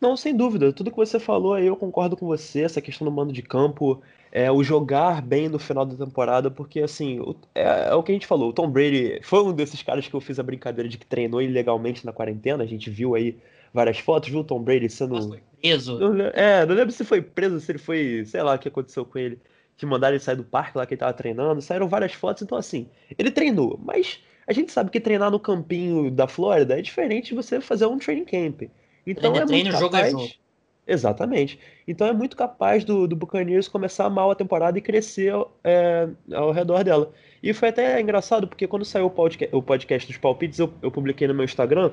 Não, 0.00 0.16
sem 0.16 0.34
dúvida. 0.34 0.72
Tudo 0.72 0.90
que 0.90 0.96
você 0.96 1.20
falou 1.20 1.54
aí 1.54 1.66
eu 1.66 1.76
concordo 1.76 2.16
com 2.16 2.26
você. 2.26 2.62
Essa 2.62 2.80
questão 2.80 3.04
do 3.04 3.12
mando 3.12 3.32
de 3.32 3.42
campo, 3.42 4.00
é, 4.32 4.50
o 4.50 4.62
jogar 4.62 5.20
bem 5.20 5.48
no 5.48 5.58
final 5.58 5.84
da 5.84 5.94
temporada, 5.94 6.50
porque 6.50 6.80
assim, 6.80 7.20
o, 7.20 7.36
é, 7.54 7.88
é, 7.88 7.94
o 7.94 8.02
que 8.02 8.10
a 8.10 8.14
gente 8.14 8.26
falou. 8.26 8.48
O 8.48 8.52
Tom 8.52 8.70
Brady 8.70 9.20
foi 9.22 9.42
um 9.42 9.52
desses 9.52 9.82
caras 9.82 10.08
que 10.08 10.14
eu 10.14 10.20
fiz 10.20 10.38
a 10.38 10.42
brincadeira 10.42 10.88
de 10.88 10.96
que 10.96 11.04
treinou 11.04 11.42
ilegalmente 11.42 12.06
na 12.06 12.12
quarentena. 12.12 12.64
A 12.64 12.66
gente 12.66 12.88
viu 12.88 13.14
aí 13.14 13.36
várias 13.74 13.98
fotos, 13.98 14.30
viu 14.30 14.40
o 14.40 14.44
Tom 14.44 14.62
Brady 14.62 14.88
sendo. 14.88 15.16
Nossa, 15.16 15.28
foi 15.28 15.42
preso. 15.60 15.98
Não, 15.98 16.26
é, 16.32 16.64
não 16.64 16.74
lembro 16.74 16.92
se 16.92 17.04
foi 17.04 17.20
preso, 17.20 17.60
se 17.60 17.70
ele 17.70 17.78
foi. 17.78 18.24
Sei 18.24 18.42
lá 18.42 18.54
o 18.54 18.58
que 18.58 18.68
aconteceu 18.68 19.04
com 19.04 19.18
ele. 19.18 19.38
Que 19.76 19.84
mandaram 19.84 20.14
ele 20.14 20.22
sair 20.22 20.36
do 20.36 20.44
parque 20.44 20.78
lá 20.78 20.86
que 20.86 20.94
ele 20.94 21.00
tava 21.00 21.12
treinando. 21.12 21.60
Saíram 21.60 21.88
várias 21.88 22.14
fotos, 22.14 22.42
então 22.42 22.56
assim, 22.56 22.88
ele 23.18 23.30
treinou, 23.30 23.78
mas. 23.84 24.18
A 24.46 24.52
gente 24.52 24.72
sabe 24.72 24.90
que 24.90 24.98
treinar 24.98 25.30
no 25.30 25.38
campinho 25.38 26.10
da 26.10 26.26
Flórida 26.26 26.76
é 26.76 26.82
diferente 26.82 27.28
de 27.28 27.34
você 27.36 27.60
fazer 27.60 27.86
um 27.86 27.98
training 27.98 28.24
camp. 28.24 28.62
Então 29.10 29.32
treino, 29.32 29.44
é 29.44 29.46
treino, 29.46 29.70
muito 29.70 29.80
capaz... 29.80 30.10
jogo 30.10 30.22
é 30.22 30.26
jogo. 30.26 30.40
Exatamente. 30.86 31.58
Então 31.86 32.06
é 32.06 32.12
muito 32.12 32.36
capaz 32.36 32.84
do, 32.84 33.06
do 33.06 33.14
Buccaneers 33.14 33.68
começar 33.68 34.10
mal 34.10 34.30
a 34.30 34.34
temporada 34.34 34.76
e 34.76 34.82
crescer 34.82 35.32
é, 35.62 36.08
ao 36.32 36.50
redor 36.50 36.82
dela. 36.82 37.12
E 37.42 37.52
foi 37.52 37.68
até 37.68 38.00
engraçado, 38.00 38.48
porque 38.48 38.66
quando 38.66 38.84
saiu 38.84 39.06
o 39.06 39.10
podcast, 39.10 39.54
o 39.54 39.62
podcast 39.62 40.08
dos 40.08 40.18
palpites, 40.18 40.58
eu, 40.58 40.72
eu, 40.82 40.90
publiquei 40.90 41.28
no 41.28 41.34
meu 41.34 41.44
Instagram, 41.44 41.92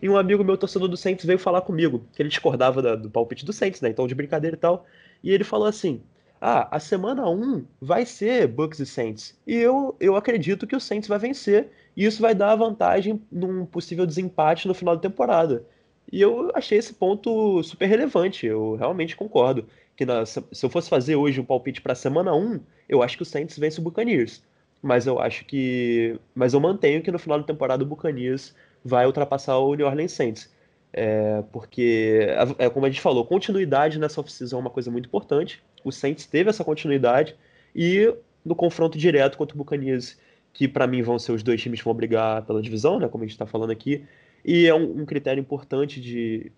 e 0.00 0.08
um 0.08 0.16
amigo 0.16 0.44
meu, 0.44 0.56
torcedor 0.56 0.88
do 0.88 0.96
Saints, 0.96 1.24
veio 1.24 1.38
falar 1.38 1.62
comigo, 1.62 2.04
que 2.14 2.22
ele 2.22 2.28
discordava 2.28 2.80
da, 2.80 2.94
do 2.94 3.10
palpite 3.10 3.44
do 3.44 3.52
Saints, 3.52 3.80
né? 3.80 3.88
Então, 3.88 4.06
de 4.06 4.14
brincadeira 4.14 4.56
e 4.56 4.58
tal. 4.58 4.86
E 5.22 5.32
ele 5.32 5.44
falou 5.44 5.66
assim: 5.66 6.00
Ah, 6.40 6.68
a 6.70 6.78
semana 6.78 7.28
1 7.28 7.64
vai 7.80 8.06
ser 8.06 8.46
Bucks 8.46 8.78
e 8.78 8.86
Saints. 8.86 9.36
E 9.46 9.54
eu, 9.54 9.96
eu 9.98 10.14
acredito 10.14 10.66
que 10.66 10.76
o 10.76 10.80
Saints 10.80 11.08
vai 11.08 11.18
vencer, 11.18 11.68
e 11.96 12.04
isso 12.04 12.22
vai 12.22 12.34
dar 12.34 12.54
vantagem 12.56 13.20
num 13.32 13.66
possível 13.66 14.06
desempate 14.06 14.68
no 14.68 14.74
final 14.74 14.94
da 14.94 15.02
temporada. 15.02 15.64
E 16.12 16.20
eu 16.20 16.50
achei 16.54 16.78
esse 16.78 16.94
ponto 16.94 17.62
super 17.62 17.86
relevante. 17.86 18.46
Eu 18.46 18.76
realmente 18.76 19.16
concordo. 19.16 19.66
Que 19.96 20.04
na, 20.04 20.26
se 20.26 20.40
eu 20.62 20.68
fosse 20.68 20.88
fazer 20.88 21.16
hoje 21.16 21.40
um 21.40 21.44
palpite 21.44 21.80
para 21.80 21.94
semana 21.94 22.34
1, 22.34 22.60
eu 22.88 23.02
acho 23.02 23.16
que 23.16 23.22
o 23.22 23.26
Saints 23.26 23.58
vence 23.58 23.80
o 23.80 23.82
Buccaneers. 23.82 24.42
Mas 24.82 25.06
eu 25.06 25.18
acho 25.18 25.44
que. 25.44 26.18
Mas 26.34 26.52
eu 26.54 26.60
mantenho 26.60 27.02
que 27.02 27.10
no 27.10 27.18
final 27.18 27.38
da 27.38 27.44
temporada 27.44 27.82
o 27.82 27.86
Buccaneers 27.86 28.54
vai 28.84 29.06
ultrapassar 29.06 29.58
o 29.58 29.74
New 29.74 29.86
Orleans 29.86 30.12
Saints. 30.12 30.54
É, 30.92 31.42
porque, 31.52 32.26
é, 32.58 32.70
como 32.70 32.86
a 32.86 32.88
gente 32.88 33.00
falou, 33.00 33.24
continuidade 33.26 33.98
nessa 33.98 34.20
off-season 34.20 34.56
é 34.56 34.60
uma 34.60 34.70
coisa 34.70 34.90
muito 34.90 35.06
importante. 35.06 35.62
O 35.84 35.90
Saints 35.90 36.26
teve 36.26 36.50
essa 36.50 36.64
continuidade. 36.64 37.36
E 37.74 38.14
no 38.44 38.54
confronto 38.54 38.96
direto 38.96 39.36
contra 39.36 39.54
o 39.54 39.58
Buccaneers, 39.58 40.18
que 40.52 40.68
para 40.68 40.86
mim 40.86 41.02
vão 41.02 41.18
ser 41.18 41.32
os 41.32 41.42
dois 41.42 41.60
times 41.60 41.80
que 41.80 41.84
vão 41.84 41.92
brigar 41.92 42.42
pela 42.42 42.62
divisão, 42.62 42.98
né, 42.98 43.08
como 43.08 43.24
a 43.24 43.26
gente 43.26 43.34
está 43.34 43.44
falando 43.44 43.70
aqui, 43.70 44.06
e 44.44 44.66
é 44.66 44.74
um, 44.74 45.02
um 45.02 45.06
critério 45.06 45.40
importante 45.40 46.00
de. 46.00 46.52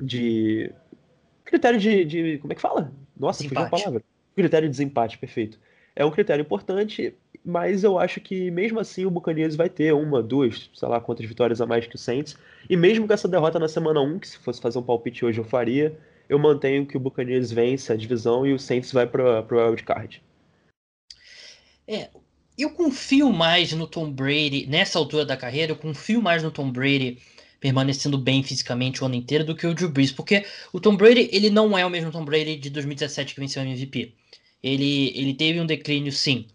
de 0.00 0.72
critério 1.44 1.78
de, 1.78 2.04
de. 2.04 2.38
Como 2.38 2.52
é 2.52 2.56
que 2.56 2.62
fala? 2.62 2.92
Nossa, 3.16 3.42
fugiu 3.42 3.58
a 3.58 3.68
palavra. 3.68 4.02
Critério 4.34 4.68
de 4.68 4.72
desempate, 4.72 5.18
perfeito. 5.18 5.58
É 5.94 6.04
um 6.04 6.10
critério 6.10 6.42
importante, 6.42 7.14
mas 7.44 7.84
eu 7.84 7.98
acho 7.98 8.20
que 8.20 8.50
mesmo 8.50 8.78
assim 8.80 9.04
o 9.04 9.10
Buccaneers 9.10 9.56
vai 9.56 9.68
ter 9.68 9.92
uma, 9.92 10.22
duas, 10.22 10.70
sei 10.72 10.88
lá 10.88 11.00
quantas 11.00 11.26
vitórias 11.26 11.60
a 11.60 11.66
mais 11.66 11.86
que 11.86 11.96
o 11.96 11.98
Saints. 11.98 12.36
E 12.68 12.76
mesmo 12.76 13.06
com 13.06 13.12
essa 13.12 13.28
derrota 13.28 13.58
na 13.58 13.68
semana 13.68 14.00
1, 14.00 14.18
que 14.18 14.28
se 14.28 14.38
fosse 14.38 14.60
fazer 14.60 14.78
um 14.78 14.82
palpite 14.82 15.24
hoje 15.24 15.40
eu 15.40 15.44
faria, 15.44 15.98
eu 16.28 16.38
mantenho 16.38 16.86
que 16.86 16.96
o 16.96 17.00
Buccaneers 17.00 17.50
vence 17.50 17.92
a 17.92 17.96
divisão 17.96 18.46
e 18.46 18.52
o 18.52 18.58
Saints 18.58 18.92
vai 18.92 19.06
para 19.06 19.44
o 19.50 19.56
wildcard. 19.56 20.22
É, 21.86 22.08
eu 22.62 22.70
confio 22.70 23.32
mais 23.32 23.72
no 23.72 23.86
Tom 23.86 24.10
Brady, 24.10 24.66
nessa 24.66 24.98
altura 24.98 25.24
da 25.24 25.36
carreira, 25.36 25.72
eu 25.72 25.76
confio 25.76 26.20
mais 26.20 26.42
no 26.42 26.50
Tom 26.50 26.70
Brady 26.70 27.18
permanecendo 27.60 28.16
bem 28.16 28.42
fisicamente 28.42 29.02
o 29.02 29.06
ano 29.06 29.14
inteiro 29.14 29.44
do 29.44 29.54
que 29.54 29.66
o 29.66 29.74
Drew 29.74 29.90
Brees, 29.90 30.10
porque 30.10 30.46
o 30.72 30.80
Tom 30.80 30.96
Brady, 30.96 31.28
ele 31.30 31.50
não 31.50 31.76
é 31.76 31.84
o 31.84 31.90
mesmo 31.90 32.10
Tom 32.10 32.24
Brady 32.24 32.56
de 32.56 32.70
2017 32.70 33.34
que 33.34 33.40
venceu 33.40 33.62
o 33.62 33.66
MVP. 33.66 34.14
Ele, 34.62 35.12
ele 35.14 35.34
teve 35.34 35.60
um 35.60 35.66
declínio, 35.66 36.10
sim. 36.10 36.46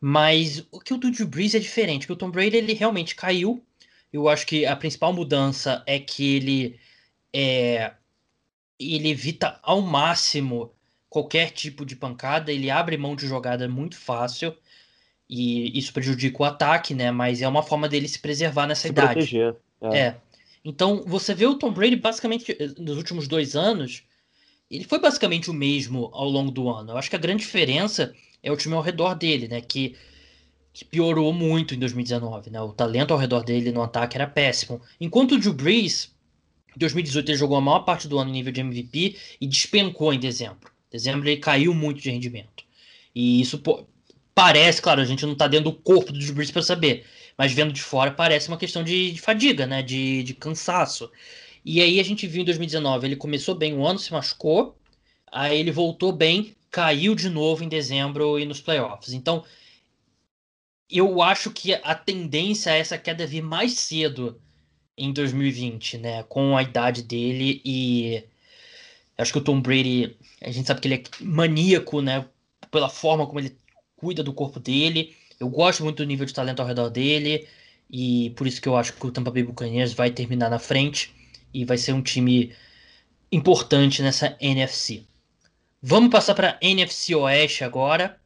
Mas 0.00 0.64
o 0.70 0.80
que 0.80 0.94
o 0.94 0.96
do 0.96 1.10
Drew 1.10 1.26
Brees 1.26 1.54
é 1.54 1.58
diferente, 1.58 2.02
porque 2.06 2.12
o 2.12 2.16
Tom 2.16 2.30
Brady, 2.30 2.56
ele 2.56 2.72
realmente 2.72 3.14
caiu. 3.14 3.62
Eu 4.12 4.28
acho 4.28 4.46
que 4.46 4.64
a 4.64 4.76
principal 4.76 5.12
mudança 5.12 5.82
é 5.86 5.98
que 5.98 6.36
ele 6.36 6.78
é, 7.32 7.92
ele 8.78 9.08
evita 9.08 9.58
ao 9.62 9.80
máximo 9.80 10.72
qualquer 11.08 11.50
tipo 11.50 11.84
de 11.84 11.96
pancada, 11.96 12.52
ele 12.52 12.70
abre 12.70 12.96
mão 12.96 13.16
de 13.16 13.26
jogada 13.26 13.68
muito 13.68 13.96
fácil 13.96 14.56
e 15.36 15.76
isso 15.76 15.92
prejudica 15.92 16.40
o 16.40 16.44
ataque, 16.44 16.94
né? 16.94 17.10
Mas 17.10 17.42
é 17.42 17.48
uma 17.48 17.62
forma 17.62 17.88
dele 17.88 18.06
se 18.06 18.20
preservar 18.20 18.68
nessa 18.68 18.82
se 18.82 18.88
idade. 18.88 19.14
Proteger. 19.14 19.56
É. 19.82 19.98
é. 19.98 20.16
Então, 20.64 21.02
você 21.04 21.34
vê 21.34 21.44
o 21.44 21.56
Tom 21.56 21.72
Brady 21.72 21.96
basicamente 21.96 22.56
nos 22.78 22.96
últimos 22.96 23.26
dois 23.26 23.56
anos, 23.56 24.04
ele 24.70 24.84
foi 24.84 25.00
basicamente 25.00 25.50
o 25.50 25.52
mesmo 25.52 26.08
ao 26.12 26.28
longo 26.28 26.52
do 26.52 26.70
ano. 26.70 26.92
Eu 26.92 26.96
acho 26.96 27.10
que 27.10 27.16
a 27.16 27.18
grande 27.18 27.42
diferença 27.42 28.14
é 28.44 28.52
o 28.52 28.56
time 28.56 28.74
ao 28.74 28.80
redor 28.80 29.14
dele, 29.14 29.48
né? 29.48 29.60
Que, 29.60 29.96
que 30.72 30.84
piorou 30.84 31.32
muito 31.32 31.74
em 31.74 31.80
2019, 31.80 32.50
né? 32.50 32.60
O 32.60 32.72
talento 32.72 33.12
ao 33.12 33.18
redor 33.18 33.42
dele 33.42 33.72
no 33.72 33.82
ataque 33.82 34.16
era 34.16 34.28
péssimo. 34.28 34.80
Enquanto 35.00 35.32
o 35.32 35.38
Drew 35.38 35.52
Brees, 35.52 36.14
em 36.76 36.78
2018 36.78 37.28
ele 37.28 37.38
jogou 37.38 37.56
a 37.56 37.60
maior 37.60 37.80
parte 37.80 38.06
do 38.06 38.20
ano 38.20 38.30
em 38.30 38.34
nível 38.34 38.52
de 38.52 38.60
MVP 38.60 39.16
e 39.40 39.46
despencou 39.48 40.14
em 40.14 40.20
dezembro. 40.20 40.70
Em 40.88 40.92
dezembro 40.92 41.28
ele 41.28 41.40
caiu 41.40 41.74
muito 41.74 42.00
de 42.00 42.08
rendimento. 42.08 42.62
E 43.12 43.40
isso 43.40 43.60
parece, 44.34 44.82
claro, 44.82 45.00
a 45.00 45.04
gente 45.04 45.24
não 45.24 45.34
tá 45.34 45.46
dentro 45.46 45.70
do 45.70 45.76
corpo 45.76 46.12
do 46.12 46.18
Drew 46.18 46.34
Brees 46.34 46.50
para 46.50 46.62
saber, 46.62 47.06
mas 47.38 47.52
vendo 47.52 47.72
de 47.72 47.82
fora 47.82 48.10
parece 48.10 48.48
uma 48.48 48.58
questão 48.58 48.82
de, 48.82 49.12
de 49.12 49.20
fadiga, 49.20 49.66
né? 49.66 49.82
De, 49.82 50.22
de, 50.22 50.34
cansaço. 50.34 51.10
E 51.64 51.80
aí 51.80 52.00
a 52.00 52.02
gente 52.02 52.26
viu 52.26 52.42
em 52.42 52.44
2019, 52.44 53.06
ele 53.06 53.16
começou 53.16 53.54
bem 53.54 53.74
o 53.74 53.86
ano, 53.86 53.98
se 53.98 54.12
machucou, 54.12 54.76
aí 55.30 55.58
ele 55.58 55.70
voltou 55.70 56.12
bem, 56.12 56.54
caiu 56.70 57.14
de 57.14 57.28
novo 57.30 57.64
em 57.64 57.68
dezembro 57.68 58.38
e 58.38 58.44
nos 58.44 58.60
playoffs. 58.60 59.12
Então, 59.12 59.44
eu 60.90 61.22
acho 61.22 61.50
que 61.50 61.74
a 61.74 61.94
tendência 61.94 62.70
é 62.70 62.78
essa 62.78 62.98
queda 62.98 63.26
vir 63.26 63.42
mais 63.42 63.72
cedo 63.72 64.40
em 64.96 65.12
2020, 65.12 65.98
né? 65.98 66.22
Com 66.24 66.56
a 66.56 66.62
idade 66.62 67.02
dele 67.02 67.60
e 67.64 68.24
acho 69.18 69.32
que 69.32 69.38
o 69.38 69.44
Tom 69.44 69.60
Brady, 69.60 70.16
a 70.42 70.50
gente 70.50 70.66
sabe 70.66 70.80
que 70.80 70.88
ele 70.88 70.94
é 70.96 71.02
maníaco, 71.20 72.00
né? 72.00 72.28
Pela 72.70 72.88
forma 72.88 73.26
como 73.26 73.40
ele 73.40 73.56
cuida 74.04 74.22
do 74.22 74.34
corpo 74.34 74.60
dele. 74.60 75.16
Eu 75.40 75.48
gosto 75.48 75.82
muito 75.82 75.96
do 75.96 76.06
nível 76.06 76.26
de 76.26 76.34
talento 76.34 76.60
ao 76.60 76.66
redor 76.66 76.90
dele 76.90 77.48
e 77.90 78.30
por 78.36 78.46
isso 78.46 78.60
que 78.60 78.68
eu 78.68 78.76
acho 78.76 78.92
que 78.92 79.06
o 79.06 79.10
Tampa 79.10 79.30
Bay 79.30 79.42
Buccaneers 79.42 79.94
vai 79.94 80.10
terminar 80.10 80.50
na 80.50 80.58
frente 80.58 81.10
e 81.54 81.64
vai 81.64 81.78
ser 81.78 81.94
um 81.94 82.02
time 82.02 82.54
importante 83.32 84.02
nessa 84.02 84.36
NFC. 84.40 85.04
Vamos 85.80 86.10
passar 86.10 86.34
para 86.34 86.58
NFC 86.60 87.14
Oeste 87.14 87.64
agora, 87.64 88.20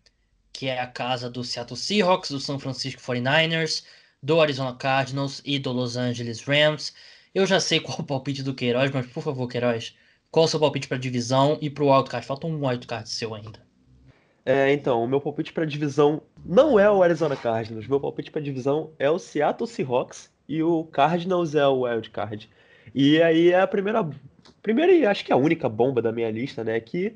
que 0.53 0.67
é 0.67 0.81
a 0.81 0.87
casa 0.87 1.31
do 1.31 1.45
Seattle 1.45 1.77
Seahawks, 1.77 2.31
do 2.31 2.41
San 2.41 2.59
Francisco 2.59 3.01
49ers, 3.01 3.85
do 4.21 4.41
Arizona 4.41 4.75
Cardinals 4.75 5.41
e 5.45 5.61
do 5.61 5.71
Los 5.71 5.97
Angeles 5.97 6.43
Rams. 6.43 6.93
Eu 7.33 7.47
já 7.47 7.61
sei 7.61 7.79
qual 7.79 8.01
o 8.01 8.05
palpite 8.05 8.43
do 8.43 8.55
Queiroz, 8.55 8.91
mas 8.91 9.07
por 9.07 9.23
favor, 9.23 9.47
Queiroz, 9.47 9.95
qual 10.31 10.47
o 10.47 10.49
seu 10.49 10.59
palpite 10.59 10.89
para 10.89 10.97
a 10.97 11.01
divisão 11.01 11.57
e 11.61 11.71
para 11.71 11.85
o 11.85 11.93
wildcard? 11.93 12.27
Falta 12.27 12.49
um 12.49 12.67
wildcard 12.67 13.09
seu 13.09 13.33
ainda. 13.33 13.68
É, 14.49 14.73
então, 14.73 15.05
o 15.05 15.07
meu 15.07 15.21
palpite 15.21 15.53
para 15.53 15.67
divisão 15.67 16.23
não 16.43 16.81
é 16.81 16.91
o 16.91 17.03
Arizona 17.03 17.37
Cardinals. 17.37 17.87
Meu 17.87 18.01
palpite 18.01 18.31
para 18.31 18.41
divisão 18.41 18.91
é 18.99 19.11
o 19.11 19.19
Seattle 19.19 19.69
Seahawks 19.69 20.33
e 20.49 20.63
o 20.63 20.85
Cardinals 20.85 21.55
é 21.55 21.67
o 21.67 21.83
Wild 21.83 22.09
Card. 22.09 22.49
E 22.95 23.21
aí 23.21 23.53
é 23.53 23.61
a 23.61 23.67
primeira, 23.67 24.09
primeira 24.63 24.91
e 24.91 25.05
acho 25.05 25.23
que 25.23 25.35
a 25.35 25.37
única 25.37 25.69
bomba 25.69 26.01
da 26.01 26.11
minha 26.11 26.31
lista, 26.31 26.65
né? 26.65 26.81
Que 26.81 27.15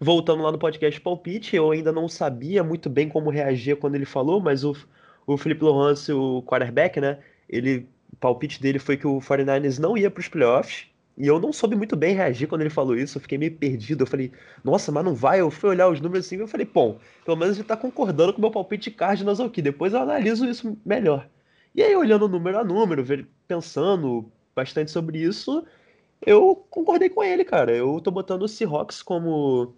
voltando 0.00 0.42
lá 0.42 0.50
no 0.50 0.58
podcast 0.58 0.98
palpite, 1.02 1.54
eu 1.54 1.70
ainda 1.70 1.92
não 1.92 2.08
sabia 2.08 2.64
muito 2.64 2.88
bem 2.88 3.10
como 3.10 3.28
reagir 3.28 3.76
quando 3.76 3.96
ele 3.96 4.06
falou, 4.06 4.40
mas 4.40 4.64
o, 4.64 4.74
o 5.26 5.36
Felipe 5.36 5.62
Lawrence, 5.62 6.10
o 6.10 6.42
quarterback, 6.46 6.98
né? 6.98 7.18
Ele, 7.46 7.86
o 8.10 8.16
palpite 8.16 8.58
dele 8.58 8.78
foi 8.78 8.96
que 8.96 9.06
o 9.06 9.18
49ers 9.18 9.78
não 9.78 9.98
ia 9.98 10.10
para 10.10 10.22
os 10.22 10.28
playoffs. 10.28 10.86
E 11.20 11.26
eu 11.26 11.38
não 11.38 11.52
soube 11.52 11.76
muito 11.76 11.94
bem 11.96 12.14
reagir 12.14 12.46
quando 12.46 12.62
ele 12.62 12.70
falou 12.70 12.96
isso, 12.96 13.18
eu 13.18 13.20
fiquei 13.20 13.36
meio 13.36 13.54
perdido. 13.54 14.04
Eu 14.04 14.06
falei, 14.06 14.32
nossa, 14.64 14.90
mas 14.90 15.04
não 15.04 15.14
vai? 15.14 15.42
Eu 15.42 15.50
fui 15.50 15.68
olhar 15.68 15.86
os 15.88 16.00
números 16.00 16.24
assim 16.24 16.36
e 16.36 16.40
eu 16.40 16.48
falei, 16.48 16.64
bom, 16.64 16.98
pelo 17.26 17.36
menos 17.36 17.58
ele 17.58 17.68
tá 17.68 17.76
concordando 17.76 18.32
com 18.32 18.38
o 18.38 18.40
meu 18.40 18.50
palpite 18.50 18.88
de 18.88 18.96
Cardinals 18.96 19.38
aqui, 19.38 19.60
depois 19.60 19.92
eu 19.92 20.00
analiso 20.00 20.46
isso 20.46 20.78
melhor. 20.82 21.28
E 21.74 21.82
aí, 21.82 21.94
olhando 21.94 22.26
número 22.26 22.58
a 22.58 22.64
número, 22.64 23.04
pensando 23.46 24.32
bastante 24.56 24.90
sobre 24.90 25.18
isso, 25.18 25.62
eu 26.24 26.56
concordei 26.70 27.10
com 27.10 27.22
ele, 27.22 27.44
cara. 27.44 27.70
Eu 27.70 28.00
tô 28.00 28.10
botando 28.10 28.42
o 28.42 28.48
Seahawks 28.48 29.02
como 29.02 29.74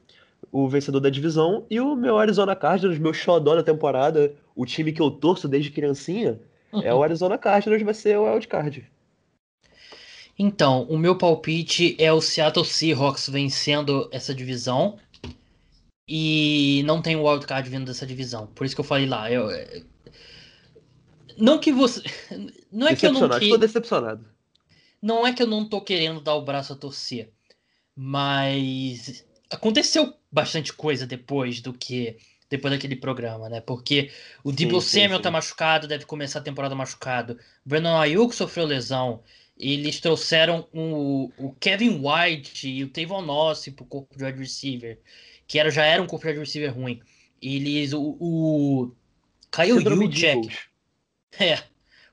o 0.52 0.68
vencedor 0.68 1.00
da 1.00 1.10
divisão 1.10 1.66
e 1.68 1.80
o 1.80 1.96
meu 1.96 2.18
Arizona 2.18 2.54
Cardinals, 2.54 2.98
meu 3.00 3.12
xodó 3.12 3.56
da 3.56 3.64
temporada, 3.64 4.32
o 4.54 4.64
time 4.64 4.92
que 4.92 5.02
eu 5.02 5.10
torço 5.10 5.48
desde 5.48 5.72
criancinha, 5.72 6.40
uhum. 6.72 6.82
é 6.82 6.94
o 6.94 7.02
Arizona 7.02 7.36
Cardinals, 7.36 7.82
vai 7.82 7.94
ser 7.94 8.16
o 8.16 8.24
wildcard. 8.24 8.88
Então, 10.38 10.84
o 10.84 10.98
meu 10.98 11.16
palpite 11.16 11.96
é 11.98 12.12
o 12.12 12.20
Seattle 12.20 12.64
Seahawks 12.64 13.28
vencendo 13.28 14.08
essa 14.10 14.34
divisão. 14.34 14.98
E 16.08 16.82
não 16.84 17.00
tem 17.00 17.16
o 17.16 17.24
wildcard 17.24 17.68
vindo 17.68 17.86
dessa 17.86 18.06
divisão. 18.06 18.46
Por 18.48 18.64
isso 18.64 18.74
que 18.74 18.80
eu 18.80 18.84
falei 18.84 19.06
lá. 19.06 19.30
Eu, 19.30 19.50
é, 19.50 19.82
não 21.36 21.58
que 21.58 21.72
você. 21.72 22.02
Não 22.72 22.88
é 22.88 22.96
que 22.96 23.06
eu 23.06 23.12
não 23.12 23.28
que... 23.28 23.44
Estou 23.44 23.58
decepcionado. 23.58 24.24
Não 25.00 25.26
é 25.26 25.32
que 25.34 25.42
eu 25.42 25.46
não 25.46 25.68
tô 25.68 25.82
querendo 25.82 26.22
dar 26.22 26.34
o 26.36 26.42
braço 26.42 26.72
a 26.72 26.76
torcer. 26.76 27.30
Mas 27.94 29.26
aconteceu 29.50 30.14
bastante 30.30 30.72
coisa 30.72 31.06
depois 31.06 31.60
do 31.60 31.74
que. 31.74 32.16
Depois 32.48 32.72
daquele 32.72 32.96
programa, 32.96 33.48
né? 33.48 33.60
Porque 33.60 34.10
o 34.42 34.52
Debo 34.52 34.80
Samuel 34.80 35.16
sim. 35.16 35.22
tá 35.22 35.30
machucado, 35.30 35.86
deve 35.86 36.06
começar 36.06 36.38
a 36.38 36.42
temporada 36.42 36.74
machucado. 36.74 37.38
Brandon 37.64 37.98
Ayuk 37.98 38.34
sofreu 38.34 38.64
lesão 38.64 39.22
eles 39.62 40.00
trouxeram 40.00 40.68
o, 40.72 41.30
o 41.38 41.52
Kevin 41.60 42.02
White 42.02 42.68
e 42.68 42.82
o 42.82 42.88
Tavon 42.88 43.22
Nossi 43.22 43.70
pro 43.70 43.84
corpo 43.84 44.18
de 44.18 44.24
wide 44.24 44.40
receiver, 44.40 44.98
que 45.46 45.56
era, 45.56 45.70
já 45.70 45.84
era 45.84 46.02
um 46.02 46.06
corpo 46.06 46.26
de 46.26 46.32
wide 46.32 46.40
receiver 46.40 46.74
ruim. 46.74 47.00
Eles, 47.40 47.92
o, 47.92 48.16
o 48.18 48.92
Kyle 49.52 49.80
Juchek, 49.80 50.48
é, 51.38 51.62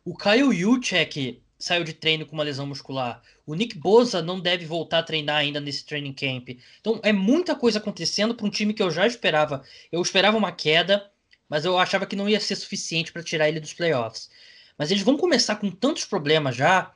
o 0.06 0.16
Kyle 0.16 0.54
Juchek 0.54 1.42
saiu 1.58 1.84
de 1.84 1.94
treino 1.94 2.24
com 2.26 2.36
uma 2.36 2.44
lesão 2.44 2.68
muscular. 2.68 3.20
O 3.48 3.56
Nick 3.56 3.76
Boza 3.76 4.22
não 4.22 4.40
deve 4.40 4.68
voltar 4.68 5.00
a 5.00 5.04
treinar 5.04 5.38
ainda 5.38 5.60
nesse 5.60 5.84
training 5.84 6.14
camp. 6.14 6.50
Então 6.80 7.00
é 7.04 7.12
muita 7.12 7.56
coisa 7.56 7.80
acontecendo 7.80 8.36
para 8.36 8.46
um 8.46 8.52
time 8.52 8.76
que 8.76 8.84
eu 8.84 8.92
já 8.92 9.08
esperava. 9.08 9.64
Eu 9.92 10.02
esperava 10.04 10.38
uma 10.38 10.52
queda, 10.52 11.10
mas 11.50 11.66
eu 11.66 11.80
achava 11.80 12.06
que 12.06 12.16
não 12.16 12.30
ia 12.30 12.40
ser 12.40 12.56
suficiente 12.56 13.12
para 13.12 13.24
tirar 13.24 13.50
ele 13.50 13.60
dos 13.60 13.74
playoffs. 13.74 14.30
Mas 14.78 14.92
eles 14.92 15.04
vão 15.04 15.18
começar 15.18 15.56
com 15.56 15.72
tantos 15.72 16.06
problemas 16.06 16.56
já 16.56 16.94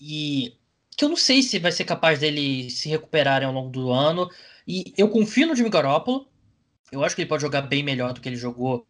e 0.00 0.56
que 0.96 1.04
eu 1.04 1.08
não 1.08 1.16
sei 1.16 1.42
se 1.42 1.58
vai 1.58 1.72
ser 1.72 1.84
capaz 1.84 2.18
dele 2.20 2.70
se 2.70 2.88
recuperarem 2.88 3.46
ao 3.46 3.54
longo 3.54 3.70
do 3.70 3.90
ano. 3.90 4.28
E 4.66 4.92
eu 4.96 5.08
confio 5.08 5.46
no 5.46 5.54
Jimmy 5.54 5.70
Garoppolo. 5.70 6.26
Eu 6.90 7.04
acho 7.04 7.14
que 7.14 7.22
ele 7.22 7.28
pode 7.28 7.42
jogar 7.42 7.62
bem 7.62 7.82
melhor 7.82 8.12
do 8.12 8.20
que 8.20 8.28
ele 8.28 8.36
jogou 8.36 8.86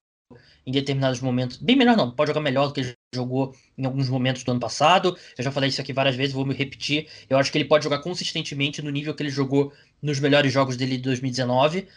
em 0.66 0.72
determinados 0.72 1.20
momentos. 1.20 1.56
Bem 1.56 1.76
melhor 1.76 1.96
não, 1.96 2.11
pode 2.11 2.30
jogar 2.30 2.40
melhor 2.40 2.68
do 2.68 2.74
que 2.74 2.80
ele 2.80 2.94
jogou 3.14 3.54
em 3.76 3.84
alguns 3.84 4.08
momentos 4.08 4.44
do 4.44 4.50
ano 4.52 4.61
passado. 4.61 5.16
Eu 5.36 5.44
já 5.44 5.50
falei 5.50 5.68
isso 5.68 5.80
aqui 5.80 5.92
várias 5.92 6.16
vezes, 6.16 6.32
vou 6.32 6.46
me 6.46 6.54
repetir. 6.54 7.08
Eu 7.28 7.38
acho 7.38 7.50
que 7.50 7.58
ele 7.58 7.66
pode 7.66 7.84
jogar 7.84 8.00
consistentemente 8.00 8.80
no 8.82 8.90
nível 8.90 9.14
que 9.14 9.22
ele 9.22 9.30
jogou 9.30 9.72
nos 10.00 10.20
melhores 10.20 10.52
jogos 10.52 10.76
dele 10.76 10.96
de 10.96 11.02
2019. 11.02 11.88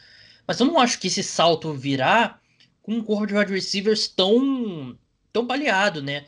Mas 0.48 0.60
eu 0.60 0.66
não 0.66 0.80
acho 0.80 1.00
que 1.00 1.08
esse 1.08 1.24
salto 1.24 1.74
virá 1.74 2.40
com 2.82 2.96
um 2.96 3.04
corpo 3.04 3.26
de 3.26 3.36
wide 3.36 3.54
receivers 3.54 4.08
tão, 4.08 4.98
tão 5.32 5.46
baleado, 5.46 6.02
né? 6.02 6.26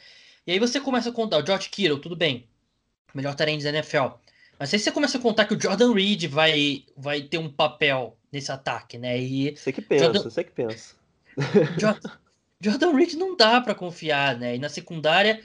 E 0.47 0.51
aí 0.51 0.59
você 0.59 0.79
começa 0.79 1.09
a 1.09 1.11
contar, 1.11 1.43
o 1.43 1.45
George 1.45 1.69
Kittle, 1.69 1.99
tudo 1.99 2.15
bem 2.15 2.47
melhor 3.16 3.36
terreno 3.36 3.63
da 3.63 3.70
NFL. 3.70 4.18
Mas 4.59 4.74
aí 4.74 4.80
você 4.80 4.91
começa 4.91 5.18
a 5.18 5.22
contar 5.22 5.45
que 5.45 5.53
o 5.53 5.61
Jordan 5.61 5.93
Reed 5.93 6.26
vai, 6.26 6.84
vai 6.95 7.22
ter 7.22 7.38
um 7.38 7.49
papel 7.49 8.18
nesse 8.32 8.51
ataque, 8.51 8.97
né? 8.97 9.20
E 9.20 9.55
você 9.55 9.72
que 9.72 9.82
pensa, 9.82 10.05
Jordan... 10.05 10.24
você 10.24 10.43
que 10.43 10.51
pensa. 10.51 10.95
Jordan, 11.80 12.11
Jordan 12.61 12.95
Reed 12.95 13.13
não 13.13 13.36
dá 13.36 13.59
para 13.59 13.76
confiar, 13.76 14.38
né? 14.38 14.55
E 14.55 14.59
na 14.59 14.70
secundária 14.70 15.41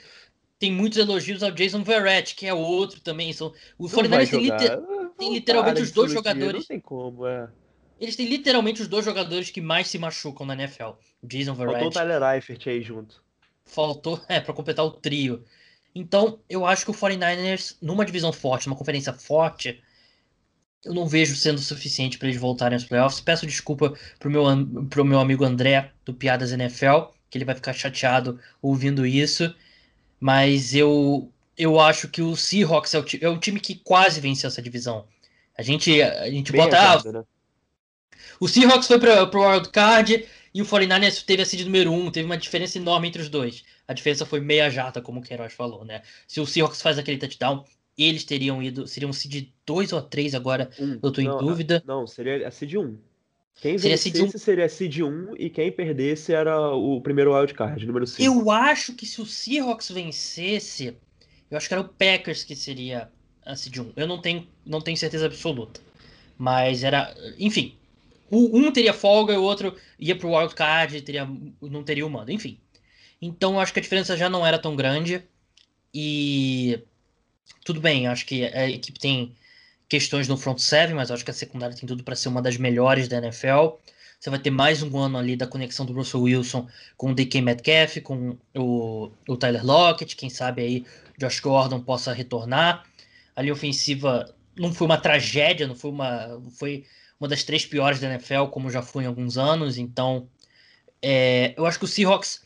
tem 0.57 0.71
muitos 0.71 0.99
elogios 0.99 1.41
ao 1.41 1.51
Jason 1.51 1.83
Verrett, 1.83 2.35
que 2.35 2.45
é 2.45 2.53
outro 2.53 3.01
também. 3.01 3.33
São, 3.33 3.53
o 3.77 3.89
49 3.89 4.27
tem, 4.31 4.39
liter... 4.39 4.79
tem 5.17 5.33
literalmente 5.33 5.81
os 5.81 5.91
dois 5.91 6.11
jogadores. 6.11 6.61
Não 6.61 6.67
tem 6.67 6.79
como, 6.79 7.27
é. 7.27 7.49
Eles 7.99 8.15
têm 8.15 8.27
literalmente 8.27 8.81
os 8.81 8.87
dois 8.87 9.05
jogadores 9.05 9.51
que 9.51 9.61
mais 9.61 9.87
se 9.87 9.99
machucam 9.99 10.45
na 10.45 10.53
NFL. 10.53 10.91
O 11.21 11.27
Jason 11.27 11.53
Verrett. 11.53 11.79
Faltou 11.79 11.89
o 11.89 11.91
Tyler 11.91 12.35
Eifert 12.35 12.67
aí 12.67 12.81
junto. 12.81 13.23
Faltou, 13.65 14.21
é, 14.29 14.39
para 14.39 14.53
completar 14.53 14.85
o 14.85 14.91
trio. 14.91 15.43
Então, 15.93 16.39
eu 16.49 16.65
acho 16.65 16.85
que 16.85 16.91
o 16.91 16.93
49ers, 16.93 17.75
numa 17.81 18.05
divisão 18.05 18.31
forte, 18.31 18.67
numa 18.67 18.77
conferência 18.77 19.13
forte, 19.13 19.81
eu 20.83 20.93
não 20.93 21.07
vejo 21.07 21.35
sendo 21.35 21.59
suficiente 21.59 22.17
para 22.17 22.27
eles 22.27 22.39
voltarem 22.39 22.75
aos 22.75 22.85
playoffs. 22.85 23.19
Peço 23.19 23.45
desculpa 23.45 23.93
pro 24.19 24.29
meu, 24.29 24.43
pro 24.89 25.05
meu 25.05 25.19
amigo 25.19 25.43
André, 25.43 25.91
do 26.05 26.13
Piadas 26.13 26.51
NFL, 26.51 27.11
que 27.29 27.37
ele 27.37 27.45
vai 27.45 27.55
ficar 27.55 27.73
chateado 27.73 28.39
ouvindo 28.61 29.05
isso, 29.05 29.53
mas 30.19 30.73
eu 30.73 31.31
eu 31.57 31.79
acho 31.79 32.07
que 32.07 32.21
o 32.21 32.35
Seahawks 32.35 32.93
é 32.93 32.99
o, 32.99 33.05
é 33.21 33.29
o 33.29 33.37
time 33.37 33.59
que 33.59 33.75
quase 33.75 34.19
venceu 34.19 34.47
essa 34.47 34.61
divisão. 34.61 35.05
A 35.55 35.61
gente, 35.61 36.01
a 36.01 36.29
gente 36.29 36.51
bota. 36.51 36.77
Ah, 36.79 37.11
né? 37.11 37.23
O 38.39 38.47
Seahawks 38.47 38.87
foi 38.87 38.99
para 38.99 39.23
o 39.23 39.51
Wild 39.51 39.69
Card 39.69 40.25
e 40.53 40.61
o 40.61 40.65
49ers 40.65 41.23
teve 41.23 41.41
a 41.41 41.45
seed 41.45 41.63
número 41.65 41.91
1, 41.91 42.05
um, 42.05 42.11
teve 42.11 42.25
uma 42.25 42.37
diferença 42.37 42.77
enorme 42.77 43.07
entre 43.07 43.21
os 43.21 43.29
dois. 43.29 43.63
A 43.87 43.93
diferença 43.93 44.25
foi 44.25 44.39
meia 44.39 44.69
jata, 44.69 45.01
como 45.01 45.19
o 45.19 45.23
Queiroz 45.23 45.53
falou, 45.53 45.85
né? 45.85 46.01
Se 46.27 46.39
o 46.39 46.45
Seahawks 46.45 46.81
faz 46.81 46.97
aquele 46.97 47.17
touchdown, 47.17 47.63
eles 47.97 48.23
teriam 48.23 48.61
ido. 48.61 48.87
Seriam 48.87 49.13
seed 49.13 49.49
2 49.65 49.93
ou 49.93 50.01
3 50.01 50.35
agora, 50.35 50.69
um, 50.79 50.99
eu 51.01 51.11
tô 51.11 51.21
em 51.21 51.25
dúvida. 51.25 51.83
Não, 51.85 52.05
seria 52.05 52.47
a 52.47 52.51
seed 52.51 52.75
1. 52.75 52.97
Quem 53.61 53.77
seria 53.77 53.97
vencesse 53.97 54.39
seria 54.39 54.67
seed 54.67 54.99
1 54.99 55.35
e 55.37 55.49
quem 55.49 55.71
perdesse 55.71 56.33
era 56.33 56.71
o 56.71 56.99
primeiro 57.01 57.33
wildcard, 57.33 57.85
número 57.85 58.07
5. 58.07 58.21
Eu 58.21 58.49
acho 58.49 58.93
que 58.93 59.05
se 59.05 59.21
o 59.21 59.25
Seahawks 59.25 59.91
vencesse, 59.91 60.97
eu 61.49 61.57
acho 61.57 61.67
que 61.67 61.73
era 61.73 61.81
o 61.81 61.87
Packers 61.87 62.43
que 62.43 62.55
seria 62.55 63.09
a 63.45 63.55
seed 63.55 63.77
1. 63.77 63.93
Eu 63.95 64.07
não 64.07 64.19
tenho, 64.19 64.47
não 64.65 64.81
tenho 64.81 64.97
certeza 64.97 65.25
absoluta. 65.25 65.79
Mas 66.37 66.83
era. 66.83 67.13
Enfim. 67.37 67.75
Um 68.31 68.71
teria 68.71 68.93
folga 68.93 69.33
e 69.33 69.37
o 69.37 69.43
outro 69.43 69.75
ia 69.99 70.15
pro 70.15 70.33
wildcard, 70.33 71.01
teria, 71.01 71.27
não 71.61 71.83
teria 71.83 72.05
o 72.05 72.09
mando. 72.09 72.31
Enfim. 72.31 72.57
Então 73.21 73.53
eu 73.55 73.59
acho 73.59 73.73
que 73.73 73.79
a 73.79 73.81
diferença 73.81 74.15
já 74.15 74.29
não 74.29 74.45
era 74.45 74.57
tão 74.57 74.75
grande. 74.75 75.23
E. 75.93 76.79
Tudo 77.65 77.81
bem, 77.81 78.07
acho 78.07 78.25
que 78.25 78.45
a 78.45 78.69
equipe 78.69 78.97
tem 78.97 79.35
questões 79.87 80.27
no 80.27 80.37
front 80.37 80.57
seven, 80.57 80.95
mas 80.95 81.11
acho 81.11 81.23
que 81.23 81.31
a 81.31 81.33
secundária 81.33 81.75
tem 81.75 81.85
tudo 81.85 82.03
para 82.03 82.15
ser 82.15 82.29
uma 82.29 82.41
das 82.41 82.57
melhores 82.57 83.07
da 83.07 83.17
NFL. 83.17 83.75
Você 84.19 84.29
vai 84.29 84.39
ter 84.39 84.51
mais 84.51 84.81
um 84.81 84.97
ano 84.97 85.17
ali 85.17 85.35
da 85.35 85.45
conexão 85.45 85.85
do 85.85 85.93
Russell 85.93 86.21
Wilson 86.21 86.67
com 86.95 87.11
o 87.11 87.15
DK 87.15 87.41
Metcalf, 87.41 87.97
com 88.01 88.37
o, 88.55 89.11
o 89.27 89.35
Tyler 89.35 89.65
Lockett, 89.65 90.15
quem 90.15 90.29
sabe 90.29 90.61
aí 90.61 90.85
Josh 91.17 91.39
Gordon 91.39 91.81
possa 91.81 92.13
retornar. 92.13 92.85
A 93.35 93.41
linha 93.41 93.53
ofensiva 93.53 94.33
não 94.55 94.73
foi 94.73 94.85
uma 94.85 94.97
tragédia, 94.97 95.67
não 95.67 95.75
foi 95.75 95.91
uma, 95.91 96.41
foi 96.57 96.85
uma 97.21 97.27
das 97.27 97.43
três 97.43 97.65
piores 97.65 97.99
da 97.99 98.09
NFL, 98.09 98.45
como 98.47 98.71
já 98.71 98.81
foi 98.81 99.03
em 99.03 99.07
alguns 99.07 99.37
anos. 99.37 99.77
Então, 99.77 100.27
é, 100.99 101.53
eu 101.55 101.67
acho 101.67 101.77
que 101.77 101.85
o 101.85 101.87
Seahawks, 101.87 102.41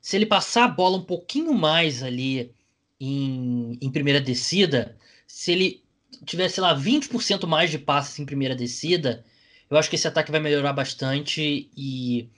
se 0.00 0.16
ele 0.16 0.24
passar 0.24 0.64
a 0.64 0.68
bola 0.68 0.96
um 0.96 1.04
pouquinho 1.04 1.52
mais 1.52 2.02
ali 2.02 2.54
em, 2.98 3.78
em 3.78 3.90
primeira 3.92 4.18
descida, 4.18 4.96
se 5.26 5.52
ele 5.52 5.84
tivesse 6.24 6.62
lá 6.62 6.74
20% 6.74 7.46
mais 7.46 7.70
de 7.70 7.78
passes 7.78 8.18
em 8.18 8.24
primeira 8.24 8.56
descida, 8.56 9.22
eu 9.68 9.76
acho 9.76 9.90
que 9.90 9.96
esse 9.96 10.08
ataque 10.08 10.30
vai 10.30 10.40
melhorar 10.40 10.72
bastante 10.72 11.68
e 11.76 12.30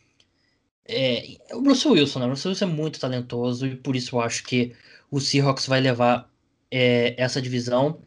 é, 0.85 1.39
o 1.53 1.63
Russell 1.63 1.93
Wilson, 1.93 2.19
né? 2.19 2.27
O 2.27 2.31
Russell 2.31 2.51
Wilson 2.51 2.65
é 2.65 2.69
muito 2.69 2.99
talentoso 2.99 3.67
e 3.69 3.77
por 3.77 3.95
isso 3.95 4.17
eu 4.17 4.21
acho 4.21 4.43
que 4.43 4.75
o 5.11 5.21
Seahawks 5.21 5.67
vai 5.67 5.81
levar 5.81 6.29
é, 6.71 7.15
essa 7.17 7.41
divisão. 7.41 8.03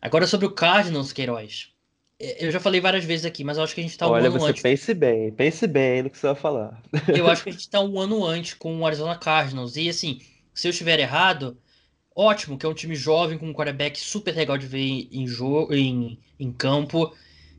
Agora 0.00 0.26
sobre 0.26 0.46
o 0.46 0.52
Cardinals, 0.52 1.12
Queiroz. 1.12 1.73
É, 2.18 2.46
eu 2.46 2.50
já 2.50 2.60
falei 2.60 2.80
várias 2.80 3.04
vezes 3.04 3.26
aqui, 3.26 3.44
mas 3.44 3.56
eu 3.58 3.64
acho 3.64 3.74
que 3.74 3.80
a 3.80 3.84
gente 3.84 3.98
tá 3.98 4.08
um 4.08 4.12
Olha, 4.12 4.28
ano 4.28 4.30
você 4.30 4.50
antes. 4.50 4.62
pense 4.62 4.94
bem, 4.94 5.32
pense 5.32 5.66
bem 5.66 6.02
no 6.02 6.10
que 6.10 6.18
você 6.18 6.26
vai 6.28 6.36
falar. 6.36 6.82
Eu 7.12 7.28
acho 7.28 7.42
que 7.42 7.50
a 7.50 7.52
gente 7.52 7.68
tá 7.68 7.80
um 7.80 7.98
ano 7.98 8.24
antes 8.24 8.54
com 8.54 8.78
o 8.80 8.86
Arizona 8.86 9.16
Cardinals. 9.18 9.76
E 9.76 9.88
assim, 9.88 10.20
se 10.52 10.66
eu 10.66 10.70
estiver 10.70 10.98
errado, 11.00 11.58
ótimo, 12.14 12.58
que 12.58 12.66
é 12.66 12.68
um 12.68 12.74
time 12.74 12.94
jovem 12.96 13.38
com 13.38 13.46
um 13.48 13.54
quarterback 13.54 13.98
super 13.98 14.34
legal 14.34 14.58
de 14.58 14.66
ver 14.66 15.08
em, 15.12 15.26
jogo, 15.26 15.74
em, 15.74 16.18
em 16.38 16.52
campo. 16.52 17.14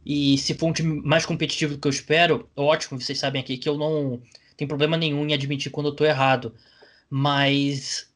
E 0.06 0.38
se 0.38 0.54
for 0.56 0.68
um 0.68 0.74
time 0.74 1.02
mais 1.04 1.26
competitivo 1.26 1.76
do 1.76 1.82
que 1.82 1.88
eu 1.88 1.92
espero, 1.92 2.50
ótimo, 2.56 3.00
vocês 3.02 3.20
sabem 3.20 3.42
aqui 3.42 3.58
que 3.58 3.70
eu 3.70 3.78
não 3.78 4.22
tenho 4.58 4.68
problema 4.70 4.98
nenhum 4.98 5.28
em 5.28 5.34
admitir 5.34 5.72
quando 5.72 5.88
eu 5.90 5.96
tô 5.96 6.06
errado. 6.06 6.56
Mas 7.10 8.12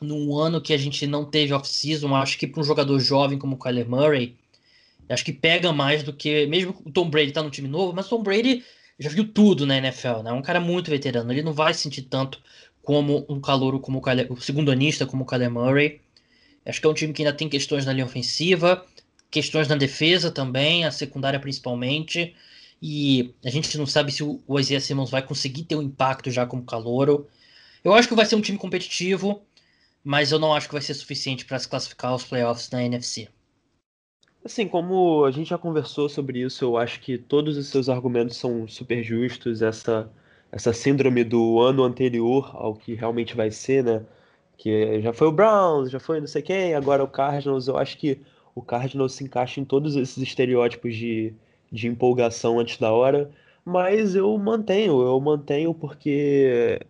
num 0.00 0.36
ano 0.36 0.60
que 0.60 0.72
a 0.72 0.78
gente 0.78 1.06
não 1.06 1.24
teve 1.24 1.52
off-season, 1.54 2.14
acho 2.16 2.38
que 2.38 2.46
para 2.46 2.60
um 2.60 2.64
jogador 2.64 2.98
jovem 3.00 3.38
como 3.38 3.56
o 3.56 3.58
Kyler 3.58 3.88
Murray, 3.88 4.38
acho 5.08 5.24
que 5.24 5.32
pega 5.32 5.72
mais 5.72 6.02
do 6.02 6.12
que. 6.12 6.46
Mesmo 6.46 6.74
o 6.84 6.90
Tom 6.90 7.08
Brady 7.08 7.32
tá 7.32 7.42
no 7.42 7.50
time 7.50 7.68
novo, 7.68 7.92
mas 7.92 8.06
o 8.06 8.10
Tom 8.10 8.22
Brady 8.22 8.64
já 8.98 9.10
viu 9.10 9.26
tudo 9.26 9.66
na 9.66 9.76
NFL, 9.78 10.22
né? 10.22 10.30
É 10.30 10.32
um 10.32 10.42
cara 10.42 10.60
muito 10.60 10.90
veterano. 10.90 11.32
Ele 11.32 11.42
não 11.42 11.52
vai 11.52 11.74
sentir 11.74 12.02
tanto 12.02 12.40
como 12.82 13.24
um 13.28 13.40
calouro 13.40 13.80
como 13.80 13.98
o, 13.98 14.02
Kyler, 14.02 14.32
o 14.32 14.40
segundo 14.40 14.70
anista 14.70 15.06
como 15.06 15.24
o 15.24 15.26
Kyler 15.26 15.50
Murray. 15.50 16.00
Acho 16.64 16.80
que 16.80 16.86
é 16.86 16.90
um 16.90 16.94
time 16.94 17.12
que 17.12 17.22
ainda 17.22 17.36
tem 17.36 17.48
questões 17.48 17.84
na 17.84 17.92
linha 17.92 18.06
ofensiva, 18.06 18.86
questões 19.30 19.68
na 19.68 19.76
defesa 19.76 20.30
também, 20.30 20.84
a 20.84 20.90
secundária 20.90 21.40
principalmente. 21.40 22.34
E 22.80 23.34
a 23.44 23.50
gente 23.50 23.76
não 23.78 23.86
sabe 23.86 24.12
se 24.12 24.22
o 24.22 24.58
Isaiah 24.58 24.80
Simmons 24.80 25.10
vai 25.10 25.22
conseguir 25.22 25.64
ter 25.64 25.76
um 25.76 25.82
impacto 25.82 26.30
já 26.30 26.46
como 26.46 26.64
calouro. 26.64 27.28
Eu 27.84 27.94
acho 27.94 28.08
que 28.08 28.14
vai 28.14 28.26
ser 28.26 28.36
um 28.36 28.40
time 28.40 28.58
competitivo 28.58 29.42
mas 30.04 30.32
eu 30.32 30.38
não 30.38 30.52
acho 30.52 30.66
que 30.66 30.74
vai 30.74 30.82
ser 30.82 30.94
suficiente 30.94 31.44
para 31.44 31.58
se 31.58 31.68
classificar 31.68 32.10
aos 32.10 32.24
playoffs 32.24 32.70
na 32.70 32.82
NFC. 32.82 33.28
Assim, 34.44 34.66
como 34.66 35.24
a 35.24 35.30
gente 35.30 35.50
já 35.50 35.58
conversou 35.58 36.08
sobre 36.08 36.40
isso, 36.40 36.64
eu 36.64 36.76
acho 36.76 37.00
que 37.00 37.16
todos 37.16 37.56
os 37.56 37.68
seus 37.68 37.88
argumentos 37.88 38.36
são 38.36 38.66
super 38.66 39.02
justos. 39.02 39.62
Essa, 39.62 40.10
essa 40.50 40.72
síndrome 40.72 41.22
do 41.22 41.60
ano 41.60 41.84
anterior 41.84 42.50
ao 42.54 42.74
que 42.74 42.94
realmente 42.94 43.36
vai 43.36 43.50
ser, 43.52 43.84
né? 43.84 44.04
Que 44.58 45.00
já 45.00 45.12
foi 45.12 45.28
o 45.28 45.32
Browns, 45.32 45.90
já 45.90 46.00
foi 46.00 46.20
não 46.20 46.26
sei 46.26 46.42
quem, 46.42 46.74
agora 46.74 47.04
o 47.04 47.08
Cardinals. 47.08 47.68
Eu 47.68 47.78
acho 47.78 47.96
que 47.98 48.20
o 48.54 48.62
Cardinals 48.62 49.12
se 49.14 49.24
encaixa 49.24 49.60
em 49.60 49.64
todos 49.64 49.94
esses 49.96 50.18
estereótipos 50.18 50.96
de, 50.96 51.34
de 51.70 51.86
empolgação 51.88 52.58
antes 52.58 52.78
da 52.78 52.92
hora. 52.92 53.30
Mas 53.64 54.14
eu 54.16 54.36
mantenho, 54.38 55.02
eu 55.02 55.20
mantenho 55.20 55.72
porque 55.72 56.80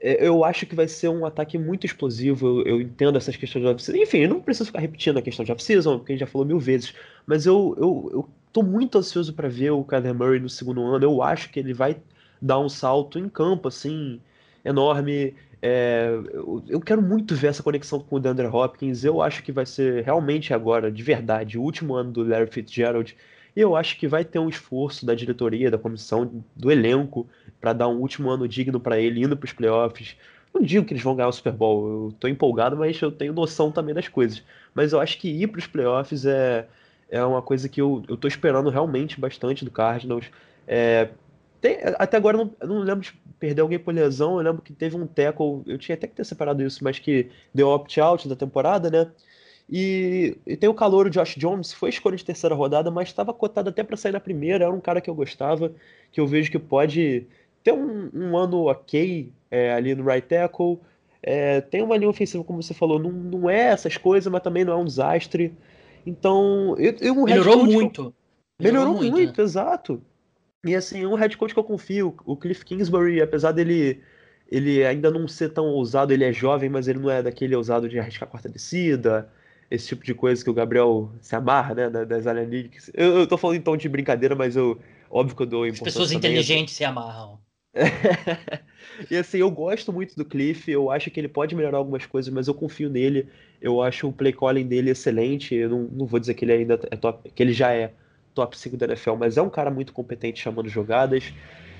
eu 0.00 0.44
acho 0.44 0.64
que 0.66 0.74
vai 0.74 0.88
ser 0.88 1.08
um 1.08 1.26
ataque 1.26 1.58
muito 1.58 1.84
explosivo. 1.84 2.60
Eu, 2.60 2.66
eu 2.66 2.80
entendo 2.80 3.18
essas 3.18 3.36
questões 3.36 3.64
de 3.64 3.70
off-season. 3.70 4.02
Enfim, 4.02 4.18
eu 4.18 4.28
não 4.30 4.40
preciso 4.40 4.66
ficar 4.66 4.80
repetindo 4.80 5.18
a 5.18 5.22
questão 5.22 5.44
de 5.44 5.52
off-season, 5.52 5.98
porque 5.98 6.12
a 6.12 6.14
gente 6.14 6.20
já 6.20 6.26
falou 6.26 6.46
mil 6.46 6.58
vezes. 6.58 6.94
Mas 7.26 7.44
eu, 7.44 7.76
eu, 7.78 8.10
eu 8.12 8.28
tô 8.52 8.62
muito 8.62 8.96
ansioso 8.98 9.34
para 9.34 9.48
ver 9.48 9.70
o 9.70 9.84
Kyler 9.84 10.14
Murray 10.14 10.40
no 10.40 10.48
segundo 10.48 10.82
ano. 10.82 11.04
Eu 11.04 11.22
acho 11.22 11.50
que 11.50 11.60
ele 11.60 11.74
vai 11.74 11.96
dar 12.40 12.58
um 12.58 12.68
salto 12.68 13.18
em 13.18 13.28
campo, 13.28 13.68
assim, 13.68 14.20
enorme. 14.64 15.34
É, 15.62 16.18
eu, 16.32 16.62
eu, 16.66 16.80
quero 16.80 17.02
muito 17.02 17.34
ver 17.34 17.48
essa 17.48 17.62
conexão 17.62 18.00
com 18.00 18.16
o 18.16 18.20
DeAndre 18.20 18.46
Hopkins. 18.46 19.04
Eu 19.04 19.20
acho 19.20 19.42
que 19.42 19.52
vai 19.52 19.66
ser 19.66 20.02
realmente 20.04 20.54
agora, 20.54 20.90
de 20.90 21.02
verdade, 21.02 21.58
o 21.58 21.62
último 21.62 21.94
ano 21.94 22.10
do 22.10 22.24
Larry 22.24 22.50
Fitzgerald. 22.50 23.14
E 23.54 23.60
eu 23.60 23.76
acho 23.76 23.98
que 23.98 24.08
vai 24.08 24.24
ter 24.24 24.38
um 24.38 24.48
esforço 24.48 25.04
da 25.04 25.14
diretoria, 25.14 25.70
da 25.70 25.78
comissão, 25.78 26.42
do 26.56 26.70
elenco, 26.70 27.26
para 27.60 27.72
dar 27.72 27.88
um 27.88 27.98
último 27.98 28.30
ano 28.30 28.48
digno 28.48 28.80
para 28.80 28.98
ele, 28.98 29.22
indo 29.22 29.36
para 29.36 29.46
os 29.46 29.52
playoffs. 29.52 30.16
Não 30.52 30.62
digo 30.62 30.84
que 30.84 30.92
eles 30.92 31.02
vão 31.02 31.14
ganhar 31.14 31.28
o 31.28 31.32
Super 31.32 31.52
Bowl, 31.52 32.06
eu 32.06 32.14
tô 32.18 32.26
empolgado, 32.26 32.76
mas 32.76 33.00
eu 33.00 33.12
tenho 33.12 33.32
noção 33.32 33.70
também 33.70 33.94
das 33.94 34.08
coisas. 34.08 34.42
Mas 34.74 34.92
eu 34.92 35.00
acho 35.00 35.18
que 35.18 35.28
ir 35.28 35.46
para 35.46 35.60
os 35.60 35.66
playoffs 35.66 36.24
é, 36.24 36.66
é 37.08 37.24
uma 37.24 37.42
coisa 37.42 37.68
que 37.68 37.80
eu, 37.80 38.02
eu 38.08 38.16
tô 38.16 38.26
esperando 38.26 38.70
realmente 38.70 39.20
bastante 39.20 39.64
do 39.64 39.70
Cardinals. 39.70 40.26
É, 40.66 41.10
tem, 41.60 41.78
até 41.98 42.16
agora 42.16 42.36
eu 42.36 42.44
não, 42.44 42.54
eu 42.60 42.68
não 42.68 42.78
lembro 42.80 43.02
de 43.02 43.12
perder 43.38 43.62
alguém 43.62 43.78
por 43.78 43.94
lesão, 43.94 44.38
eu 44.38 44.42
lembro 44.42 44.62
que 44.62 44.72
teve 44.72 44.96
um 44.96 45.06
tackle, 45.06 45.62
eu 45.66 45.78
tinha 45.78 45.94
até 45.94 46.06
que 46.06 46.14
ter 46.14 46.24
separado 46.24 46.62
isso, 46.62 46.82
mas 46.82 46.98
que 46.98 47.30
deu 47.54 47.68
opt-out 47.68 48.28
da 48.28 48.36
temporada, 48.36 48.90
né? 48.90 49.10
E, 49.70 50.36
e, 50.44 50.56
tem 50.56 50.68
o 50.68 50.74
calor, 50.74 51.06
o 51.06 51.10
Josh 51.10 51.36
Jones, 51.36 51.72
foi 51.72 51.90
escolha 51.90 52.16
de 52.16 52.24
terceira 52.24 52.56
rodada, 52.56 52.90
mas 52.90 53.08
estava 53.08 53.32
cotado 53.32 53.68
até 53.68 53.84
para 53.84 53.96
sair 53.96 54.10
na 54.10 54.18
primeira. 54.18 54.64
Era 54.64 54.74
um 54.74 54.80
cara 54.80 55.00
que 55.00 55.08
eu 55.08 55.14
gostava, 55.14 55.72
que 56.10 56.20
eu 56.20 56.26
vejo 56.26 56.50
que 56.50 56.58
pode 56.58 57.24
ter 57.62 57.72
um, 57.72 58.10
um 58.12 58.36
ano 58.36 58.66
ok 58.66 59.32
é, 59.50 59.72
ali 59.72 59.94
no 59.94 60.04
right 60.04 60.26
tackle. 60.26 60.78
É, 61.22 61.60
tem 61.60 61.82
uma 61.82 61.96
linha 61.96 62.08
ofensiva, 62.08 62.42
como 62.42 62.62
você 62.62 62.72
falou, 62.72 62.98
não, 62.98 63.10
não 63.10 63.50
é 63.50 63.68
essas 63.68 63.96
coisas, 63.96 64.30
mas 64.32 64.42
também 64.42 64.64
não 64.64 64.72
é 64.72 64.76
um 64.76 64.84
desastre. 64.84 65.54
Então, 66.06 66.74
eu, 66.78 66.96
eu 67.00 67.12
um 67.14 67.24
melhorou 67.24 67.64
muito. 67.64 68.14
Eu, 68.58 68.64
melhorou, 68.64 68.88
melhorou, 68.88 68.94
muito, 68.94 69.12
muito 69.12 69.38
né? 69.38 69.44
exato. 69.44 70.02
E 70.64 70.74
assim, 70.74 71.06
um 71.06 71.14
head 71.14 71.36
coach 71.36 71.52
que 71.52 71.60
eu 71.60 71.64
confio, 71.64 72.14
o 72.24 72.36
Cliff 72.36 72.64
Kingsbury, 72.64 73.20
apesar 73.20 73.52
dele 73.52 74.02
ele 74.50 74.84
ainda 74.84 75.10
não 75.10 75.28
ser 75.28 75.50
tão 75.50 75.66
ousado, 75.66 76.12
ele 76.12 76.24
é 76.24 76.32
jovem, 76.32 76.68
mas 76.68 76.88
ele 76.88 76.98
não 76.98 77.08
é 77.08 77.22
daquele 77.22 77.54
ousado 77.54 77.88
de 77.88 77.98
arriscar 77.98 78.28
a 78.28 78.30
quarta 78.30 78.48
descida, 78.48 79.30
esse 79.70 79.86
tipo 79.86 80.04
de 80.04 80.12
coisa 80.12 80.42
que 80.42 80.50
o 80.50 80.54
Gabriel 80.54 81.12
se 81.20 81.36
amarra, 81.36 81.74
né, 81.74 81.88
das 81.88 82.26
analytics. 82.26 82.90
Eu, 82.92 83.18
eu 83.18 83.26
tô 83.28 83.36
falando 83.38 83.58
em 83.58 83.62
tom 83.62 83.76
de 83.76 83.88
brincadeira, 83.88 84.34
mas 84.34 84.56
eu, 84.56 84.78
óbvio 85.08 85.36
que 85.36 85.42
eu 85.42 85.46
dou 85.46 85.66
importância 85.66 85.88
As 85.88 85.94
pessoas 85.94 86.12
inteligentes 86.12 86.74
se 86.74 86.84
amarram. 86.84 87.38
e 89.10 89.16
assim, 89.16 89.38
eu 89.38 89.50
gosto 89.50 89.92
muito 89.92 90.16
do 90.16 90.24
Cliff, 90.24 90.70
eu 90.70 90.90
acho 90.90 91.10
que 91.10 91.20
ele 91.20 91.28
pode 91.28 91.54
melhorar 91.54 91.78
algumas 91.78 92.04
coisas, 92.06 92.32
mas 92.32 92.48
eu 92.48 92.54
confio 92.54 92.90
nele. 92.90 93.28
Eu 93.60 93.80
acho 93.82 94.08
o 94.08 94.12
play 94.12 94.32
calling 94.32 94.66
dele 94.66 94.90
excelente. 94.90 95.54
Eu 95.54 95.68
não, 95.70 95.82
não 95.84 96.06
vou 96.06 96.18
dizer 96.18 96.34
que 96.34 96.44
ele 96.44 96.52
ainda 96.52 96.74
é 96.90 96.96
top, 96.96 97.30
que 97.30 97.42
ele 97.42 97.52
já 97.52 97.72
é 97.72 97.94
top 98.34 98.56
5 98.58 98.76
da 98.76 98.86
NFL, 98.86 99.16
mas 99.16 99.36
é 99.36 99.42
um 99.42 99.50
cara 99.50 99.70
muito 99.70 99.92
competente 99.92 100.40
chamando 100.40 100.68
jogadas. 100.68 101.32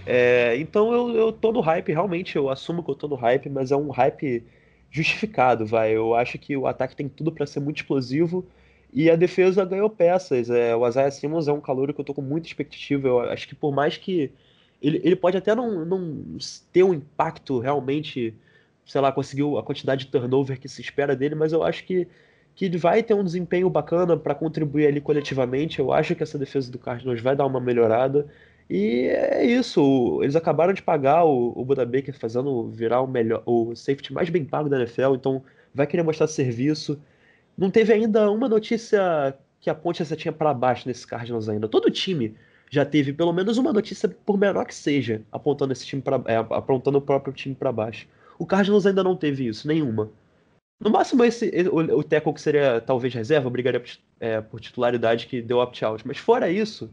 É, 0.07 0.57
então 0.59 0.93
eu, 0.93 1.15
eu 1.17 1.33
tô 1.33 1.53
no 1.53 1.61
hype, 1.61 1.93
realmente, 1.93 2.37
eu 2.37 2.49
assumo 2.49 2.83
que 2.85 2.91
eu 2.91 2.95
tô 2.95 3.09
no 3.09 3.17
hype, 3.17 3.49
mas 3.51 3.71
é 3.73 3.77
um 3.77 3.91
hype 3.91 4.47
justificado, 4.91 5.67
vai. 5.67 5.97
Eu 5.97 6.15
acho 6.15 6.39
que 6.39 6.57
o 6.57 6.67
ataque 6.67 6.97
tem 6.97 7.09
tudo 7.09 7.33
para 7.33 7.47
ser 7.47 7.61
muito 7.61 7.79
explosivo 7.79 8.49
e 8.93 9.11
a 9.11 9.17
defesa 9.17 9.65
ganhou 9.65 9.91
peças. 9.91 10.51
É, 10.51 10.75
o 10.75 10.87
Isaiah 10.89 11.11
Simmons 11.11 11.49
é 11.49 11.53
um 11.53 11.61
calor 11.61 11.93
que 11.93 12.01
eu 12.01 12.05
tô 12.05 12.15
com 12.15 12.23
muita 12.23 12.49
expectativa. 12.49 13.09
Eu 13.09 13.21
acho 13.21 13.47
que 13.49 13.55
por 13.55 13.73
mais 13.73 13.97
que 13.97 14.33
Ele, 14.81 15.01
ele 15.05 15.17
pode 15.17 15.37
até 15.37 15.55
não, 15.55 15.85
não 15.85 16.39
ter 16.73 16.83
um 16.83 16.95
impacto 16.95 17.59
realmente, 17.59 18.35
sei 18.87 19.01
lá, 19.01 19.13
conseguiu 19.13 19.59
a 19.59 19.63
quantidade 19.63 20.07
de 20.07 20.11
turnover 20.11 20.59
que 20.59 20.69
se 20.69 20.81
espera 20.81 21.15
dele, 21.15 21.35
mas 21.35 21.53
eu 21.53 21.63
acho 21.63 21.85
que, 21.85 22.09
que 22.55 22.65
ele 22.65 22.79
vai 22.79 23.03
ter 23.03 23.15
um 23.15 23.25
desempenho 23.25 23.69
bacana 23.69 24.17
para 24.17 24.35
contribuir 24.35 24.87
ali 24.87 25.01
coletivamente. 25.01 25.79
Eu 25.79 25.93
acho 25.93 26.15
que 26.15 26.23
essa 26.23 26.39
defesa 26.39 26.71
do 26.71 26.79
Cardinals 26.79 27.21
vai 27.21 27.37
dar 27.37 27.47
uma 27.47 27.61
melhorada. 27.61 28.27
E 28.71 29.09
é 29.09 29.45
isso, 29.45 30.21
eles 30.23 30.37
acabaram 30.37 30.73
de 30.73 30.81
pagar 30.81 31.25
o, 31.25 31.53
o 31.57 31.65
Buda 31.65 31.85
Baker 31.85 32.17
fazendo 32.17 32.69
virar 32.71 33.01
o 33.01 33.07
melhor, 33.07 33.43
o 33.45 33.75
safety 33.75 34.13
mais 34.13 34.31
bem 34.31 34.45
pago 34.45 34.69
da 34.69 34.79
NFL, 34.79 35.17
então 35.17 35.43
vai 35.75 35.89
querer 35.89 36.05
mostrar 36.05 36.29
serviço. 36.29 37.01
Não 37.59 37.69
teve 37.69 37.93
ainda 37.93 38.31
uma 38.31 38.49
notícia 38.49 39.37
que 39.61 39.69
aponte 39.69 40.03
essa 40.03 40.17
tinha 40.17 40.33
para 40.33 40.55
baixo 40.55 40.87
nesse 40.87 41.07
Cardinals 41.07 41.49
ainda. 41.49 41.69
Todo 41.69 41.91
time 41.91 42.37
já 42.71 42.85
teve 42.85 43.13
pelo 43.13 43.33
menos 43.33 43.59
uma 43.59 43.73
notícia, 43.73 44.09
por 44.09 44.39
menor 44.39 44.65
que 44.65 44.75
seja, 44.75 45.23
apontando 45.33 45.73
esse 45.73 45.85
time 45.85 46.01
para 46.01 46.23
é, 46.27 46.37
apontando 46.37 46.99
o 46.99 47.03
próprio 47.03 47.35
time 47.35 47.55
para 47.55 47.73
baixo. 47.73 48.07
O 48.39 48.47
Cardinals 48.47 48.87
ainda 48.87 49.03
não 49.03 49.17
teve 49.17 49.47
isso, 49.47 49.67
nenhuma. 49.67 50.09
No 50.81 50.89
máximo, 50.89 51.25
esse, 51.25 51.51
o, 51.69 51.99
o 51.99 52.03
tackle 52.05 52.33
que 52.33 52.41
seria 52.41 52.81
talvez 52.81 53.13
reserva, 53.13 53.51
brigaria 53.51 53.81
por, 53.81 53.91
é, 54.21 54.41
por 54.41 54.61
titularidade 54.61 55.27
que 55.27 55.43
deu 55.43 55.59
opt-out. 55.59 56.07
Mas 56.07 56.17
fora 56.17 56.49
isso, 56.49 56.89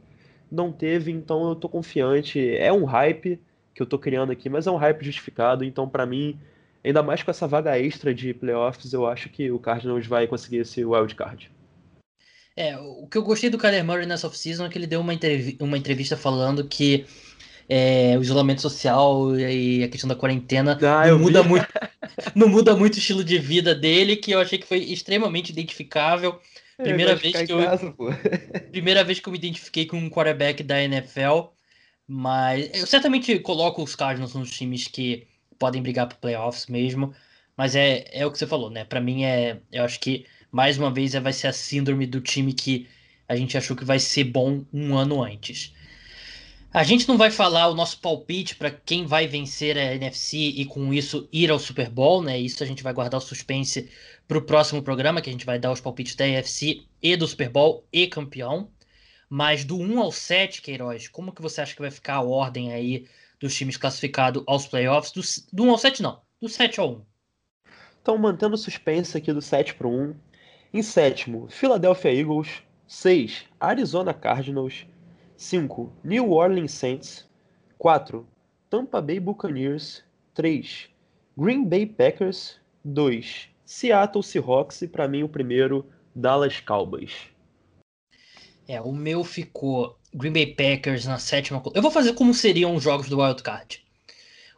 não 0.52 0.72
teve, 0.72 1.12
então 1.12 1.48
eu 1.48 1.56
tô 1.56 1.70
confiante. 1.70 2.58
É 2.58 2.74
um 2.74 2.84
hype 2.84 3.40
que 3.74 3.82
eu 3.82 3.86
tô 3.86 4.00
criando 4.00 4.32
aqui, 4.32 4.50
mas 4.50 4.66
é 4.66 4.72
um 4.72 4.76
hype 4.76 5.06
justificado, 5.06 5.64
então 5.64 5.88
para 5.88 6.06
mim, 6.06 6.40
ainda 6.84 7.04
mais 7.04 7.22
com 7.22 7.30
essa 7.30 7.48
vaga 7.48 7.80
extra 7.80 8.14
de 8.14 8.34
playoffs, 8.34 8.92
eu 8.92 9.06
acho 9.06 9.30
que 9.30 9.52
o 9.52 9.60
Cardinals 9.60 10.08
vai 10.08 10.26
conseguir 10.26 10.58
esse 10.58 10.84
wild 10.84 11.14
card. 11.14 11.52
É, 12.58 12.76
o 12.76 13.06
que 13.06 13.20
eu 13.20 13.22
gostei 13.22 13.52
do 13.52 13.58
Kyler 13.60 13.86
Murray 13.86 14.08
nessa 14.08 14.26
off-season 14.26 14.66
é 14.66 14.70
que 14.70 14.80
ele 14.80 14.88
deu 14.88 15.00
uma, 15.00 15.14
entrev 15.14 15.56
uma 15.60 15.78
entrevista 15.78 16.18
falando 16.18 16.68
que 16.68 17.06
é, 17.70 18.18
o 18.18 18.22
isolamento 18.24 18.64
social 18.64 19.40
e 19.40 19.84
a 19.84 19.88
questão 19.88 20.08
da 20.08 20.16
quarentena 20.16 20.76
ah, 20.82 21.08
não, 21.08 21.20
muda 21.20 21.44
muito, 21.44 21.68
não 22.34 22.48
muda 22.48 22.76
muito 22.76 22.96
o 22.96 22.98
estilo 22.98 23.24
de 23.24 23.38
vida 23.38 23.76
dele, 23.76 24.16
que 24.16 24.32
eu 24.32 24.40
achei 24.40 24.58
que 24.58 24.66
foi 24.66 24.80
extremamente 24.80 25.52
identificável. 25.52 26.42
Primeira 26.78 27.16
vez 27.16 27.36
que 27.44 27.52
eu. 27.52 27.60
Casa, 27.64 27.94
primeira 28.72 29.04
vez 29.04 29.20
que 29.20 29.30
eu 29.30 29.32
me 29.32 29.38
identifiquei 29.38 29.86
com 29.86 29.98
um 29.98 30.10
quarterback 30.10 30.64
da 30.64 30.82
NFL. 30.82 31.50
Mas 32.08 32.70
eu 32.74 32.88
certamente 32.88 33.38
coloco 33.40 33.84
os 33.84 33.96
Cardinals 33.96 34.34
nos 34.34 34.50
times 34.50 34.88
que 34.88 35.28
podem 35.60 35.82
brigar 35.82 36.08
para 36.08 36.18
playoffs 36.18 36.66
mesmo. 36.66 37.14
Mas 37.56 37.76
é, 37.76 38.06
é 38.12 38.26
o 38.26 38.32
que 38.32 38.38
você 38.38 38.48
falou, 38.48 38.72
né? 38.72 38.84
Para 38.84 39.02
mim 39.02 39.26
é. 39.26 39.60
Eu 39.72 39.84
acho 39.84 40.00
que 40.00 40.26
mais 40.58 40.76
uma 40.76 40.90
vez 40.90 41.14
vai 41.14 41.32
ser 41.32 41.46
a 41.46 41.54
síndrome 41.54 42.08
do 42.08 42.20
time 42.20 42.52
que 42.52 42.88
a 43.28 43.36
gente 43.36 43.56
achou 43.56 43.78
que 43.78 43.86
vai 43.86 44.00
ser 44.00 44.24
bom 44.24 44.66
um 44.74 44.98
ano 44.98 45.24
antes. 45.24 45.72
A 46.74 46.84
gente 46.84 47.08
não 47.08 47.16
vai 47.16 47.30
falar 47.30 47.68
o 47.68 47.76
nosso 47.76 48.00
palpite 48.00 48.56
para 48.56 48.72
quem 48.72 49.06
vai 49.06 49.28
vencer 49.28 49.78
a 49.78 49.94
NFC 49.94 50.36
e 50.36 50.66
com 50.66 50.92
isso 50.92 51.30
ir 51.32 51.52
ao 51.52 51.60
Super 51.60 51.92
Bowl, 51.92 52.24
né? 52.24 52.40
Isso 52.40 52.64
a 52.64 52.66
gente 52.66 52.82
vai 52.82 52.92
guardar 52.92 53.20
o 53.20 53.24
suspense 53.24 53.88
para 54.28 54.40
o 54.40 54.42
próximo 54.42 54.82
programa, 54.82 55.22
que 55.22 55.30
a 55.30 55.32
gente 55.32 55.46
vai 55.46 55.60
dar 55.60 55.72
os 55.72 55.80
palpites 55.80 56.16
da 56.16 56.28
NFC 56.28 56.86
e 57.04 57.16
do 57.16 57.28
Super 57.28 57.50
Bowl 57.50 57.86
e 57.94 58.08
campeão. 58.08 58.72
Mas 59.30 59.64
do 59.64 59.78
1 59.78 60.00
ao 60.00 60.12
7, 60.12 60.64
Queiroz, 60.64 61.08
como 61.08 61.32
que 61.32 61.42
você 61.42 61.62
acha 61.62 61.76
que 61.76 61.82
vai 61.82 61.92
ficar 61.92 62.16
a 62.16 62.24
ordem 62.24 62.74
aí 62.74 63.06
dos 63.40 63.54
times 63.54 63.78
classificados 63.78 64.42
aos 64.48 64.66
playoffs? 64.66 65.12
Do, 65.12 65.56
do 65.56 65.66
1 65.66 65.70
ao 65.70 65.78
7 65.78 66.02
não, 66.02 66.20
do 66.42 66.50
7 66.50 66.80
ao 66.80 66.94
1. 66.94 67.02
Então, 68.02 68.18
mantendo 68.18 68.56
o 68.56 68.58
suspense 68.58 69.16
aqui 69.16 69.32
do 69.32 69.42
7 69.42 69.76
para 69.76 69.86
o 69.86 69.92
1. 69.92 70.27
Em 70.74 70.82
sétimo, 70.82 71.48
Philadelphia 71.50 72.14
Eagles. 72.14 72.62
6, 72.88 73.46
Arizona 73.60 74.14
Cardinals. 74.14 74.86
5. 75.36 75.94
New 76.04 76.32
Orleans 76.32 76.72
Saints. 76.72 77.28
4. 77.78 78.28
Tampa 78.70 79.02
Bay 79.02 79.20
Buccaneers. 79.20 80.04
3. 80.34 80.90
Green 81.38 81.66
Bay 81.66 81.86
Packers. 81.86 82.60
2. 82.84 83.50
Seattle 83.66 84.24
Seahawks. 84.24 84.82
E 84.82 84.88
para 84.88 85.08
mim 85.08 85.24
o 85.24 85.30
primeiro, 85.30 85.86
Dallas 86.16 86.60
Cowboys. 86.60 87.14
É, 88.68 88.82
o 88.82 88.92
meu 88.92 89.24
ficou 89.24 89.98
Green 90.14 90.34
Bay 90.34 90.48
Packers 90.48 91.06
na 91.06 91.20
sétima. 91.20 91.62
Eu 91.74 91.82
vou 91.82 91.92
fazer 91.92 92.14
como 92.14 92.34
seriam 92.34 92.76
os 92.76 92.84
jogos 92.84 93.08
do 93.08 93.22
Wild 93.22 93.42
Card. 93.44 93.86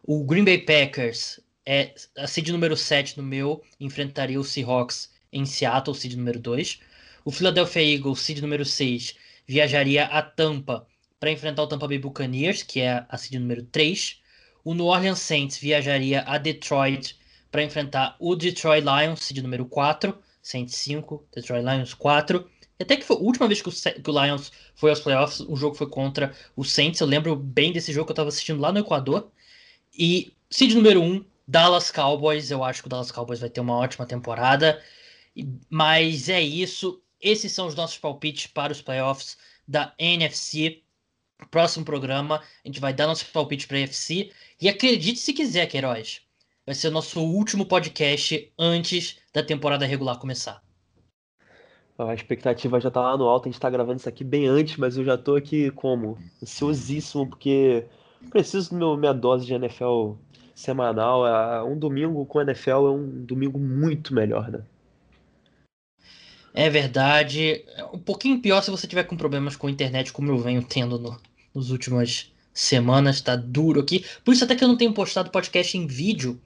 O 0.03 0.23
Green 0.23 0.43
Bay 0.43 0.59
Packers 0.59 1.39
é 1.65 1.93
a 2.17 2.25
seed 2.25 2.49
número 2.49 2.75
7 2.75 3.17
no 3.17 3.23
meu, 3.23 3.61
enfrentaria 3.79 4.39
o 4.39 4.43
Seahawks 4.43 5.11
em 5.31 5.45
Seattle, 5.45 5.95
seed 5.95 6.15
número 6.15 6.39
2. 6.39 6.79
O 7.25 7.31
Philadelphia 7.31 7.83
Eagles, 7.83 8.19
seed 8.19 8.39
número 8.39 8.65
6, 8.65 9.15
viajaria 9.47 10.05
a 10.05 10.21
Tampa 10.21 10.87
para 11.19 11.31
enfrentar 11.31 11.63
o 11.63 11.67
Tampa 11.67 11.87
Bay 11.87 11.99
Buccaneers, 11.99 12.63
que 12.63 12.79
é 12.79 13.05
a 13.07 13.17
seed 13.17 13.39
número 13.39 13.63
3. 13.63 14.21
O 14.63 14.73
New 14.73 14.85
Orleans 14.85 15.19
Saints 15.19 15.57
viajaria 15.57 16.21
a 16.21 16.37
Detroit 16.37 17.17
para 17.51 17.63
enfrentar 17.63 18.15
o 18.19 18.35
Detroit 18.35 18.83
Lions, 18.83 19.23
seed 19.23 19.39
número 19.39 19.65
4, 19.65 20.17
Saints 20.41 20.75
5, 20.75 21.27
Detroit 21.33 21.63
Lions 21.63 21.93
4. 21.93 22.49
E 22.79 22.83
até 22.83 22.95
que 22.95 23.03
foi 23.03 23.17
a 23.17 23.19
última 23.19 23.47
vez 23.47 23.61
que 23.61 23.69
o, 23.69 23.71
que 23.71 24.09
o, 24.09 24.23
Lions 24.23 24.51
foi 24.73 24.89
aos 24.89 24.99
playoffs, 24.99 25.41
o 25.41 25.55
jogo 25.55 25.75
foi 25.75 25.89
contra 25.89 26.33
o 26.55 26.63
Saints. 26.63 27.01
Eu 27.01 27.07
lembro 27.07 27.35
bem 27.35 27.73
desse 27.73 27.91
jogo 27.91 28.05
que 28.05 28.11
eu 28.11 28.13
estava 28.13 28.29
assistindo 28.29 28.61
lá 28.61 28.71
no 28.71 28.79
Equador. 28.79 29.31
E 29.97 30.31
seed 30.49 30.73
número 30.73 31.01
1, 31.01 31.25
Dallas 31.47 31.91
Cowboys. 31.91 32.51
Eu 32.51 32.63
acho 32.63 32.81
que 32.81 32.87
o 32.87 32.89
Dallas 32.89 33.11
Cowboys 33.11 33.39
vai 33.39 33.49
ter 33.49 33.59
uma 33.59 33.75
ótima 33.75 34.05
temporada. 34.05 34.81
Mas 35.69 36.29
é 36.29 36.41
isso. 36.41 37.01
Esses 37.21 37.51
são 37.51 37.67
os 37.67 37.75
nossos 37.75 37.97
palpites 37.97 38.47
para 38.47 38.71
os 38.71 38.81
playoffs 38.81 39.37
da 39.67 39.93
NFC. 39.97 40.81
Próximo 41.51 41.85
programa, 41.85 42.41
a 42.63 42.67
gente 42.67 42.79
vai 42.79 42.93
dar 42.93 43.07
nosso 43.07 43.25
palpite 43.31 43.67
para 43.67 43.77
a 43.77 43.81
NFC. 43.81 44.31
E 44.61 44.67
acredite 44.67 45.19
se 45.19 45.33
quiser, 45.33 45.67
Queiroz, 45.67 46.21
vai 46.65 46.75
ser 46.75 46.89
o 46.89 46.91
nosso 46.91 47.21
último 47.21 47.65
podcast 47.65 48.51
antes 48.57 49.17
da 49.33 49.43
temporada 49.43 49.85
regular 49.85 50.19
começar. 50.19 50.61
A 51.97 52.13
expectativa 52.13 52.79
já 52.79 52.89
tá 52.89 53.01
lá 53.01 53.17
no 53.17 53.25
alto, 53.25 53.47
a 53.49 53.51
gente 53.51 53.59
tá 53.59 53.69
gravando 53.69 53.99
isso 53.99 54.07
aqui 54.07 54.23
bem 54.23 54.47
antes, 54.47 54.77
mas 54.77 54.97
eu 54.97 55.03
já 55.03 55.17
tô 55.17 55.35
aqui 55.35 55.69
como? 55.71 56.17
Ansiosíssimo, 56.41 57.27
porque 57.27 57.85
preciso 58.29 58.77
da 58.77 58.97
minha 58.97 59.13
dose 59.13 59.45
de 59.45 59.53
NFL 59.53 60.13
semanal. 60.55 61.27
É, 61.27 61.63
um 61.63 61.77
domingo 61.77 62.25
com 62.25 62.41
NFL 62.41 62.69
é 62.69 62.91
um 62.91 63.25
domingo 63.25 63.59
muito 63.59 64.13
melhor, 64.13 64.49
né? 64.49 64.61
É 66.53 66.69
verdade. 66.69 67.63
É 67.75 67.83
um 67.85 67.99
pouquinho 67.99 68.41
pior 68.41 68.61
se 68.61 68.71
você 68.71 68.87
tiver 68.87 69.03
com 69.03 69.17
problemas 69.17 69.55
com 69.55 69.67
a 69.67 69.71
internet, 69.71 70.11
como 70.11 70.31
eu 70.31 70.37
venho 70.37 70.63
tendo 70.63 70.99
no, 70.99 71.19
nos 71.53 71.71
últimas 71.71 72.31
semanas, 72.53 73.21
tá 73.21 73.35
duro 73.35 73.79
aqui. 73.79 74.05
Por 74.23 74.33
isso 74.33 74.43
até 74.43 74.55
que 74.55 74.63
eu 74.63 74.67
não 74.67 74.77
tenho 74.77 74.93
postado 74.93 75.31
podcast 75.31 75.77
em 75.77 75.87
vídeo. 75.87 76.39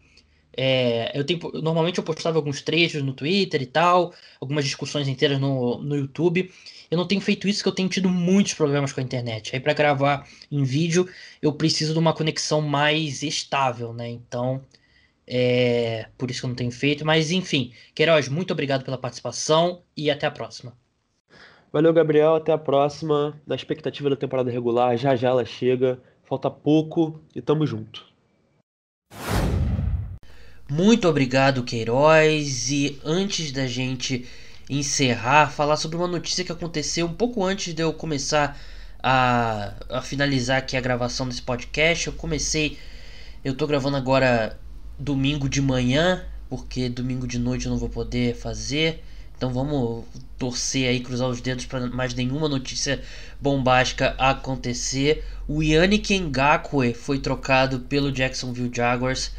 É, 0.55 1.17
eu 1.17 1.23
tenho, 1.23 1.39
normalmente 1.55 1.97
eu 1.97 2.03
postava 2.03 2.37
alguns 2.37 2.61
trechos 2.61 3.01
no 3.01 3.13
Twitter 3.13 3.61
e 3.61 3.65
tal, 3.65 4.13
algumas 4.39 4.63
discussões 4.63 5.07
inteiras 5.07 5.39
no, 5.39 5.79
no 5.81 5.95
YouTube. 5.95 6.51
Eu 6.91 6.97
não 6.97 7.07
tenho 7.07 7.21
feito 7.21 7.47
isso 7.47 7.59
porque 7.59 7.69
eu 7.69 7.75
tenho 7.75 7.89
tido 7.89 8.07
muitos 8.07 8.53
problemas 8.53 8.93
com 8.93 8.99
a 8.99 9.03
internet. 9.03 9.55
Aí 9.55 9.59
para 9.59 9.73
gravar 9.73 10.27
em 10.51 10.63
vídeo 10.63 11.09
eu 11.41 11.53
preciso 11.53 11.93
de 11.93 11.99
uma 11.99 12.13
conexão 12.13 12.61
mais 12.61 13.23
estável, 13.23 13.93
né? 13.93 14.07
Então 14.09 14.61
é, 15.35 16.05
por 16.15 16.29
isso 16.29 16.41
que 16.41 16.45
eu 16.45 16.49
não 16.49 16.55
tenho 16.55 16.69
feito, 16.69 17.03
mas 17.03 17.31
enfim. 17.31 17.73
Queiroz, 17.95 18.29
muito 18.29 18.51
obrigado 18.51 18.85
pela 18.85 18.99
participação 18.99 19.81
e 19.97 20.11
até 20.11 20.27
a 20.27 20.31
próxima. 20.31 20.77
Valeu, 21.71 21.91
Gabriel. 21.91 22.35
Até 22.35 22.51
a 22.51 22.57
próxima. 22.57 23.41
Na 23.47 23.55
expectativa 23.55 24.11
da 24.11 24.15
temporada 24.15 24.51
regular, 24.51 24.95
já 24.95 25.15
já 25.15 25.29
ela 25.29 25.43
chega. 25.43 25.99
Falta 26.23 26.51
pouco 26.51 27.19
e 27.35 27.41
tamo 27.41 27.65
junto. 27.65 28.05
Muito 30.69 31.07
obrigado, 31.07 31.63
Queiroz. 31.63 32.69
E 32.69 32.99
antes 33.03 33.51
da 33.51 33.65
gente 33.65 34.27
encerrar, 34.69 35.49
falar 35.49 35.77
sobre 35.77 35.97
uma 35.97 36.07
notícia 36.07 36.45
que 36.45 36.51
aconteceu 36.51 37.07
um 37.07 37.13
pouco 37.13 37.43
antes 37.43 37.73
de 37.73 37.81
eu 37.81 37.91
começar 37.91 38.55
a, 39.01 39.73
a 39.89 40.01
finalizar 40.03 40.59
aqui 40.59 40.77
a 40.77 40.81
gravação 40.81 41.27
desse 41.27 41.41
podcast. 41.41 42.05
Eu 42.05 42.13
comecei. 42.13 42.77
Eu 43.43 43.57
tô 43.57 43.65
gravando 43.65 43.97
agora 43.97 44.59
domingo 44.97 45.49
de 45.49 45.61
manhã, 45.61 46.23
porque 46.49 46.89
domingo 46.89 47.27
de 47.27 47.39
noite 47.39 47.65
eu 47.65 47.71
não 47.71 47.77
vou 47.77 47.89
poder 47.89 48.35
fazer. 48.35 49.03
Então 49.35 49.51
vamos 49.51 50.05
torcer 50.37 50.87
aí, 50.87 50.99
cruzar 50.99 51.27
os 51.27 51.41
dedos 51.41 51.65
para 51.65 51.87
mais 51.87 52.13
nenhuma 52.13 52.47
notícia 52.47 53.01
bombástica 53.41 54.15
acontecer. 54.17 55.23
O 55.47 55.61
Yannick 55.61 56.17
Ngakwe 56.17 56.93
foi 56.93 57.19
trocado 57.19 57.79
pelo 57.81 58.11
Jacksonville 58.11 58.71
Jaguars 58.73 59.31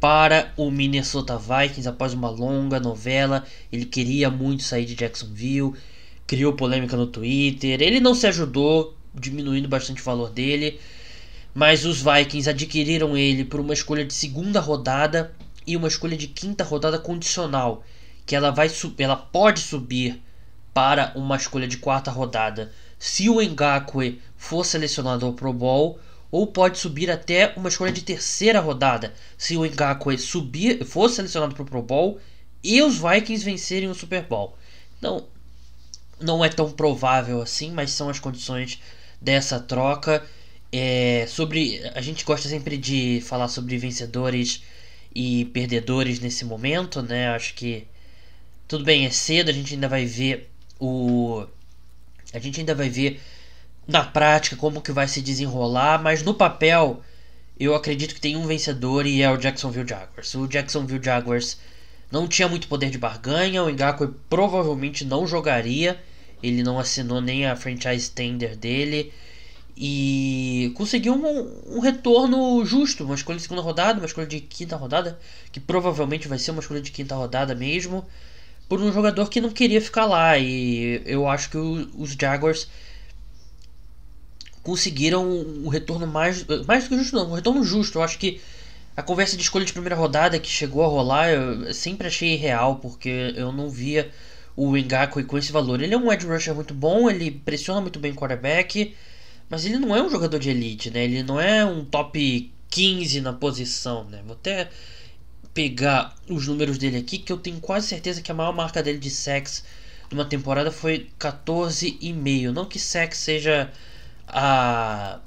para 0.00 0.52
o 0.56 0.70
Minnesota 0.70 1.38
Vikings 1.38 1.88
após 1.88 2.12
uma 2.12 2.28
longa 2.28 2.80
novela. 2.80 3.44
Ele 3.70 3.84
queria 3.84 4.30
muito 4.30 4.64
sair 4.64 4.84
de 4.84 4.96
Jacksonville, 4.96 5.74
criou 6.26 6.54
polêmica 6.54 6.96
no 6.96 7.06
Twitter. 7.06 7.80
Ele 7.80 8.00
não 8.00 8.14
se 8.14 8.26
ajudou, 8.26 8.96
diminuindo 9.14 9.68
bastante 9.68 10.00
o 10.00 10.04
valor 10.04 10.30
dele 10.30 10.80
mas 11.54 11.84
os 11.84 12.02
Vikings 12.02 12.48
adquiriram 12.48 13.16
ele 13.16 13.44
por 13.44 13.60
uma 13.60 13.74
escolha 13.74 14.04
de 14.04 14.14
segunda 14.14 14.60
rodada 14.60 15.32
e 15.66 15.76
uma 15.76 15.88
escolha 15.88 16.16
de 16.16 16.26
quinta 16.26 16.64
rodada 16.64 16.98
condicional, 16.98 17.84
que 18.24 18.34
ela 18.34 18.50
vai 18.50 18.70
ela 18.98 19.16
pode 19.16 19.60
subir 19.60 20.20
para 20.72 21.12
uma 21.14 21.36
escolha 21.36 21.68
de 21.68 21.76
quarta 21.76 22.10
rodada 22.10 22.72
se 23.02 23.28
o 23.28 23.40
Ngakwe 23.42 24.22
for 24.36 24.64
selecionado 24.64 25.26
ao 25.26 25.32
Pro 25.32 25.52
Bowl 25.52 25.98
ou 26.30 26.46
pode 26.46 26.78
subir 26.78 27.10
até 27.10 27.52
uma 27.56 27.68
escolha 27.68 27.90
de 27.90 28.02
terceira 28.02 28.60
rodada, 28.60 29.12
se 29.36 29.56
o 29.56 29.64
Ngakwe 29.64 30.16
subir, 30.16 30.84
fosse 30.84 31.16
selecionado 31.16 31.52
para 31.52 31.64
o 31.64 31.66
Pro 31.66 31.82
Bowl 31.82 32.20
e 32.62 32.80
os 32.80 32.98
Vikings 32.98 33.44
vencerem 33.44 33.90
o 33.90 33.94
Super 33.94 34.22
Bowl. 34.22 34.56
Então, 34.96 35.26
não 36.20 36.44
é 36.44 36.48
tão 36.48 36.70
provável 36.70 37.42
assim, 37.42 37.72
mas 37.72 37.90
são 37.90 38.08
as 38.08 38.20
condições 38.20 38.80
dessa 39.20 39.58
troca. 39.58 40.24
É, 40.72 41.26
sobre 41.28 41.82
a 41.94 42.00
gente 42.00 42.24
gosta 42.24 42.48
sempre 42.48 42.78
de 42.78 43.20
falar 43.20 43.48
sobre 43.48 43.76
vencedores 43.76 44.62
e 45.14 45.44
perdedores 45.46 46.18
nesse 46.18 46.46
momento, 46.46 47.02
né? 47.02 47.28
Acho 47.28 47.52
que 47.54 47.86
tudo 48.66 48.82
bem, 48.82 49.04
é 49.04 49.10
cedo, 49.10 49.50
a 49.50 49.52
gente 49.52 49.74
ainda 49.74 49.86
vai 49.86 50.06
ver 50.06 50.50
o 50.80 51.46
a 52.32 52.38
gente 52.38 52.58
ainda 52.60 52.74
vai 52.74 52.88
ver 52.88 53.20
na 53.86 54.02
prática 54.02 54.56
como 54.56 54.80
que 54.80 54.92
vai 54.92 55.06
se 55.06 55.20
desenrolar, 55.20 56.02
mas 56.02 56.22
no 56.22 56.32
papel 56.32 57.02
eu 57.60 57.74
acredito 57.74 58.14
que 58.14 58.20
tem 58.20 58.34
um 58.36 58.46
vencedor 58.46 59.06
e 59.06 59.20
é 59.20 59.30
o 59.30 59.36
Jacksonville 59.36 59.86
Jaguars. 59.86 60.34
O 60.34 60.46
Jacksonville 60.48 61.04
Jaguars 61.04 61.58
não 62.10 62.26
tinha 62.26 62.48
muito 62.48 62.66
poder 62.66 62.88
de 62.88 62.96
barganha, 62.96 63.62
o 63.62 63.70
Ngakwe 63.70 64.14
provavelmente 64.30 65.04
não 65.04 65.26
jogaria, 65.26 66.00
ele 66.42 66.62
não 66.62 66.78
assinou 66.78 67.20
nem 67.20 67.44
a 67.46 67.54
franchise 67.56 68.10
tender 68.10 68.56
dele 68.56 69.12
e 69.84 70.70
conseguiu 70.76 71.12
um, 71.12 71.76
um, 71.76 71.80
retorno 71.80 72.64
justo, 72.64 73.02
uma 73.02 73.16
escolha 73.16 73.36
de 73.36 73.42
segunda 73.42 73.62
rodada, 73.62 73.98
uma 73.98 74.06
escolha 74.06 74.28
de 74.28 74.38
quinta 74.38 74.76
rodada, 74.76 75.18
que 75.50 75.58
provavelmente 75.58 76.28
vai 76.28 76.38
ser 76.38 76.52
uma 76.52 76.60
escolha 76.60 76.80
de 76.80 76.92
quinta 76.92 77.16
rodada 77.16 77.52
mesmo, 77.52 78.06
por 78.68 78.80
um 78.80 78.92
jogador 78.92 79.28
que 79.28 79.40
não 79.40 79.50
queria 79.50 79.80
ficar 79.80 80.04
lá. 80.04 80.38
E 80.38 81.02
eu 81.04 81.26
acho 81.26 81.50
que 81.50 81.56
o, 81.56 81.90
os 81.98 82.12
Jaguars 82.12 82.68
conseguiram 84.62 85.28
um 85.28 85.66
retorno 85.66 86.06
mais, 86.06 86.46
mais 86.64 86.84
do 86.84 86.90
que 86.90 86.98
justo, 86.98 87.16
não, 87.16 87.32
um 87.32 87.34
retorno 87.34 87.64
justo. 87.64 87.98
Eu 87.98 88.04
acho 88.04 88.20
que 88.20 88.40
a 88.96 89.02
conversa 89.02 89.36
de 89.36 89.42
escolha 89.42 89.64
de 89.64 89.72
primeira 89.72 89.96
rodada 89.96 90.38
que 90.38 90.48
chegou 90.48 90.84
a 90.84 90.86
rolar, 90.86 91.30
eu 91.30 91.74
sempre 91.74 92.06
achei 92.06 92.36
real, 92.36 92.76
porque 92.76 93.34
eu 93.34 93.50
não 93.50 93.68
via 93.68 94.08
o 94.54 94.76
Ngakwe 94.76 95.24
com 95.24 95.36
esse 95.36 95.50
valor. 95.50 95.82
Ele 95.82 95.92
é 95.92 95.98
um 95.98 96.12
edge 96.12 96.24
rusher 96.24 96.54
muito 96.54 96.72
bom, 96.72 97.10
ele 97.10 97.32
pressiona 97.32 97.80
muito 97.80 97.98
bem 97.98 98.12
o 98.12 98.14
quarterback 98.14 98.94
mas 99.52 99.66
ele 99.66 99.78
não 99.78 99.94
é 99.94 100.02
um 100.02 100.08
jogador 100.08 100.38
de 100.38 100.48
elite, 100.48 100.90
né? 100.90 101.04
Ele 101.04 101.22
não 101.22 101.38
é 101.38 101.62
um 101.62 101.84
top 101.84 102.50
15 102.70 103.20
na 103.20 103.34
posição, 103.34 104.04
né? 104.04 104.22
Vou 104.24 104.32
até 104.32 104.70
pegar 105.52 106.14
os 106.26 106.48
números 106.48 106.78
dele 106.78 106.96
aqui, 106.96 107.18
que 107.18 107.30
eu 107.30 107.36
tenho 107.36 107.60
quase 107.60 107.86
certeza 107.86 108.22
que 108.22 108.32
a 108.32 108.34
maior 108.34 108.54
marca 108.54 108.82
dele 108.82 108.98
de 108.98 109.10
sex 109.10 109.62
numa 110.10 110.24
temporada 110.24 110.72
foi 110.72 111.10
14,5. 111.20 112.50
Não 112.50 112.64
que 112.64 112.80
sex 112.80 113.18
seja 113.18 113.70
a 114.26 115.20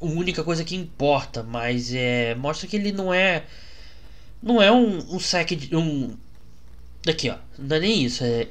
única 0.00 0.42
coisa 0.42 0.64
que 0.64 0.74
importa, 0.74 1.42
mas 1.42 1.92
é 1.92 2.34
mostra 2.34 2.66
que 2.66 2.76
ele 2.76 2.92
não 2.92 3.12
é 3.12 3.44
não 4.42 4.62
é 4.62 4.72
um, 4.72 5.16
um 5.16 5.20
sec 5.20 5.50
um 5.74 6.16
daqui 7.04 7.28
ó, 7.28 7.36
não 7.58 7.76
é 7.76 7.80
nem 7.80 8.04
isso, 8.04 8.24
é 8.24 8.48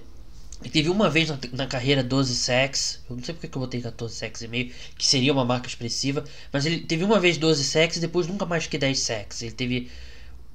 ele 0.66 0.72
teve 0.72 0.90
uma 0.90 1.12
vez 1.12 1.30
na, 1.30 1.38
na, 1.54 1.68
carreira 1.68 2.04
12 2.04 2.36
sacks. 2.36 3.00
Eu 3.08 3.16
não 3.16 3.24
sei 3.24 3.36
porque 3.36 3.48
que 3.48 3.56
eu 3.56 3.62
botei 3.62 3.80
14 3.82 4.16
sacks 4.16 4.42
e 4.42 4.48
meio, 4.48 4.72
que 4.98 5.06
seria 5.06 5.32
uma 5.32 5.46
marca 5.46 5.68
expressiva. 5.68 6.24
Mas 6.52 6.66
ele 6.66 6.80
teve 6.80 7.04
uma 7.04 7.20
vez 7.20 7.38
12 7.38 7.64
sacks 7.64 7.98
e 7.98 8.00
depois 8.00 8.26
nunca 8.26 8.48
mais 8.48 8.66
que 8.66 8.76
10 8.76 9.00
sacks. 9.00 9.44
Ele 9.44 9.52
teve 9.52 9.92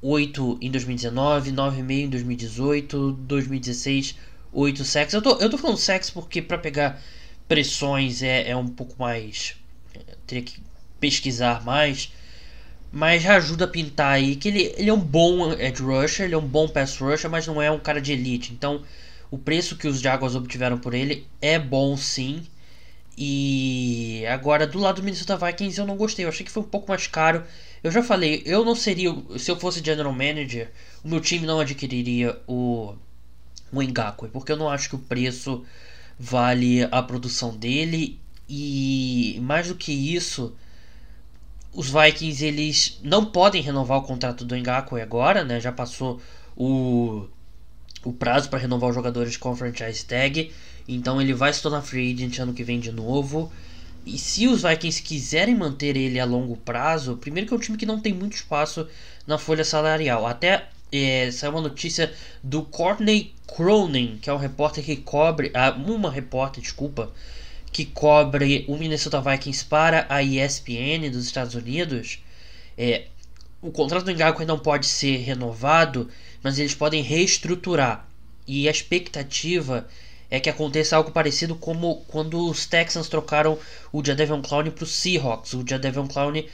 8 0.02 0.58
em 0.60 0.68
2019, 0.68 1.52
9,5 1.52 1.90
em 1.92 2.08
2018, 2.08 3.12
2016, 3.12 4.16
8 4.52 4.84
sacks. 4.84 5.14
Eu 5.14 5.22
tô, 5.22 5.36
eu 5.36 5.48
tô 5.48 5.56
falando 5.56 5.78
sacks 5.78 6.10
porque 6.10 6.42
para 6.42 6.58
pegar 6.58 7.00
pressões 7.46 8.20
é, 8.20 8.50
é 8.50 8.56
um 8.56 8.66
pouco 8.66 8.96
mais. 8.98 9.54
Teria 10.26 10.42
que 10.42 10.60
pesquisar 10.98 11.64
mais. 11.64 12.12
Mas 12.90 13.22
já 13.22 13.36
ajuda 13.36 13.66
a 13.66 13.68
pintar 13.68 14.14
aí 14.14 14.34
que 14.34 14.48
ele, 14.48 14.74
ele 14.76 14.90
é 14.90 14.92
um 14.92 14.98
bom 14.98 15.52
edge 15.52 15.80
rusher, 15.80 16.26
ele 16.26 16.34
é 16.34 16.38
um 16.38 16.48
bom 16.48 16.66
pass 16.66 16.98
rusher, 16.98 17.30
mas 17.30 17.46
não 17.46 17.62
é 17.62 17.70
um 17.70 17.78
cara 17.78 18.00
de 18.00 18.10
elite. 18.10 18.52
Então 18.52 18.82
o 19.30 19.38
preço 19.38 19.76
que 19.76 19.86
os 19.86 20.00
Jaguars 20.00 20.34
obtiveram 20.34 20.78
por 20.78 20.94
ele 20.94 21.26
é 21.40 21.58
bom 21.58 21.96
sim. 21.96 22.42
E 23.16 24.24
agora 24.28 24.66
do 24.66 24.78
lado 24.78 24.96
do 24.96 25.02
Minnesota 25.02 25.36
Vikings 25.36 25.78
eu 25.78 25.86
não 25.86 25.96
gostei, 25.96 26.24
eu 26.24 26.28
achei 26.30 26.44
que 26.44 26.52
foi 26.52 26.62
um 26.62 26.66
pouco 26.66 26.88
mais 26.88 27.06
caro. 27.06 27.44
Eu 27.82 27.90
já 27.90 28.02
falei, 28.02 28.42
eu 28.46 28.64
não 28.64 28.74
seria, 28.74 29.14
se 29.38 29.50
eu 29.50 29.58
fosse 29.58 29.84
general 29.84 30.12
manager, 30.12 30.70
o 31.04 31.08
meu 31.08 31.20
time 31.20 31.46
não 31.46 31.60
adquiriria 31.60 32.38
o 32.46 32.94
o 33.72 33.82
Ngakwe, 33.82 34.28
porque 34.28 34.50
eu 34.52 34.56
não 34.56 34.68
acho 34.68 34.88
que 34.88 34.96
o 34.96 34.98
preço 34.98 35.64
vale 36.18 36.82
a 36.90 37.02
produção 37.02 37.56
dele 37.56 38.18
e 38.48 39.38
mais 39.42 39.68
do 39.68 39.76
que 39.76 39.92
isso, 39.92 40.56
os 41.72 41.88
Vikings 41.88 42.44
eles 42.44 43.00
não 43.02 43.24
podem 43.24 43.62
renovar 43.62 43.98
o 43.98 44.02
contrato 44.02 44.44
do 44.44 44.56
Ngakwe 44.56 45.00
agora, 45.00 45.44
né? 45.44 45.60
Já 45.60 45.70
passou 45.70 46.20
o 46.56 47.28
o 48.04 48.12
prazo 48.12 48.48
para 48.48 48.58
renovar 48.58 48.90
os 48.90 48.94
jogadores 48.96 49.36
com 49.36 49.50
a 49.50 49.56
franchise 49.56 50.04
tag. 50.04 50.52
Então 50.88 51.20
ele 51.20 51.34
vai 51.34 51.52
se 51.52 51.62
tornar 51.62 51.82
free 51.82 52.12
agent 52.12 52.38
ano 52.38 52.54
que 52.54 52.64
vem 52.64 52.80
de 52.80 52.90
novo. 52.92 53.50
E 54.04 54.18
se 54.18 54.48
os 54.48 54.62
Vikings 54.62 55.02
quiserem 55.02 55.54
manter 55.54 55.96
ele 55.96 56.18
a 56.18 56.24
longo 56.24 56.56
prazo, 56.56 57.16
primeiro 57.16 57.46
que 57.46 57.54
é 57.54 57.56
um 57.56 57.60
time 57.60 57.76
que 57.76 57.86
não 57.86 58.00
tem 58.00 58.12
muito 58.12 58.34
espaço 58.34 58.88
na 59.26 59.38
folha 59.38 59.64
salarial. 59.64 60.26
Até 60.26 60.68
é, 60.90 61.30
saiu 61.30 61.52
uma 61.52 61.60
notícia 61.60 62.12
do 62.42 62.62
Courtney 62.62 63.34
Cronin, 63.46 64.18
que 64.20 64.30
é 64.30 64.32
um 64.32 64.38
repórter 64.38 64.82
que 64.82 64.96
cobre. 64.96 65.50
Ah, 65.54 65.70
uma 65.70 66.10
repórter, 66.10 66.62
desculpa, 66.62 67.12
que 67.72 67.84
cobre 67.84 68.64
o 68.68 68.76
Minnesota 68.76 69.20
Vikings 69.20 69.64
para 69.64 70.06
a 70.08 70.22
ESPN 70.22 71.10
dos 71.10 71.26
Estados 71.26 71.54
Unidos. 71.54 72.20
É, 72.76 73.04
o 73.62 73.70
contrato 73.70 74.04
do 74.04 74.12
Ngakwe 74.12 74.46
não 74.46 74.58
pode 74.58 74.86
ser 74.86 75.18
renovado 75.18 76.08
mas 76.42 76.58
eles 76.58 76.74
podem 76.74 77.02
reestruturar. 77.02 78.06
E 78.46 78.68
a 78.68 78.70
expectativa 78.70 79.86
é 80.30 80.38
que 80.38 80.48
aconteça 80.48 80.96
algo 80.96 81.10
parecido 81.10 81.56
como 81.56 82.04
quando 82.06 82.48
os 82.48 82.64
Texans 82.66 83.08
trocaram 83.08 83.58
o 83.92 84.04
Jadavion 84.04 84.40
Clown 84.40 84.70
para 84.70 84.84
os 84.84 84.94
Seahawks. 84.94 85.54
O 85.54 85.64
Jadavion 85.66 86.06
Clown, 86.06 86.44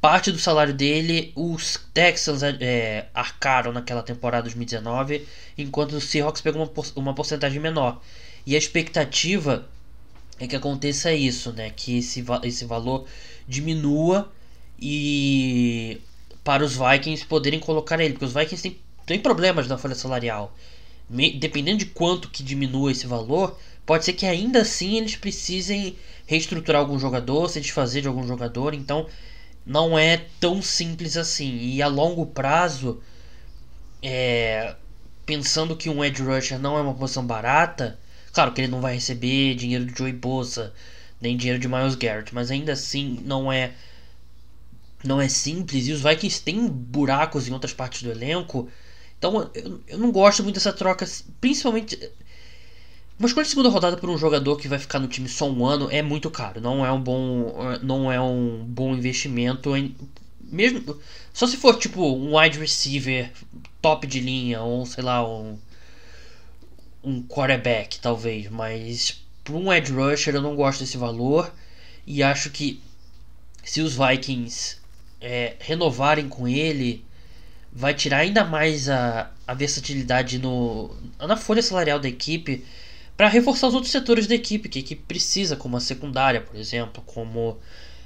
parte 0.00 0.32
do 0.32 0.38
salário 0.38 0.72
dele, 0.72 1.32
os 1.36 1.78
Texans 1.92 2.42
é, 2.42 3.06
arcaram 3.14 3.72
naquela 3.72 4.02
temporada 4.02 4.44
2019, 4.44 5.26
enquanto 5.58 5.92
os 5.92 6.04
Seahawks 6.04 6.40
pegam 6.40 6.62
uma, 6.62 6.84
uma 6.96 7.14
porcentagem 7.14 7.60
menor. 7.60 8.00
E 8.46 8.54
a 8.54 8.58
expectativa 8.58 9.68
é 10.38 10.46
que 10.46 10.56
aconteça 10.56 11.12
isso, 11.12 11.52
né? 11.52 11.70
Que 11.74 11.98
esse, 11.98 12.24
esse 12.42 12.64
valor 12.64 13.06
diminua 13.46 14.32
e 14.78 16.00
para 16.44 16.64
os 16.64 16.76
Vikings 16.76 17.26
poderem 17.26 17.58
colocar 17.58 18.00
ele, 18.00 18.12
porque 18.12 18.26
os 18.26 18.32
Vikings 18.32 18.62
têm 18.62 18.78
tem 19.06 19.20
problemas 19.20 19.68
na 19.68 19.78
folha 19.78 19.94
salarial. 19.94 20.54
Me, 21.08 21.32
dependendo 21.32 21.78
de 21.78 21.86
quanto 21.86 22.28
que 22.28 22.42
diminua 22.42 22.90
esse 22.90 23.06
valor, 23.06 23.56
pode 23.86 24.04
ser 24.04 24.12
que 24.12 24.26
ainda 24.26 24.62
assim 24.62 24.96
eles 24.96 25.14
precisem 25.14 25.96
reestruturar 26.26 26.80
algum 26.82 26.98
jogador, 26.98 27.48
se 27.48 27.60
desfazer 27.60 28.02
de 28.02 28.08
algum 28.08 28.26
jogador, 28.26 28.74
então 28.74 29.06
não 29.64 29.96
é 29.96 30.26
tão 30.40 30.60
simples 30.60 31.16
assim. 31.16 31.56
E 31.56 31.80
a 31.80 31.86
longo 31.86 32.26
prazo, 32.26 33.00
é, 34.02 34.74
pensando 35.24 35.76
que 35.76 35.88
um 35.88 36.04
edge 36.04 36.22
rusher 36.22 36.58
não 36.58 36.76
é 36.76 36.80
uma 36.80 36.94
posição 36.94 37.24
barata, 37.24 37.98
claro 38.32 38.52
que 38.52 38.60
ele 38.60 38.70
não 38.70 38.80
vai 38.80 38.94
receber 38.94 39.54
dinheiro 39.54 39.86
de 39.86 39.96
Joey 39.96 40.12
Bosa, 40.12 40.74
nem 41.20 41.36
dinheiro 41.36 41.60
de 41.60 41.68
Miles 41.68 41.94
Garrett, 41.94 42.34
mas 42.34 42.50
ainda 42.50 42.72
assim 42.72 43.20
não 43.24 43.50
é 43.50 43.72
não 45.04 45.20
é 45.20 45.28
simples 45.28 45.86
e 45.86 45.92
os 45.92 46.00
Vikings 46.00 46.42
têm 46.42 46.66
buracos 46.66 47.46
em 47.46 47.52
outras 47.52 47.72
partes 47.72 48.02
do 48.02 48.10
elenco 48.10 48.68
então 49.18 49.50
eu, 49.54 49.80
eu 49.88 49.98
não 49.98 50.12
gosto 50.12 50.42
muito 50.42 50.56
dessa 50.56 50.72
troca, 50.72 51.06
principalmente. 51.40 51.98
Uma 53.18 53.28
escolha 53.28 53.44
de 53.44 53.50
segunda 53.50 53.70
rodada 53.70 53.96
por 53.96 54.10
um 54.10 54.18
jogador 54.18 54.56
que 54.56 54.68
vai 54.68 54.78
ficar 54.78 54.98
no 54.98 55.08
time 55.08 55.28
só 55.28 55.50
um 55.50 55.64
ano 55.64 55.88
é 55.90 56.02
muito 56.02 56.30
caro. 56.30 56.60
Não 56.60 56.84
é 56.84 56.92
um 56.92 57.00
bom, 57.00 57.54
não 57.82 58.12
é 58.12 58.20
um 58.20 58.62
bom 58.68 58.94
investimento. 58.94 59.74
Em, 59.74 59.96
mesmo 60.40 60.98
só 61.32 61.46
se 61.46 61.56
for 61.56 61.78
tipo 61.78 62.02
um 62.14 62.38
wide 62.38 62.58
receiver 62.58 63.32
top 63.80 64.06
de 64.06 64.20
linha 64.20 64.60
ou 64.62 64.84
sei 64.86 65.02
lá 65.02 65.26
um 65.26 65.58
um 67.02 67.22
quarterback 67.22 68.00
talvez, 68.00 68.50
mas 68.50 69.22
para 69.44 69.54
um 69.54 69.72
edge 69.72 69.92
rusher 69.92 70.34
eu 70.34 70.42
não 70.42 70.56
gosto 70.56 70.80
desse 70.80 70.96
valor 70.96 71.52
e 72.06 72.22
acho 72.22 72.50
que 72.50 72.82
se 73.62 73.80
os 73.80 73.96
Vikings 73.96 74.78
é, 75.20 75.54
renovarem 75.60 76.28
com 76.28 76.48
ele 76.48 77.04
vai 77.76 77.92
tirar 77.92 78.18
ainda 78.18 78.42
mais 78.42 78.88
a, 78.88 79.30
a 79.46 79.52
versatilidade 79.52 80.38
no, 80.38 80.96
na 81.20 81.36
folha 81.36 81.60
salarial 81.60 82.00
da 82.00 82.08
equipe 82.08 82.64
para 83.14 83.28
reforçar 83.28 83.68
os 83.68 83.74
outros 83.74 83.92
setores 83.92 84.26
da 84.26 84.34
equipe 84.34 84.66
que 84.66 84.78
a 84.78 84.80
equipe 84.80 85.02
precisa, 85.06 85.56
como 85.56 85.76
a 85.76 85.80
secundária, 85.80 86.40
por 86.40 86.56
exemplo, 86.56 87.02
como 87.04 87.58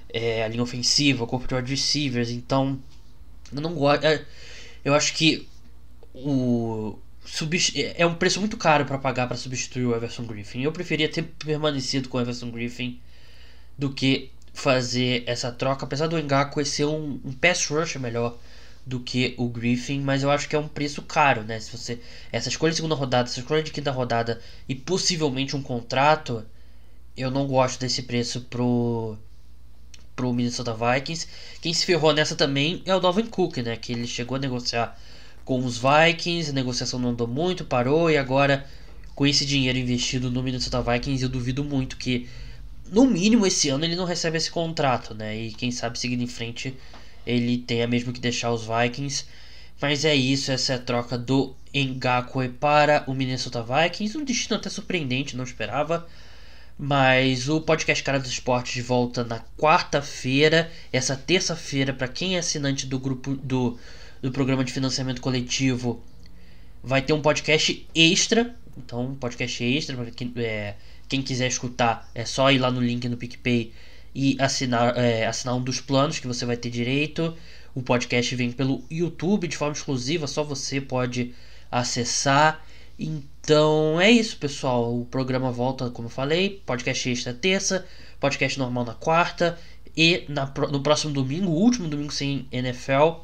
é, 0.08 0.42
a 0.42 0.48
linha 0.48 0.62
ofensiva, 0.62 1.22
o 1.22 1.26
corpo 1.26 1.46
de 1.46 1.54
wide 1.54 1.70
receivers. 1.70 2.30
Então, 2.30 2.80
eu 3.52 3.60
não 3.60 3.72
gosto. 3.74 4.04
É, 4.04 4.24
eu 4.84 4.92
acho 4.92 5.14
que 5.14 5.48
o 6.12 6.98
é 7.96 8.04
um 8.04 8.14
preço 8.14 8.40
muito 8.40 8.56
caro 8.56 8.84
para 8.84 8.98
pagar 8.98 9.28
para 9.28 9.36
substituir 9.36 9.86
o 9.86 9.94
Everson 9.94 10.24
Griffin. 10.24 10.62
Eu 10.62 10.72
preferia 10.72 11.08
ter 11.08 11.22
permanecido 11.22 12.08
com 12.08 12.18
o 12.18 12.20
Everson 12.20 12.50
Griffin 12.50 12.98
do 13.78 13.92
que 13.92 14.32
fazer 14.52 15.22
essa 15.26 15.52
troca, 15.52 15.84
apesar 15.84 16.08
do 16.08 16.18
Ngakwe 16.18 16.64
ser 16.64 16.86
um, 16.86 17.20
um 17.24 17.32
pass 17.32 17.66
rush 17.68 17.96
melhor 17.96 18.36
do 18.86 19.00
que 19.00 19.34
o 19.36 19.48
Griffin, 19.48 20.00
mas 20.00 20.22
eu 20.22 20.30
acho 20.30 20.48
que 20.48 20.56
é 20.56 20.58
um 20.58 20.68
preço 20.68 21.02
caro, 21.02 21.42
né? 21.42 21.60
Se 21.60 21.70
você 21.70 22.00
essa 22.32 22.48
escolha 22.48 22.70
de 22.70 22.76
segunda 22.76 22.94
rodada, 22.94 23.28
essa 23.28 23.40
escolha 23.40 23.62
de 23.62 23.70
quinta 23.70 23.90
rodada 23.90 24.40
e 24.68 24.74
possivelmente 24.74 25.54
um 25.54 25.62
contrato, 25.62 26.44
eu 27.16 27.30
não 27.30 27.46
gosto 27.46 27.80
desse 27.80 28.02
preço 28.02 28.42
pro 28.42 29.16
pro 30.16 30.32
Minnesota 30.32 30.74
Vikings. 30.74 31.26
Quem 31.62 31.72
se 31.72 31.86
ferrou 31.86 32.12
nessa 32.12 32.36
também 32.36 32.82
é 32.84 32.94
o 32.94 33.00
Dalvin 33.00 33.26
Cook, 33.26 33.58
né? 33.58 33.76
Que 33.76 33.92
ele 33.92 34.06
chegou 34.06 34.36
a 34.36 34.40
negociar 34.40 34.98
com 35.44 35.64
os 35.64 35.78
Vikings, 35.78 36.50
a 36.50 36.52
negociação 36.52 36.98
não 36.98 37.10
andou 37.10 37.26
muito, 37.26 37.64
parou 37.64 38.10
e 38.10 38.16
agora 38.16 38.66
com 39.14 39.26
esse 39.26 39.44
dinheiro 39.44 39.78
investido 39.78 40.30
no 40.30 40.42
Minnesota 40.42 40.80
Vikings, 40.82 41.22
eu 41.22 41.28
duvido 41.28 41.62
muito 41.64 41.96
que 41.96 42.28
no 42.90 43.06
mínimo 43.06 43.46
esse 43.46 43.68
ano 43.68 43.84
ele 43.84 43.96
não 43.96 44.04
recebe 44.04 44.36
esse 44.36 44.50
contrato, 44.50 45.14
né? 45.14 45.36
E 45.36 45.52
quem 45.52 45.70
sabe 45.70 45.98
seguindo 45.98 46.22
em 46.22 46.26
frente 46.26 46.74
ele 47.30 47.58
tenha 47.58 47.86
mesmo 47.86 48.12
que 48.12 48.20
deixar 48.20 48.52
os 48.52 48.66
Vikings. 48.66 49.24
Mas 49.80 50.04
é 50.04 50.14
isso, 50.14 50.52
essa 50.52 50.74
é 50.74 50.76
a 50.76 50.78
troca 50.78 51.16
do 51.16 51.54
Ngakwe 51.74 52.48
para 52.48 53.04
o 53.06 53.14
Minnesota 53.14 53.62
Vikings. 53.62 54.18
Um 54.18 54.24
destino 54.24 54.56
até 54.56 54.68
surpreendente, 54.68 55.36
não 55.36 55.44
esperava. 55.44 56.06
Mas 56.78 57.48
o 57.48 57.60
podcast 57.60 58.02
Cara 58.02 58.18
dos 58.18 58.30
Esportes 58.30 58.84
volta 58.84 59.24
na 59.24 59.40
quarta-feira. 59.56 60.70
Essa 60.92 61.16
terça-feira, 61.16 61.92
para 61.92 62.08
quem 62.08 62.36
é 62.36 62.40
assinante 62.40 62.86
do 62.86 62.98
grupo 62.98 63.34
do, 63.36 63.78
do 64.20 64.30
programa 64.30 64.64
de 64.64 64.72
financiamento 64.72 65.20
coletivo, 65.20 66.02
vai 66.82 67.00
ter 67.00 67.12
um 67.12 67.22
podcast 67.22 67.86
extra. 67.94 68.54
Então, 68.76 69.06
um 69.06 69.14
podcast 69.14 69.62
extra 69.64 69.96
para 69.96 70.10
quem, 70.10 70.32
é, 70.36 70.74
quem 71.08 71.22
quiser 71.22 71.48
escutar, 71.48 72.10
é 72.14 72.24
só 72.24 72.50
ir 72.50 72.58
lá 72.58 72.70
no 72.70 72.80
link 72.80 73.08
no 73.08 73.16
PicPay 73.16 73.72
e 74.14 74.36
assinar, 74.38 74.96
é, 74.96 75.26
assinar 75.26 75.54
um 75.56 75.62
dos 75.62 75.80
planos 75.80 76.18
que 76.18 76.26
você 76.26 76.44
vai 76.44 76.56
ter 76.56 76.70
direito. 76.70 77.36
O 77.74 77.82
podcast 77.82 78.34
vem 78.34 78.50
pelo 78.50 78.82
YouTube 78.90 79.46
de 79.46 79.56
forma 79.56 79.74
exclusiva, 79.74 80.26
só 80.26 80.42
você 80.42 80.80
pode 80.80 81.34
acessar. 81.70 82.64
Então 82.98 84.00
é 84.00 84.10
isso, 84.10 84.36
pessoal. 84.36 84.98
O 84.98 85.04
programa 85.04 85.50
volta, 85.50 85.90
como 85.90 86.06
eu 86.06 86.12
falei, 86.12 86.62
podcast 86.66 87.08
extra 87.08 87.32
terça, 87.32 87.86
podcast 88.18 88.58
normal 88.58 88.84
na 88.84 88.94
quarta 88.94 89.58
e 89.96 90.24
na, 90.28 90.52
no 90.70 90.82
próximo 90.82 91.12
domingo, 91.12 91.50
último 91.50 91.88
domingo 91.88 92.12
sem 92.12 92.46
NFL, 92.52 93.22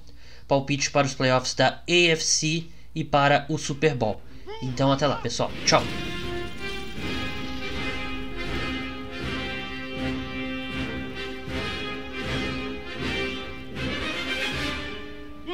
palpites 0.48 0.88
para 0.88 1.06
os 1.06 1.14
playoffs 1.14 1.54
da 1.54 1.82
AFC 1.88 2.66
e 2.94 3.04
para 3.04 3.44
o 3.48 3.58
Super 3.58 3.94
Bowl. 3.94 4.20
Então 4.62 4.90
até 4.90 5.06
lá, 5.06 5.16
pessoal. 5.16 5.50
Tchau. 5.64 5.82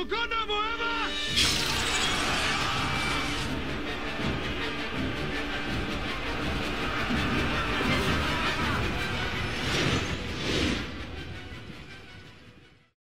Bukanamo! 0.03 0.62